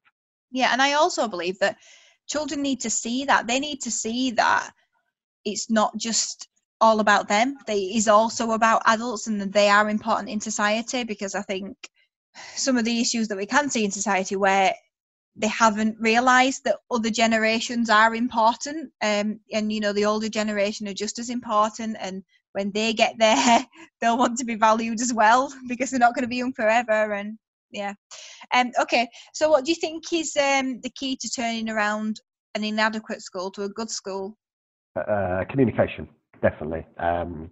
Yeah, 0.51 0.73
and 0.73 0.81
I 0.81 0.95
also 0.95 1.29
believe 1.29 1.59
that 1.59 1.77
children 2.27 2.63
need 2.63 2.81
to 2.81 2.91
see 2.91 3.25
that. 3.25 3.47
They 3.47 3.61
need 3.61 3.81
to 3.83 3.91
see 3.91 4.31
that 4.33 4.71
it's 5.53 5.71
not 5.71 5.97
just 5.97 6.49
all 6.81 7.01
about 7.01 7.29
them. 7.29 7.57
They 7.67 7.81
is 7.81 8.09
also 8.09 8.53
about 8.53 8.83
adults 8.87 9.27
and 9.27 9.53
they 9.53 9.69
are 9.69 9.91
important 9.91 10.29
in 10.29 10.41
society 10.41 11.05
because 11.05 11.35
I 11.35 11.43
think 11.43 11.77
some 12.55 12.77
of 12.77 12.85
the 12.85 13.01
issues 13.01 13.29
that 13.29 13.37
we 13.37 13.47
can 13.47 13.69
see 13.69 13.85
in 13.85 13.91
society 13.91 14.37
where 14.37 14.75
they 15.37 15.49
haven't 15.49 15.97
realized 16.01 16.65
that 16.65 16.79
other 16.91 17.11
generations 17.11 17.89
are 17.89 18.15
important 18.15 18.93
um, 19.03 19.39
and 19.53 19.73
you 19.73 19.81
know 19.81 19.93
the 19.93 20.05
older 20.05 20.29
generation 20.29 20.89
are 20.89 20.95
just 20.95 21.19
as 21.19 21.31
important 21.31 21.97
and 22.01 22.23
when 22.53 22.73
they 22.73 22.93
get 22.93 23.15
there 23.19 23.65
they'll 24.01 24.19
want 24.19 24.37
to 24.37 24.45
be 24.45 24.57
valued 24.57 25.01
as 25.01 25.13
well 25.13 25.53
because 25.69 25.91
they're 25.91 26.01
not 26.01 26.15
going 26.15 26.25
to 26.25 26.29
be 26.29 26.37
young 26.37 26.53
forever 26.53 27.13
and 27.13 27.39
yeah 27.71 27.95
um 28.55 28.71
okay 28.81 29.07
so 29.33 29.49
what 29.49 29.65
do 29.65 29.71
you 29.71 29.77
think 29.77 30.05
is 30.13 30.37
um 30.37 30.81
the 30.81 30.91
key 30.97 31.17
to 31.17 31.29
turning 31.29 31.69
around 31.69 32.21
an 32.55 32.65
inadequate 32.65 33.23
school 33.23 33.51
to 33.51 33.63
a 33.63 33.69
good 33.69 33.91
school 33.91 34.37
uh, 35.01 35.45
communication, 35.51 36.09
definitely. 36.43 36.87
Um, 36.99 37.51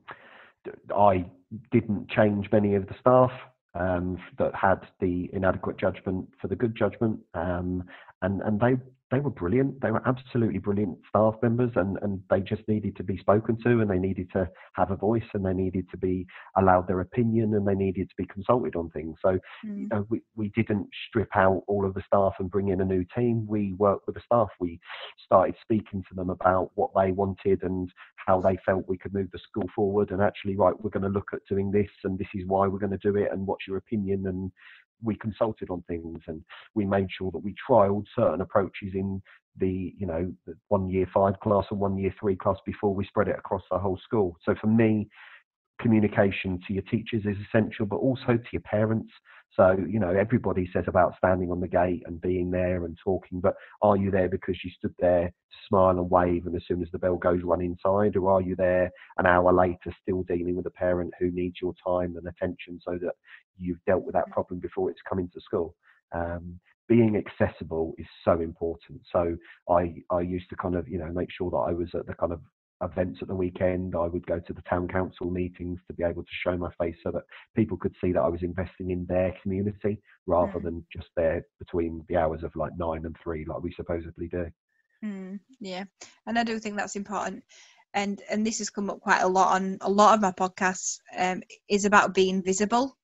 I 0.96 1.24
didn't 1.70 2.08
change 2.10 2.48
many 2.52 2.74
of 2.74 2.86
the 2.86 2.94
staff 3.00 3.30
um, 3.74 4.18
that 4.38 4.54
had 4.54 4.80
the 5.00 5.30
inadequate 5.32 5.78
judgment 5.78 6.28
for 6.40 6.48
the 6.48 6.56
good 6.56 6.74
judgment, 6.76 7.20
um, 7.34 7.84
and 8.22 8.40
and 8.42 8.60
they 8.60 8.74
they 9.10 9.20
were 9.20 9.30
brilliant. 9.30 9.80
They 9.80 9.92
were 9.92 10.06
absolutely 10.06 10.58
brilliant 10.58 10.98
staff 11.08 11.34
members, 11.40 11.70
and, 11.76 11.96
and 12.02 12.20
they 12.28 12.40
just 12.40 12.62
needed 12.66 12.96
to 12.96 13.04
be 13.04 13.16
spoken 13.18 13.56
to, 13.62 13.80
and 13.80 13.88
they 13.88 13.98
needed 13.98 14.28
to 14.32 14.48
have 14.74 14.90
a 14.90 14.96
voice, 14.96 15.26
and 15.32 15.44
they 15.44 15.52
needed 15.52 15.88
to 15.92 15.96
be 15.96 16.26
allowed 16.58 16.88
their 16.88 17.00
opinion, 17.00 17.54
and 17.54 17.66
they 17.66 17.74
needed 17.74 18.08
to 18.08 18.14
be 18.18 18.26
consulted 18.26 18.74
on 18.74 18.90
things. 18.90 19.16
So, 19.22 19.38
mm. 19.64 19.78
you 19.82 19.88
know, 19.92 20.06
we, 20.08 20.22
we 20.34 20.48
didn't 20.56 20.88
strip 21.08 21.28
out 21.36 21.62
all 21.68 21.86
of 21.86 21.94
the 21.94 22.02
staff 22.06 22.34
and 22.40 22.50
bring 22.50 22.68
in 22.68 22.80
a 22.80 22.84
new 22.84 23.04
team. 23.16 23.46
We 23.46 23.74
worked 23.74 24.06
with 24.06 24.16
the 24.16 24.22
staff. 24.24 24.48
We 24.58 24.80
started 25.24 25.54
speaking 25.62 26.02
to 26.08 26.14
them 26.14 26.30
about 26.30 26.72
what 26.74 26.90
they 26.96 27.12
wanted 27.12 27.62
and 27.62 27.88
how 28.16 28.40
they 28.40 28.58
felt 28.66 28.88
we 28.88 28.98
could 28.98 29.14
move 29.14 29.30
the 29.32 29.38
school 29.38 29.68
forward. 29.74 30.10
And 30.10 30.20
actually, 30.20 30.56
right, 30.56 30.74
we're 30.82 30.90
going 30.90 31.04
to 31.04 31.08
look 31.08 31.30
at 31.32 31.46
doing 31.48 31.70
this, 31.70 31.90
and 32.02 32.18
this 32.18 32.28
is 32.34 32.42
why 32.46 32.66
we're 32.66 32.80
going 32.80 32.98
to 32.98 32.98
do 32.98 33.16
it, 33.16 33.28
and 33.30 33.46
what's 33.46 33.68
your 33.68 33.76
opinion, 33.76 34.26
and 34.26 34.50
we 35.02 35.16
consulted 35.16 35.70
on 35.70 35.82
things 35.82 36.20
and 36.26 36.42
we 36.74 36.84
made 36.84 37.08
sure 37.10 37.30
that 37.30 37.38
we 37.44 37.54
trialed 37.68 38.04
certain 38.14 38.40
approaches 38.40 38.92
in 38.94 39.22
the 39.58 39.94
you 39.98 40.06
know 40.06 40.32
the 40.46 40.54
one 40.68 40.88
year 40.88 41.06
five 41.12 41.38
class 41.40 41.64
or 41.70 41.78
one 41.78 41.96
year 41.96 42.14
three 42.18 42.36
class 42.36 42.56
before 42.66 42.94
we 42.94 43.06
spread 43.06 43.28
it 43.28 43.38
across 43.38 43.62
the 43.70 43.78
whole 43.78 43.98
school. 44.04 44.36
So 44.44 44.54
for 44.60 44.66
me 44.66 45.08
communication 45.80 46.58
to 46.66 46.72
your 46.72 46.82
teachers 46.84 47.22
is 47.26 47.36
essential 47.48 47.84
but 47.84 47.96
also 47.96 48.38
to 48.38 48.48
your 48.50 48.62
parents 48.62 49.12
so, 49.54 49.76
you 49.88 49.98
know, 49.98 50.10
everybody 50.10 50.68
says 50.72 50.84
about 50.86 51.14
standing 51.16 51.50
on 51.50 51.60
the 51.60 51.68
gate 51.68 52.02
and 52.06 52.20
being 52.20 52.50
there 52.50 52.84
and 52.84 52.96
talking, 53.02 53.40
but 53.40 53.54
are 53.80 53.96
you 53.96 54.10
there 54.10 54.28
because 54.28 54.56
you 54.62 54.70
stood 54.76 54.94
there 54.98 55.28
to 55.28 55.56
smile 55.66 55.98
and 55.98 56.10
wave 56.10 56.46
and 56.46 56.54
as 56.54 56.62
soon 56.68 56.82
as 56.82 56.88
the 56.92 56.98
bell 56.98 57.16
goes, 57.16 57.42
run 57.42 57.62
inside? 57.62 58.16
Or 58.16 58.30
are 58.30 58.42
you 58.42 58.54
there 58.54 58.90
an 59.16 59.26
hour 59.26 59.52
later 59.52 59.96
still 60.02 60.24
dealing 60.24 60.56
with 60.56 60.66
a 60.66 60.70
parent 60.70 61.14
who 61.18 61.30
needs 61.30 61.56
your 61.62 61.74
time 61.86 62.16
and 62.16 62.26
attention 62.26 62.80
so 62.84 62.98
that 63.00 63.14
you've 63.58 63.82
dealt 63.86 64.04
with 64.04 64.14
that 64.14 64.30
problem 64.30 64.60
before 64.60 64.90
it's 64.90 65.00
come 65.08 65.18
into 65.18 65.40
school? 65.40 65.74
Um, 66.12 66.60
being 66.88 67.16
accessible 67.16 67.94
is 67.98 68.06
so 68.24 68.40
important. 68.40 69.00
So 69.10 69.36
I, 69.70 69.94
I 70.10 70.20
used 70.20 70.50
to 70.50 70.56
kind 70.56 70.76
of, 70.76 70.86
you 70.86 70.98
know, 70.98 71.10
make 71.12 71.30
sure 71.32 71.50
that 71.50 71.56
I 71.56 71.72
was 71.72 71.88
at 71.94 72.06
the 72.06 72.14
kind 72.14 72.32
of 72.32 72.40
events 72.82 73.18
at 73.22 73.28
the 73.28 73.34
weekend. 73.34 73.94
I 73.94 74.06
would 74.06 74.26
go 74.26 74.38
to 74.38 74.52
the 74.52 74.62
town 74.62 74.88
council 74.88 75.30
meetings 75.30 75.80
to 75.86 75.94
be 75.94 76.04
able 76.04 76.22
to 76.22 76.28
show 76.42 76.56
my 76.56 76.70
face 76.78 76.96
so 77.02 77.10
that 77.12 77.22
people 77.54 77.76
could 77.76 77.94
see 78.00 78.12
that 78.12 78.20
I 78.20 78.28
was 78.28 78.42
investing 78.42 78.90
in 78.90 79.06
their 79.06 79.34
community 79.42 80.00
rather 80.26 80.58
mm. 80.58 80.64
than 80.64 80.86
just 80.92 81.08
there 81.16 81.44
between 81.58 82.04
the 82.08 82.16
hours 82.16 82.42
of 82.42 82.54
like 82.54 82.72
nine 82.76 83.04
and 83.06 83.16
three, 83.22 83.44
like 83.46 83.62
we 83.62 83.72
supposedly 83.72 84.28
do. 84.28 84.46
Mm, 85.04 85.40
yeah, 85.60 85.84
and 86.26 86.38
I 86.38 86.44
do 86.44 86.58
think 86.58 86.76
that's 86.76 86.96
important. 86.96 87.44
And 87.94 88.20
and 88.28 88.46
this 88.46 88.58
has 88.58 88.70
come 88.70 88.90
up 88.90 89.00
quite 89.00 89.22
a 89.22 89.28
lot 89.28 89.54
on 89.54 89.78
a 89.80 89.90
lot 89.90 90.14
of 90.14 90.20
my 90.20 90.32
podcasts. 90.32 90.98
Um, 91.16 91.42
is 91.68 91.84
about 91.84 92.14
being 92.14 92.42
visible. 92.42 92.96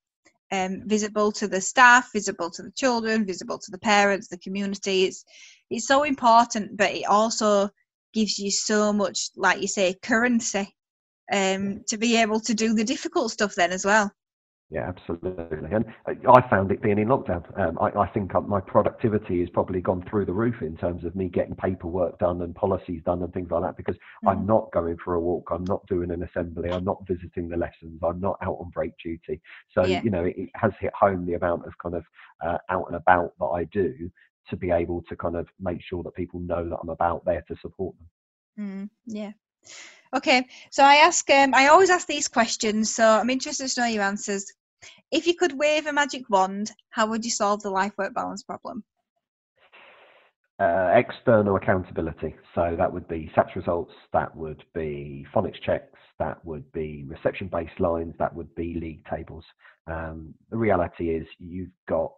Um, 0.51 0.83
visible 0.85 1.33
to 1.33 1.49
the 1.49 1.63
staff, 1.63 2.11
visible 2.13 2.51
to 2.51 2.63
the 2.63 2.73
children, 2.73 3.25
visible 3.25 3.59
to 3.59 3.71
the 3.71 3.79
parents, 3.79 4.29
the 4.29 4.37
community. 4.37 5.05
It's 5.05 5.25
it's 5.71 5.87
so 5.87 6.03
important, 6.03 6.77
but 6.77 6.93
it 6.93 7.07
also 7.07 7.71
gives 8.13 8.39
you 8.39 8.51
so 8.51 8.93
much, 8.93 9.31
like 9.37 9.61
you 9.61 9.69
say, 9.69 9.95
currency 10.03 10.75
um, 11.33 11.83
to 11.89 11.97
be 11.97 12.17
able 12.17 12.41
to 12.41 12.55
do 12.55 12.75
the 12.75 12.85
difficult 12.85 13.31
stuff 13.31 13.55
then 13.55 13.73
as 13.73 13.85
well. 13.85 14.13
Yeah, 14.73 14.89
absolutely. 14.89 15.69
And 15.71 15.85
I 16.07 16.49
found 16.49 16.73
it 16.73 16.81
being 16.81 16.99
in 16.99 17.09
lockdown. 17.09 17.45
Um, 17.61 17.79
I, 17.79 17.89
I, 18.01 18.09
think 18.09 18.33
my 18.49 18.59
productivity 18.59 19.41
has 19.41 19.51
probably 19.51 19.83
gone 19.83 20.03
through 20.09 20.25
the 20.25 20.33
roof 20.33 20.63
in 20.63 20.79
terms 20.79 21.05
of 21.05 21.15
me 21.15 21.29
getting 21.29 21.55
paperwork 21.55 22.19
done 22.19 22.41
and 22.41 22.55
policies 22.55 23.03
done 23.05 23.23
and 23.23 23.31
things 23.35 23.51
like 23.51 23.63
that 23.65 23.77
because 23.77 23.97
mm. 23.97 24.31
I'm 24.31 24.47
not 24.47 24.73
going 24.73 24.97
for 25.05 25.13
a 25.13 25.21
walk. 25.21 25.51
I'm 25.51 25.65
not 25.65 25.87
doing 25.89 26.11
an 26.11 26.23
assembly. 26.23 26.71
I'm 26.71 26.85
not 26.85 27.07
visiting 27.07 27.51
the 27.51 27.57
lessons. 27.59 28.01
I'm 28.03 28.19
not 28.19 28.39
out 28.41 28.57
on 28.61 28.71
break 28.71 28.93
duty. 29.05 29.43
So, 29.75 29.85
yeah. 29.85 30.01
you 30.03 30.11
know, 30.11 30.25
it, 30.25 30.37
it, 30.39 30.49
has 30.55 30.73
hit 30.81 30.95
home 30.95 31.27
the 31.27 31.35
amount 31.35 31.67
of 31.67 31.77
kind 31.77 31.95
of 31.95 32.05
uh, 32.43 32.57
out 32.71 32.87
and 32.87 32.97
about 32.97 33.35
that 33.41 33.45
I 33.45 33.65
do 33.65 34.11
to 34.51 34.57
be 34.57 34.71
able 34.71 35.03
to 35.09 35.17
kind 35.17 35.37
of 35.37 35.49
make 35.61 35.83
sure 35.83 36.03
that 36.03 36.15
people 36.15 36.41
know 36.41 36.69
that 36.69 36.79
I'm 36.83 36.89
about 36.89 37.25
there 37.25 37.45
to 37.49 37.57
support 37.61 37.95
them. 37.97 38.09
Mm, 38.59 38.91
yeah. 39.07 39.33
Okay, 40.15 40.47
so 40.71 40.85
I 40.85 40.97
ask, 40.97 41.29
um, 41.31 41.55
I 41.55 41.69
always 41.69 41.89
ask 41.89 42.07
these 42.07 42.29
questions, 42.29 42.95
so 42.95 43.05
I'm 43.05 43.31
interested 43.31 43.69
to 43.69 43.81
know 43.81 43.87
your 43.87 44.03
answers. 44.03 44.53
If 45.11 45.27
you 45.27 45.35
could 45.35 45.59
wave 45.59 45.87
a 45.87 45.93
magic 45.93 46.29
wand, 46.29 46.73
how 46.91 47.07
would 47.07 47.25
you 47.25 47.31
solve 47.31 47.63
the 47.63 47.71
life 47.71 47.93
work 47.97 48.15
balance 48.15 48.43
problem? 48.43 48.85
Uh, 50.59 50.93
external 50.95 51.57
accountability. 51.57 52.35
So 52.55 52.77
that 52.77 52.93
would 52.93 53.09
be 53.09 53.31
SATS 53.35 53.57
results, 53.57 53.93
that 54.13 54.37
would 54.37 54.63
be 54.75 55.27
phonics 55.35 55.61
checks, 55.65 55.99
that 56.19 56.45
would 56.45 56.71
be 56.73 57.05
reception 57.09 57.49
baselines, 57.49 58.17
that 58.19 58.35
would 58.35 58.55
be 58.55 58.75
league 58.75 59.05
tables. 59.11 59.45
Um, 59.87 60.35
the 60.51 60.57
reality 60.57 61.11
is 61.11 61.27
you've 61.39 61.73
got 61.89 62.13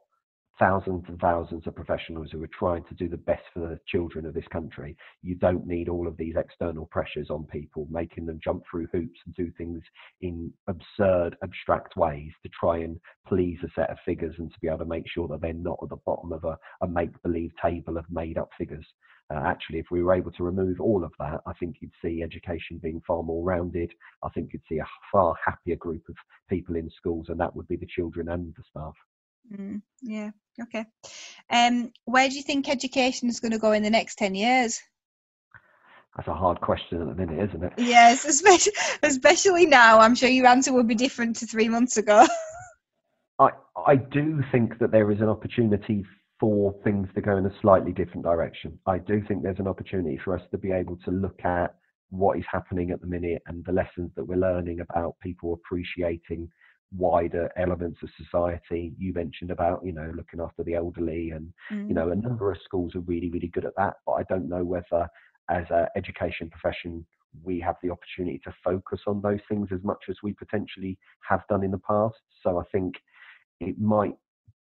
thousands 0.59 1.05
and 1.09 1.19
thousands 1.19 1.67
of 1.67 1.75
professionals 1.75 2.29
who 2.31 2.43
are 2.43 2.51
trying 2.59 2.85
to 2.85 2.95
do 2.95 3.09
the 3.09 3.17
best 3.17 3.43
for 3.53 3.61
the 3.61 3.81
children 3.87 4.25
of 4.25 4.35
this 4.35 4.47
country. 4.53 4.97
You 5.23 5.35
don't 5.35 5.67
need 5.67 5.88
all 5.88 6.07
of 6.07 6.17
these 6.17 6.35
external 6.37 6.87
pressures 6.87 7.29
on 7.31 7.45
people, 7.45 7.88
making 7.90 8.27
them 8.27 8.40
jump 8.43 8.62
through 8.71 8.87
hoops 8.93 9.19
and 9.27 9.35
do 9.35 9.51
things 9.59 9.83
in 10.21 10.53
absurd, 10.69 11.37
abstract 11.43 11.97
ways 11.97 12.31
to 12.43 12.49
try 12.59 12.79
and 12.79 13.01
please 13.27 13.59
a 13.64 13.69
set 13.75 13.90
of 13.90 13.99
figures 14.05 14.35
and 14.38 14.53
to 14.53 14.61
be 14.61 14.69
able 14.69 14.79
to 14.79 14.85
make 14.85 15.09
sure 15.09 15.27
that 15.29 15.40
they're 15.40 15.53
not 15.53 15.79
at 15.83 15.88
the 15.88 15.97
bottom 16.07 16.33
of 16.33 16.45
a, 16.45 16.57
a 16.83 16.88
make 16.88 17.11
believe 17.23 17.51
table 17.61 17.97
of 17.97 18.05
made 18.11 18.38
up 18.38 18.51
figures. 18.57 18.87
Uh, 19.33 19.40
actually, 19.47 19.79
if 19.79 19.87
we 19.90 20.03
were 20.03 20.14
able 20.14 20.31
to 20.31 20.45
remove 20.45 20.81
all 20.81 21.03
of 21.03 21.12
that, 21.19 21.40
I 21.47 21.53
think 21.55 21.77
you'd 21.81 21.90
see 22.03 22.23
education 22.23 22.79
being 22.83 23.01
far 23.07 23.23
more 23.23 23.43
rounded. 23.43 23.90
I 24.23 24.29
think 24.29 24.51
you'd 24.53 24.62
see 24.69 24.79
a 24.79 24.87
far 25.11 25.35
happier 25.45 25.77
group 25.77 26.03
of 26.09 26.14
people 26.49 26.77
in 26.77 26.90
schools, 26.90 27.27
and 27.29 27.40
that 27.40 27.57
would 27.57 27.67
be 27.67 27.77
the 27.77 27.87
children 27.87 28.29
and 28.29 28.55
the 28.55 28.62
staff. 28.71 28.95
Mm, 29.53 29.83
yeah. 30.03 30.31
Okay. 30.63 30.85
Um, 31.51 31.93
where 32.05 32.29
do 32.29 32.37
you 32.37 32.43
think 32.43 32.69
education 32.69 33.29
is 33.29 33.41
going 33.41 33.53
to 33.53 33.59
go 33.59 33.73
in 33.73 33.83
the 33.83 33.91
next 33.91 34.17
ten 34.17 34.35
years? 34.35 34.81
That's 36.17 36.29
a 36.29 36.35
hard 36.35 36.61
question 36.61 37.03
at 37.03 37.09
the 37.09 37.15
minute, 37.15 37.49
isn't 37.49 37.65
it? 37.65 37.73
Yes, 37.77 38.25
especially 38.25 38.73
especially 39.03 39.67
now. 39.67 39.99
I'm 39.99 40.15
sure 40.15 40.29
your 40.29 40.47
answer 40.47 40.73
will 40.73 40.85
be 40.85 40.95
different 40.95 41.37
to 41.37 41.47
three 41.47 41.69
months 41.69 41.97
ago. 41.97 42.27
I 43.39 43.51
I 43.87 43.97
do 43.97 44.43
think 44.53 44.79
that 44.79 44.93
there 44.93 45.11
is 45.11 45.21
an 45.21 45.29
opportunity 45.29 46.05
for 46.39 46.75
things 46.85 47.09
to 47.15 47.21
go 47.21 47.37
in 47.37 47.47
a 47.47 47.61
slightly 47.61 47.93
different 47.93 48.23
direction. 48.23 48.79
I 48.87 48.99
do 48.99 49.23
think 49.27 49.43
there's 49.43 49.59
an 49.59 49.69
opportunity 49.69 50.19
for 50.25 50.37
us 50.37 50.43
to 50.51 50.59
be 50.59 50.73
able 50.73 50.97
to 51.05 51.11
look 51.11 51.45
at 51.45 51.75
what 52.11 52.39
is 52.39 52.45
happening 52.51 52.91
at 52.91 53.01
the 53.01 53.07
minute 53.07 53.43
and 53.47 53.65
the 53.65 53.73
lessons 53.73 54.11
that 54.15 54.25
we're 54.25 54.37
learning 54.37 54.81
about 54.81 55.19
people 55.21 55.53
appreciating 55.55 56.49
wider 56.97 57.51
elements 57.57 57.99
of 58.03 58.09
society. 58.23 58.93
You 58.99 59.13
mentioned 59.13 59.51
about, 59.51 59.85
you 59.85 59.93
know, 59.93 60.13
looking 60.15 60.41
after 60.41 60.63
the 60.63 60.75
elderly 60.75 61.31
and, 61.31 61.53
mm. 61.73 61.89
you 61.89 61.95
know, 61.95 62.11
a 62.11 62.17
number 62.17 62.51
of 62.51 62.59
schools 62.65 62.95
are 62.95 63.01
really, 63.01 63.31
really 63.31 63.49
good 63.49 63.65
at 63.65 63.77
that. 63.77 63.95
But 64.07 64.13
I 64.13 64.23
don't 64.25 64.49
know 64.49 64.65
whether 64.65 65.09
as 65.51 65.65
an 65.71 65.87
education 65.97 66.51
profession, 66.51 67.05
we 67.43 67.61
have 67.61 67.77
the 67.83 67.91
opportunity 67.91 68.41
to 68.45 68.55
focus 68.63 69.01
on 69.07 69.21
those 69.21 69.41
things 69.49 69.69
as 69.73 69.83
much 69.83 70.05
as 70.09 70.17
we 70.23 70.33
potentially 70.33 70.99
have 71.29 71.41
done 71.49 71.65
in 71.65 71.71
the 71.71 71.79
past. 71.79 72.17
So 72.43 72.59
I 72.59 72.65
think 72.71 72.95
it 73.61 73.79
might 73.79 74.15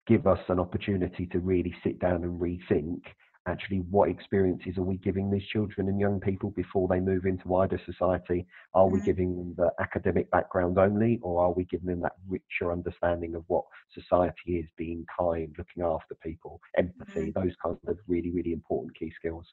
give 0.07 0.27
us 0.27 0.39
an 0.49 0.59
opportunity 0.59 1.25
to 1.27 1.39
really 1.39 1.73
sit 1.83 1.99
down 1.99 2.23
and 2.23 2.39
rethink 2.39 3.01
actually 3.49 3.79
what 3.89 4.09
experiences 4.09 4.77
are 4.77 4.83
we 4.83 4.97
giving 4.97 5.29
these 5.29 5.45
children 5.51 5.89
and 5.89 5.99
young 5.99 6.19
people 6.19 6.51
before 6.51 6.87
they 6.87 6.99
move 6.99 7.25
into 7.25 7.47
wider 7.47 7.79
society? 7.85 8.45
Are 8.73 8.87
we 8.87 8.99
mm-hmm. 8.99 9.05
giving 9.05 9.35
them 9.35 9.55
the 9.57 9.71
academic 9.81 10.29
background 10.31 10.77
only, 10.77 11.19
or 11.21 11.43
are 11.43 11.51
we 11.51 11.65
giving 11.65 11.87
them 11.87 12.01
that 12.01 12.13
richer 12.27 12.71
understanding 12.71 13.35
of 13.35 13.43
what 13.47 13.65
society 13.93 14.57
is, 14.59 14.65
being 14.77 15.05
kind, 15.19 15.53
looking 15.57 15.83
after 15.83 16.15
people, 16.23 16.61
empathy, 16.77 17.31
mm-hmm. 17.31 17.43
those 17.43 17.55
kinds 17.63 17.79
of 17.87 17.97
really, 18.07 18.31
really 18.31 18.53
important 18.53 18.97
key 18.97 19.11
skills? 19.17 19.45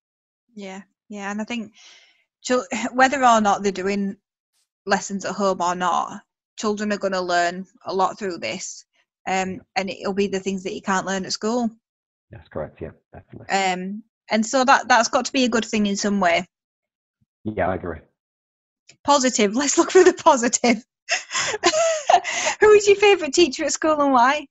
Yeah, 0.55 0.83
yeah, 1.09 1.31
and 1.31 1.41
I 1.41 1.45
think 1.45 1.73
whether 2.93 3.25
or 3.25 3.41
not 3.41 3.63
they're 3.63 3.73
doing 3.73 4.17
lessons 4.85 5.25
at 5.25 5.35
home 5.35 5.61
or 5.61 5.75
not, 5.75 6.21
children 6.57 6.93
are 6.93 6.99
going 6.99 7.13
to 7.13 7.21
learn 7.21 7.67
a 7.87 7.95
lot 7.95 8.19
through 8.19 8.39
this, 8.39 8.85
um, 9.27 9.61
and 9.75 9.91
it'll 9.91 10.15
be 10.15 10.29
the 10.29 10.41
things 10.41 10.63
that 10.63 10.75
you 10.75 10.83
can't 10.83 11.07
learn 11.07 11.25
at 11.25 11.33
school. 11.33 11.71
That's 12.31 12.49
correct. 12.49 12.81
Yeah, 12.81 12.91
definitely. 13.13 13.55
Um, 13.55 14.03
and 14.31 14.45
so 14.45 14.65
that 14.65 14.89
that's 14.89 15.09
got 15.09 15.25
to 15.27 15.33
be 15.33 15.45
a 15.45 15.49
good 15.49 15.65
thing 15.65 15.87
in 15.87 15.97
some 15.97 16.21
way. 16.21 16.47
Yeah, 17.45 17.69
I 17.69 17.75
agree. 17.77 17.99
Positive. 19.05 19.55
Let's 19.57 19.79
look 19.79 19.93
for 19.93 20.05
the 20.05 20.13
positive. 20.13 20.85
Who 22.61 22.73
is 22.73 22.87
your 22.87 22.97
favourite 22.97 23.33
teacher 23.33 23.65
at 23.65 23.73
school 23.73 24.01
and 24.01 24.13
why? 24.13 24.47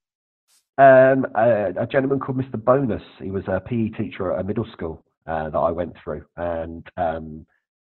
Um, 0.78 1.26
a, 1.36 1.73
a, 1.78 1.88
gentleman 1.88 2.19
called 2.19 2.38
Mr. 2.38 2.61
Bonus. 2.61 3.01
He 3.21 3.32
was 3.32 3.43
a 3.47 3.61
PE 3.61 3.89
teacher 3.89 4.34
at 4.34 4.41
a 4.41 4.43
middle 4.43 4.67
school 4.73 5.03
uh, 5.26 5.49
that 5.49 5.57
I 5.57 5.71
went 5.71 5.93
through, 6.03 6.26
and 6.36 6.86
um, 6.97 7.45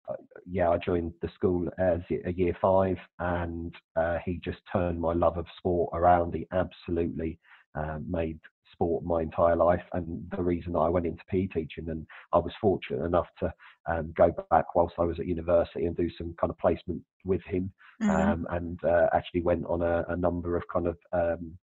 uh, 0.09 0.15
yeah, 0.51 0.71
I 0.71 0.79
joined 0.79 1.13
the 1.21 1.29
school 1.35 1.69
as 1.79 2.01
a 2.25 2.33
year 2.33 2.57
five, 2.61 2.97
and 3.19 3.75
uh, 3.97 4.19
he 4.25 4.41
just 4.43 4.59
turned 4.73 5.01
my 5.01 5.13
love 5.13 5.37
of 5.37 5.45
sport 5.59 5.91
around. 5.93 6.35
He 6.35 6.47
absolutely 6.53 7.39
uh, 7.75 7.99
made 8.09 8.41
sport 8.79 9.05
my 9.05 9.23
entire 9.23 9.57
life 9.57 9.83
and 9.93 10.25
the 10.37 10.43
reason 10.43 10.73
that 10.73 10.79
I 10.79 10.89
went 10.89 11.07
into 11.07 11.23
PE 11.29 11.49
teaching 11.49 11.89
and 11.89 12.07
I 12.33 12.39
was 12.39 12.53
fortunate 12.61 13.05
enough 13.05 13.27
to 13.41 13.53
um, 13.91 14.13
go 14.17 14.33
back 14.51 14.75
whilst 14.75 14.95
I 14.99 15.05
was 15.05 15.19
at 15.19 15.27
university 15.27 15.87
and 15.87 15.97
do 15.97 16.09
some 16.17 16.35
kind 16.41 16.51
of 16.51 16.59
placement 16.59 17.03
with 17.25 17.43
him 17.43 17.73
mm-hmm. 18.01 18.11
um, 18.11 18.47
and 18.51 18.79
uh, 18.85 19.09
actually 19.13 19.43
went 19.43 19.67
on 19.67 19.83
a, 19.83 20.05
a, 20.09 20.17
number 20.17 20.57
of 20.57 20.63
kind 20.73 20.87
of 20.87 20.97
um, 21.13 21.59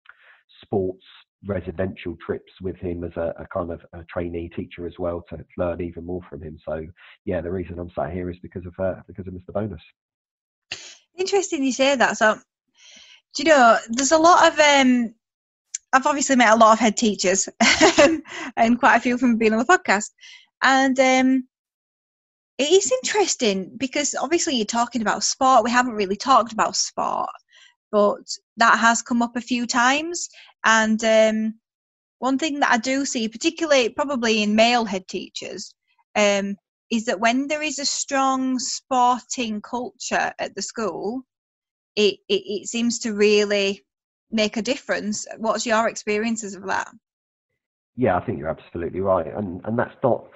sports 0.63 1.05
residential 1.47 2.17
trips 2.25 2.53
with 2.61 2.77
him 2.77 3.05
as 3.05 3.13
a, 3.17 3.33
a 3.39 3.47
kind 3.53 3.71
of 3.71 3.81
a 3.93 4.03
trainee 4.13 4.49
teacher 4.49 4.87
as 4.87 4.95
well 4.99 5.25
to 5.29 5.39
learn 5.57 5.81
even 5.81 6.05
more 6.05 6.23
from 6.29 6.43
him. 6.43 6.59
So 6.65 6.85
yeah 7.25 7.41
the 7.41 7.51
reason 7.51 7.79
I'm 7.79 7.91
sat 7.95 8.13
here 8.13 8.29
is 8.31 8.39
because 8.43 8.67
of 8.67 8.75
uh, 8.83 9.03
because 9.07 9.29
of 9.29 9.35
Mr 9.35 9.53
Bonus. 9.53 9.83
Interesting 11.17 11.63
you 11.63 11.73
say 11.73 11.95
that. 11.95 12.17
So 12.17 12.39
do 13.35 13.43
you 13.43 13.49
know 13.49 13.79
there's 13.89 14.13
a 14.13 14.19
lot 14.19 14.53
of 14.53 14.59
um 14.59 15.15
I've 15.95 16.07
obviously 16.07 16.35
met 16.35 16.53
a 16.53 16.57
lot 16.57 16.73
of 16.73 16.81
head 16.81 16.97
teachers 16.97 17.49
and 18.57 18.81
quite 18.81 18.97
a 18.97 19.01
few 19.01 19.17
from 19.17 19.39
being 19.39 19.53
on 19.53 19.61
the 19.61 19.65
podcast. 19.65 20.11
And 20.61 20.99
um, 20.99 21.49
it 22.59 22.65
is 22.65 22.91
interesting 22.91 23.71
because 23.77 24.17
obviously 24.21 24.57
you're 24.57 24.65
talking 24.65 25.03
about 25.03 25.23
sport. 25.23 25.63
We 25.63 25.71
haven't 25.71 25.95
really 25.95 26.17
talked 26.17 26.53
about 26.53 26.75
sport, 26.75 27.31
but 27.93 28.27
that 28.57 28.81
has 28.81 29.03
come 29.03 29.23
up 29.23 29.37
a 29.37 29.41
few 29.41 29.69
times. 29.69 30.29
And 30.65 31.03
um, 31.05 31.55
one 32.19 32.39
thing 32.39 32.59
that 32.59 32.73
I 32.73 32.79
do 32.79 33.05
see, 33.05 33.29
particularly 33.29 33.89
probably 33.89 34.43
in 34.43 34.57
male 34.57 34.85
head 34.85 35.07
teachers, 35.07 35.77
um, 36.17 36.57
is 36.91 37.05
that 37.05 37.21
when 37.21 37.47
there 37.47 37.63
is 37.63 37.79
a 37.79 37.85
strong 37.85 38.59
sporting 38.59 39.61
culture 39.61 40.33
at 40.41 40.57
the 40.57 40.63
school, 40.63 41.23
it, 41.95 42.17
it, 42.29 42.43
it 42.47 42.67
seems 42.67 42.99
to 43.01 43.15
really 43.15 43.85
make 44.35 44.57
a 44.57 44.63
difference. 44.63 45.27
What's 45.39 45.65
your 45.65 45.89
experiences 45.89 46.55
of 46.55 46.67
that? 46.67 46.89
Yeah, 47.97 48.17
I 48.17 48.27
think 48.27 48.39
you're 48.39 48.49
absolutely 48.49 49.01
right, 49.01 49.27
and 49.27 49.61
and 49.65 49.79
that's 49.79 49.95
not 50.03 50.27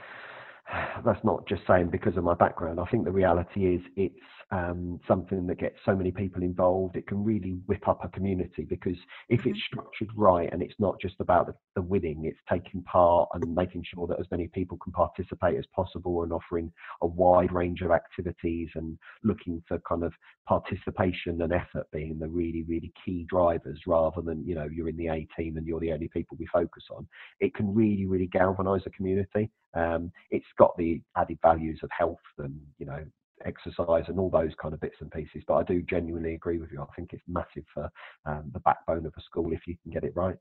that's 1.04 1.22
not 1.24 1.46
just 1.48 1.62
saying 1.66 1.88
because 1.90 2.16
of 2.16 2.24
my 2.24 2.34
background. 2.34 2.78
I 2.78 2.84
think 2.86 3.04
the 3.04 3.10
reality 3.10 3.74
is 3.74 3.80
it's 3.96 4.14
um, 4.50 4.98
something 5.06 5.46
that 5.46 5.58
gets 5.58 5.76
so 5.84 5.94
many 5.94 6.10
people 6.10 6.42
involved. 6.42 6.96
It 6.96 7.06
can 7.06 7.22
really 7.22 7.58
whip 7.66 7.86
up 7.86 8.04
a 8.04 8.08
community 8.08 8.64
because 8.64 8.96
if 9.28 9.40
it's 9.40 9.58
mm-hmm. 9.58 9.80
structured 9.80 10.08
right 10.16 10.48
and 10.52 10.62
it's 10.62 10.74
not 10.78 11.00
just 11.00 11.16
about 11.20 11.46
the, 11.46 11.54
the 11.76 11.82
winning, 11.82 12.24
it's 12.24 12.38
taking 12.50 12.82
part 12.82 13.28
and 13.34 13.54
making 13.54 13.84
sure 13.84 14.06
that 14.06 14.18
as 14.18 14.26
many 14.30 14.48
people 14.48 14.78
can 14.78 14.92
participate 14.92 15.58
as 15.58 15.66
possible 15.74 16.22
and 16.22 16.32
offering 16.32 16.72
a 17.02 17.06
wide 17.06 17.52
range 17.52 17.82
of 17.82 17.90
activities 17.90 18.68
and 18.74 18.98
looking 19.22 19.62
for 19.68 19.78
kind 19.86 20.02
of 20.02 20.12
participation 20.46 21.42
and 21.42 21.52
effort 21.52 21.86
being 21.92 22.18
the 22.18 22.28
really, 22.28 22.64
really 22.66 22.92
key 23.04 23.26
drivers 23.28 23.80
rather 23.86 24.22
than, 24.22 24.46
you 24.46 24.54
know, 24.54 24.68
you're 24.72 24.88
in 24.88 24.96
the 24.96 25.08
A 25.08 25.26
team 25.36 25.58
and 25.58 25.66
you're 25.66 25.80
the 25.80 25.92
only 25.92 26.08
people 26.08 26.36
we 26.40 26.46
focus 26.46 26.84
on. 26.90 27.06
It 27.40 27.54
can 27.54 27.74
really, 27.74 28.06
really 28.06 28.26
galvanize 28.26 28.82
a 28.86 28.90
community. 28.90 29.50
Um, 29.74 30.10
it's 30.30 30.46
got 30.58 30.76
the 30.78 31.02
added 31.16 31.38
values 31.42 31.80
of 31.82 31.90
health 31.96 32.16
and, 32.38 32.58
you 32.78 32.86
know, 32.86 33.04
exercise 33.44 34.04
and 34.08 34.18
all 34.18 34.30
those 34.30 34.52
kind 34.60 34.74
of 34.74 34.80
bits 34.80 34.96
and 35.00 35.10
pieces. 35.10 35.42
But 35.46 35.54
I 35.54 35.62
do 35.64 35.82
genuinely 35.82 36.34
agree 36.34 36.58
with 36.58 36.70
you. 36.72 36.82
I 36.82 36.94
think 36.94 37.12
it's 37.12 37.22
massive 37.28 37.64
for 37.72 37.90
um, 38.26 38.50
the 38.52 38.60
backbone 38.60 39.06
of 39.06 39.14
a 39.16 39.20
school 39.22 39.52
if 39.52 39.66
you 39.66 39.76
can 39.82 39.92
get 39.92 40.04
it 40.04 40.12
right. 40.14 40.36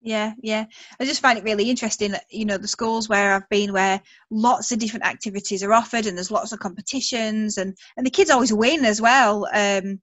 Yeah, 0.00 0.34
yeah. 0.42 0.64
I 1.00 1.04
just 1.04 1.20
find 1.20 1.38
it 1.38 1.44
really 1.44 1.68
interesting. 1.68 2.12
That, 2.12 2.24
you 2.30 2.44
know, 2.44 2.56
the 2.56 2.68
schools 2.68 3.08
where 3.08 3.34
I've 3.34 3.48
been, 3.48 3.72
where 3.72 4.00
lots 4.30 4.70
of 4.70 4.78
different 4.78 5.06
activities 5.06 5.62
are 5.62 5.72
offered, 5.72 6.06
and 6.06 6.16
there's 6.16 6.30
lots 6.30 6.52
of 6.52 6.60
competitions, 6.60 7.58
and 7.58 7.76
and 7.96 8.06
the 8.06 8.10
kids 8.10 8.30
always 8.30 8.52
win 8.52 8.84
as 8.84 9.00
well. 9.00 9.46
Um, 9.52 10.00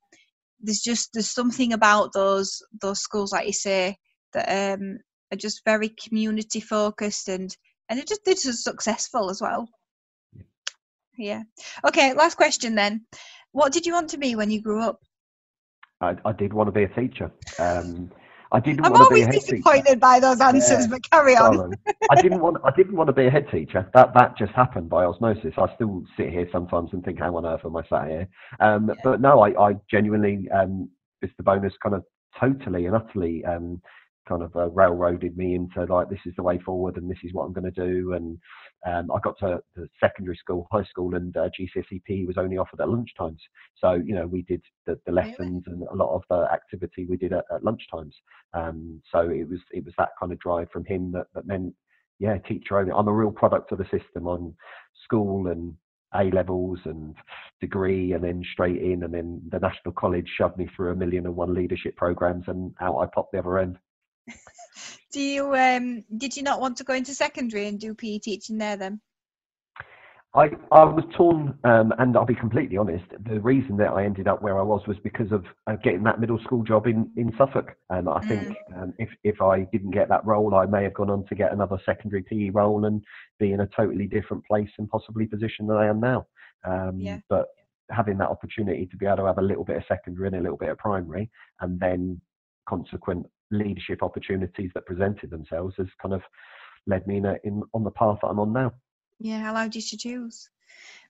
there's 0.60 0.82
just 0.82 1.12
there's 1.14 1.32
something 1.32 1.72
about 1.72 2.12
those 2.14 2.62
those 2.82 3.00
schools, 3.00 3.32
like 3.32 3.48
you 3.48 3.54
say, 3.54 3.98
that 4.34 4.74
um, 4.74 4.98
are 5.32 5.38
just 5.38 5.64
very 5.64 5.90
community 5.90 6.60
focused, 6.60 7.30
and 7.30 7.56
and 7.88 7.98
it 7.98 8.08
just 8.08 8.26
they're 8.26 8.34
just 8.34 8.66
successful 8.66 9.30
as 9.30 9.42
well 9.42 9.70
yeah. 11.18 11.44
Okay, 11.88 12.14
last 12.14 12.36
question 12.36 12.76
then. 12.76 13.06
What 13.52 13.72
did 13.72 13.86
you 13.86 13.94
want 13.94 14.10
to 14.10 14.18
be 14.18 14.36
when 14.36 14.52
you 14.52 14.62
grew 14.62 14.82
up? 14.82 15.00
I, 16.02 16.16
I 16.26 16.34
did 16.34 16.54
want 16.54 16.68
to 16.68 16.72
be 16.72 16.84
a 16.84 16.90
teacher. 16.90 17.32
Um, 17.60 18.12
I 18.52 18.60
didn't 18.60 18.86
I'm 18.86 18.92
want 18.92 19.10
to 19.10 19.14
be 19.14 19.22
a 19.22 19.26
head 19.26 19.34
disappointed 19.34 19.86
teacher. 19.86 20.00
by 20.00 20.20
those 20.20 20.40
answers, 20.40 20.86
yeah, 20.86 20.88
but 20.88 21.10
carry 21.10 21.36
on. 21.36 21.74
I 22.10 22.22
didn't 22.22 22.40
want. 22.42 22.58
I 22.64 22.72
didn't 22.72 22.96
want 22.96 23.08
to 23.08 23.14
be 23.14 23.26
a 23.26 23.32
head 23.32 23.50
teacher. 23.50 23.90
That 23.94 24.14
that 24.14 24.38
just 24.38 24.54
happened 24.54 24.90
by 24.90 25.04
osmosis. 25.04 25.54
I 25.58 25.74
still 25.76 26.04
sit 26.16 26.30
here 26.30 26.48
sometimes 26.52 26.92
and 26.94 27.04
think, 27.04 27.20
"How 27.20 27.36
on 27.36 27.46
earth 27.46 27.66
am 27.66 27.76
I 27.76 27.84
sat 27.88 28.08
here?" 28.08 28.28
Um, 28.60 28.90
yeah. 28.90 28.96
But 29.04 29.22
no, 29.22 29.42
I, 29.42 29.70
I 29.70 29.76
genuinely, 29.90 30.50
um, 30.52 30.90
the 31.22 31.44
bonus 31.44 31.74
kind 31.82 31.96
of 31.96 32.04
totally 32.40 32.86
and 32.86 32.96
utterly 32.96 33.44
um, 33.46 33.82
kind 34.28 34.44
of 34.44 34.56
uh, 34.56 34.70
railroaded 34.70 35.38
me 35.38 35.56
into 35.56 35.84
like 35.86 36.10
this 36.10 36.20
is 36.26 36.34
the 36.36 36.44
way 36.44 36.60
forward 36.60 36.98
and 36.98 37.10
this 37.10 37.18
is 37.24 37.34
what 37.34 37.46
I'm 37.46 37.54
going 37.54 37.72
to 37.72 37.88
do. 37.88 38.14
And 38.14 38.38
um, 38.86 39.12
I 39.12 39.20
got 39.24 39.38
to 39.40 39.62
the 39.76 39.88
secondary 40.00 40.38
school, 40.38 40.68
high 40.72 40.84
school, 40.84 41.16
and 41.16 41.36
uh, 41.38 41.50
GCSE 41.60 42.28
was 42.28 42.38
only 42.38 42.58
offered 42.58 42.82
at 42.82 42.88
lunchtimes. 42.88 43.40
So 43.80 43.94
you 43.94 44.16
know 44.16 44.28
we 44.28 44.44
did 44.44 44.62
the, 44.86 45.00
the 45.06 45.12
lessons 45.12 45.64
and 45.68 45.84
a 45.84 45.96
lot 45.96 46.16
of 46.16 46.24
the 46.30 46.52
activity 46.52 47.06
we 47.06 47.18
did 47.18 47.34
at, 47.34 47.46
at 47.54 47.64
lunchtimes. 47.64 48.14
Um, 48.54 49.02
so 49.12 49.20
it 49.30 49.50
was 49.50 49.60
it 49.72 49.86
was 49.86 49.94
that 49.98 50.10
kind 50.20 50.32
of 50.32 50.40
drive 50.40 50.70
from 50.72 50.86
him 50.86 51.12
that, 51.14 51.28
that 51.34 51.48
meant 51.48 51.74
yeah 52.20 52.38
teacher 52.38 52.80
only. 52.80 52.92
I'm 52.92 53.08
a 53.08 53.14
real 53.14 53.32
product 53.32 53.72
of 53.72 53.78
the 53.78 53.86
system 53.86 54.28
on 54.28 54.54
school 55.04 55.48
and 55.48 55.76
a 56.14 56.32
levels 56.32 56.80
and 56.86 57.16
degree, 57.62 58.14
and 58.14 58.24
then 58.24 58.44
straight 58.54 58.82
in, 58.82 59.04
and 59.04 59.14
then 59.14 59.42
the 59.52 59.60
National 59.60 59.94
College 59.94 60.28
shoved 60.38 60.58
me 60.58 60.68
through 60.76 60.92
a 60.92 60.96
million 60.96 61.26
and 61.26 61.36
one 61.36 61.54
leadership 61.54 61.96
programs, 61.96 62.46
and 62.48 62.74
out 62.82 63.00
I 63.00 63.06
popped 63.14 63.32
the 63.34 63.40
other 63.40 63.60
end. 63.60 63.78
do 65.12 65.22
you 65.22 65.56
um 65.56 66.04
did 66.18 66.36
you 66.36 66.44
not 66.44 66.60
want 66.60 66.78
to 66.78 66.84
go 66.84 66.94
into 66.94 67.14
secondary 67.14 67.68
and 67.68 67.80
do 67.80 67.94
PE 67.94 68.20
teaching 68.20 68.58
there 68.58 68.78
then? 68.78 69.02
I, 70.36 70.50
I 70.70 70.84
was 70.84 71.06
torn, 71.16 71.58
um, 71.64 71.94
and 71.98 72.18
I'll 72.18 72.26
be 72.26 72.36
completely 72.36 72.76
honest. 72.76 73.06
The 73.26 73.40
reason 73.40 73.78
that 73.78 73.92
I 73.92 74.04
ended 74.04 74.28
up 74.28 74.42
where 74.42 74.60
I 74.60 74.64
was 74.64 74.82
was 74.86 74.98
because 75.02 75.32
of 75.32 75.46
uh, 75.66 75.78
getting 75.82 76.04
that 76.04 76.20
middle 76.20 76.40
school 76.40 76.62
job 76.62 76.88
in, 76.88 77.10
in 77.16 77.32
Suffolk. 77.38 77.72
And 77.90 78.10
I 78.10 78.20
think 78.20 78.50
mm. 78.50 78.84
um, 78.84 78.94
if 79.00 79.08
if 79.24 79.42
I 79.42 79.62
didn't 79.72 79.92
get 79.92 80.10
that 80.10 80.26
role, 80.26 80.54
I 80.54 80.66
may 80.66 80.84
have 80.84 80.94
gone 80.94 81.10
on 81.10 81.26
to 81.28 81.36
get 81.36 81.54
another 81.54 81.78
secondary 81.86 82.22
PE 82.24 82.50
role 82.50 82.84
and 82.84 83.02
be 83.40 83.54
in 83.54 83.62
a 83.62 83.68
totally 83.68 84.08
different 84.08 84.46
place 84.46 84.70
and 84.78 84.90
possibly 84.90 85.26
position 85.26 85.68
than 85.68 85.78
I 85.78 85.88
am 85.88 86.02
now. 86.02 86.26
Um, 86.66 87.00
yeah. 87.00 87.20
But 87.30 87.46
having 87.90 88.18
that 88.18 88.30
opportunity 88.30 88.88
to 88.88 88.98
be 88.98 89.06
able 89.06 89.18
to 89.18 89.26
have 89.26 89.38
a 89.38 89.42
little 89.42 89.64
bit 89.64 89.78
of 89.78 89.84
secondary 89.88 90.28
and 90.28 90.36
a 90.36 90.42
little 90.42 90.58
bit 90.58 90.70
of 90.70 90.78
primary, 90.78 91.32
and 91.62 91.80
then 91.80 92.20
consequent 92.68 93.26
leadership 93.52 94.04
opportunities 94.04 94.72
that 94.74 94.86
presented 94.86 95.30
themselves 95.30 95.76
has 95.78 95.88
kind 96.02 96.14
of 96.14 96.22
led 96.88 97.06
me 97.08 97.18
in, 97.18 97.26
a, 97.26 97.38
in 97.44 97.64
on 97.74 97.84
the 97.84 97.92
path 97.92 98.18
that 98.22 98.28
I'm 98.28 98.40
on 98.40 98.54
now. 98.54 98.72
Yeah, 99.20 99.48
I 99.48 99.50
allowed 99.50 99.76
you 99.76 99.82
to 99.82 99.98
choose. 99.98 100.50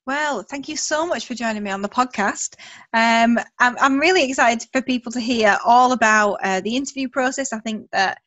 Well, 0.06 0.44
thank 0.44 0.70
you 0.70 0.78
so 0.78 1.08
much 1.08 1.26
for 1.26 1.34
joining 1.34 1.64
me 1.64 1.72
on 1.72 1.82
the 1.82 1.90
podcast. 1.90 2.56
Um, 2.94 3.40
I'm, 3.60 3.76
I'm 3.80 4.00
really 4.00 4.30
excited 4.30 4.70
for 4.72 4.82
people 4.82 5.12
to 5.14 5.20
hear 5.20 5.58
all 5.66 5.94
about 5.94 6.38
uh, 6.44 6.62
the 6.62 6.76
interview 6.76 7.10
process. 7.10 7.52
I 7.52 7.60
think 7.60 7.90
that 7.92 8.20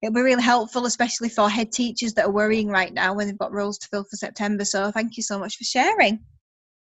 it'll 0.00 0.14
be 0.14 0.20
really 0.20 0.42
helpful, 0.42 0.86
especially 0.86 1.28
for 1.28 1.50
head 1.50 1.72
teachers 1.72 2.14
that 2.14 2.26
are 2.26 2.30
worrying 2.30 2.68
right 2.68 2.92
now 2.92 3.14
when 3.14 3.26
they've 3.26 3.38
got 3.38 3.52
roles 3.52 3.78
to 3.78 3.88
fill 3.88 4.04
for 4.04 4.16
September. 4.16 4.64
So 4.64 4.92
thank 4.92 5.16
you 5.16 5.24
so 5.24 5.38
much 5.38 5.56
for 5.56 5.64
sharing. 5.64 6.20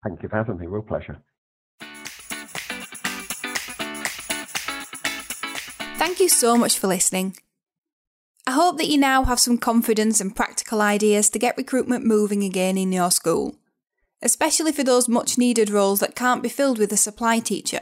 Thank 0.03 0.21
you 0.21 0.29
for 0.29 0.35
having 0.35 0.59
me. 0.59 0.67
Real 0.67 0.83
pleasure. 0.83 1.17
Thank 6.15 6.31
you 6.31 6.39
so 6.47 6.55
much 6.55 6.79
for 6.79 6.87
listening. 6.87 7.35
I 8.47 8.51
hope 8.51 8.77
that 8.77 8.87
you 8.87 8.97
now 8.97 9.25
have 9.25 9.37
some 9.37 9.57
confidence 9.57 10.21
and 10.21 10.33
practical 10.33 10.81
ideas 10.81 11.29
to 11.31 11.39
get 11.39 11.57
recruitment 11.57 12.05
moving 12.05 12.41
again 12.41 12.77
in 12.77 12.93
your 12.93 13.11
school, 13.11 13.55
especially 14.21 14.71
for 14.71 14.81
those 14.81 15.09
much 15.09 15.37
needed 15.37 15.69
roles 15.69 15.99
that 15.99 16.15
can't 16.15 16.41
be 16.41 16.47
filled 16.47 16.79
with 16.79 16.93
a 16.93 16.95
supply 16.95 17.39
teacher 17.39 17.81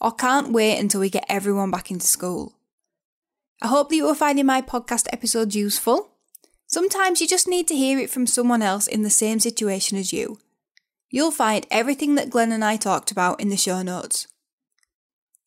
or 0.00 0.12
can't 0.12 0.50
wait 0.50 0.78
until 0.78 1.02
we 1.02 1.10
get 1.10 1.26
everyone 1.28 1.70
back 1.70 1.90
into 1.90 2.06
school. 2.06 2.54
I 3.60 3.66
hope 3.66 3.90
that 3.90 3.96
you 3.96 4.08
are 4.08 4.14
finding 4.14 4.46
my 4.46 4.62
podcast 4.62 5.06
episodes 5.12 5.54
useful. 5.54 6.08
Sometimes 6.66 7.20
you 7.20 7.28
just 7.28 7.46
need 7.46 7.68
to 7.68 7.76
hear 7.76 7.98
it 7.98 8.08
from 8.08 8.26
someone 8.26 8.62
else 8.62 8.86
in 8.86 9.02
the 9.02 9.10
same 9.10 9.40
situation 9.40 9.98
as 9.98 10.10
you. 10.10 10.38
You'll 11.10 11.30
find 11.30 11.66
everything 11.70 12.14
that 12.14 12.30
Glenn 12.30 12.50
and 12.50 12.64
I 12.64 12.78
talked 12.78 13.10
about 13.10 13.42
in 13.42 13.50
the 13.50 13.58
show 13.58 13.82
notes. 13.82 14.26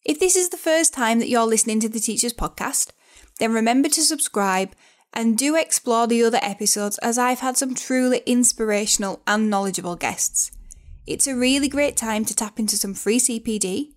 If 0.08 0.22
this 0.22 0.38
is 0.38 0.48
the 0.50 0.56
first 0.58 0.94
time 0.94 1.20
that 1.20 1.28
you're 1.28 1.46
listening 1.46 1.82
to 1.82 1.90
the 1.90 2.00
Teachers 2.00 2.34
Podcast, 2.34 2.92
then 3.40 3.52
remember 3.52 3.90
to 3.90 4.02
subscribe 4.02 4.72
and 5.14 5.38
do 5.38 5.58
explore 5.58 6.08
the 6.08 6.24
other 6.24 6.40
episodes 6.42 6.98
as 7.00 7.18
I've 7.18 7.42
had 7.42 7.58
some 7.58 7.76
truly 7.76 8.24
inspirational 8.26 9.22
and 9.28 9.50
knowledgeable 9.50 9.98
guests. 9.98 10.50
It's 11.06 11.28
a 11.28 11.36
really 11.36 11.68
great 11.68 11.98
time 11.98 12.24
to 12.24 12.34
tap 12.34 12.58
into 12.58 12.78
some 12.78 12.94
free 12.94 13.20
CPD. 13.20 13.90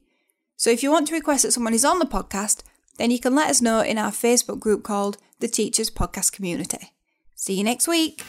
So 0.57 0.71
if 0.71 0.83
you 0.83 0.91
want 0.91 1.07
to 1.09 1.15
request 1.15 1.45
that 1.45 1.53
someone 1.53 1.75
is 1.75 1.85
on 1.85 2.01
the 2.01 2.07
podcast, 2.07 2.65
then 2.99 3.13
you 3.13 3.21
can 3.21 3.37
let 3.37 3.49
us 3.49 3.63
know 3.63 3.81
in 3.81 3.97
our 3.97 4.11
Facebook 4.11 4.59
group 4.59 4.83
called 4.83 5.17
the 5.39 5.47
Teachers 5.47 5.91
Podcast 5.91 6.33
Community. 6.33 6.93
See 7.37 7.55
you 7.55 7.63
next 7.63 7.87
week. 7.87 8.23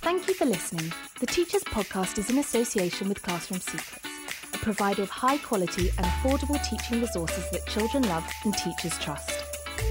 Thank 0.00 0.28
you 0.28 0.34
for 0.34 0.44
listening. 0.44 0.92
The 1.18 1.26
Teachers 1.26 1.64
Podcast 1.64 2.16
is 2.16 2.30
in 2.30 2.38
association 2.38 3.08
with 3.08 3.22
Classroom 3.22 3.60
Secrets, 3.60 4.06
a 4.62 5.02
of 5.02 5.10
high 5.10 5.38
quality 5.38 5.90
and 5.96 6.06
affordable 6.06 6.62
teaching 6.68 7.00
resources 7.00 7.50
that 7.50 7.66
children 7.66 8.06
love 8.08 8.24
and 8.44 8.54
teachers 8.54 8.96
trust. 8.98 9.30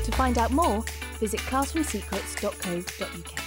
To 0.06 0.12
find 0.12 0.38
out 0.38 0.52
more, 0.52 0.86
visit 1.20 1.40
classroomsecrets.co.uk. 1.42 3.47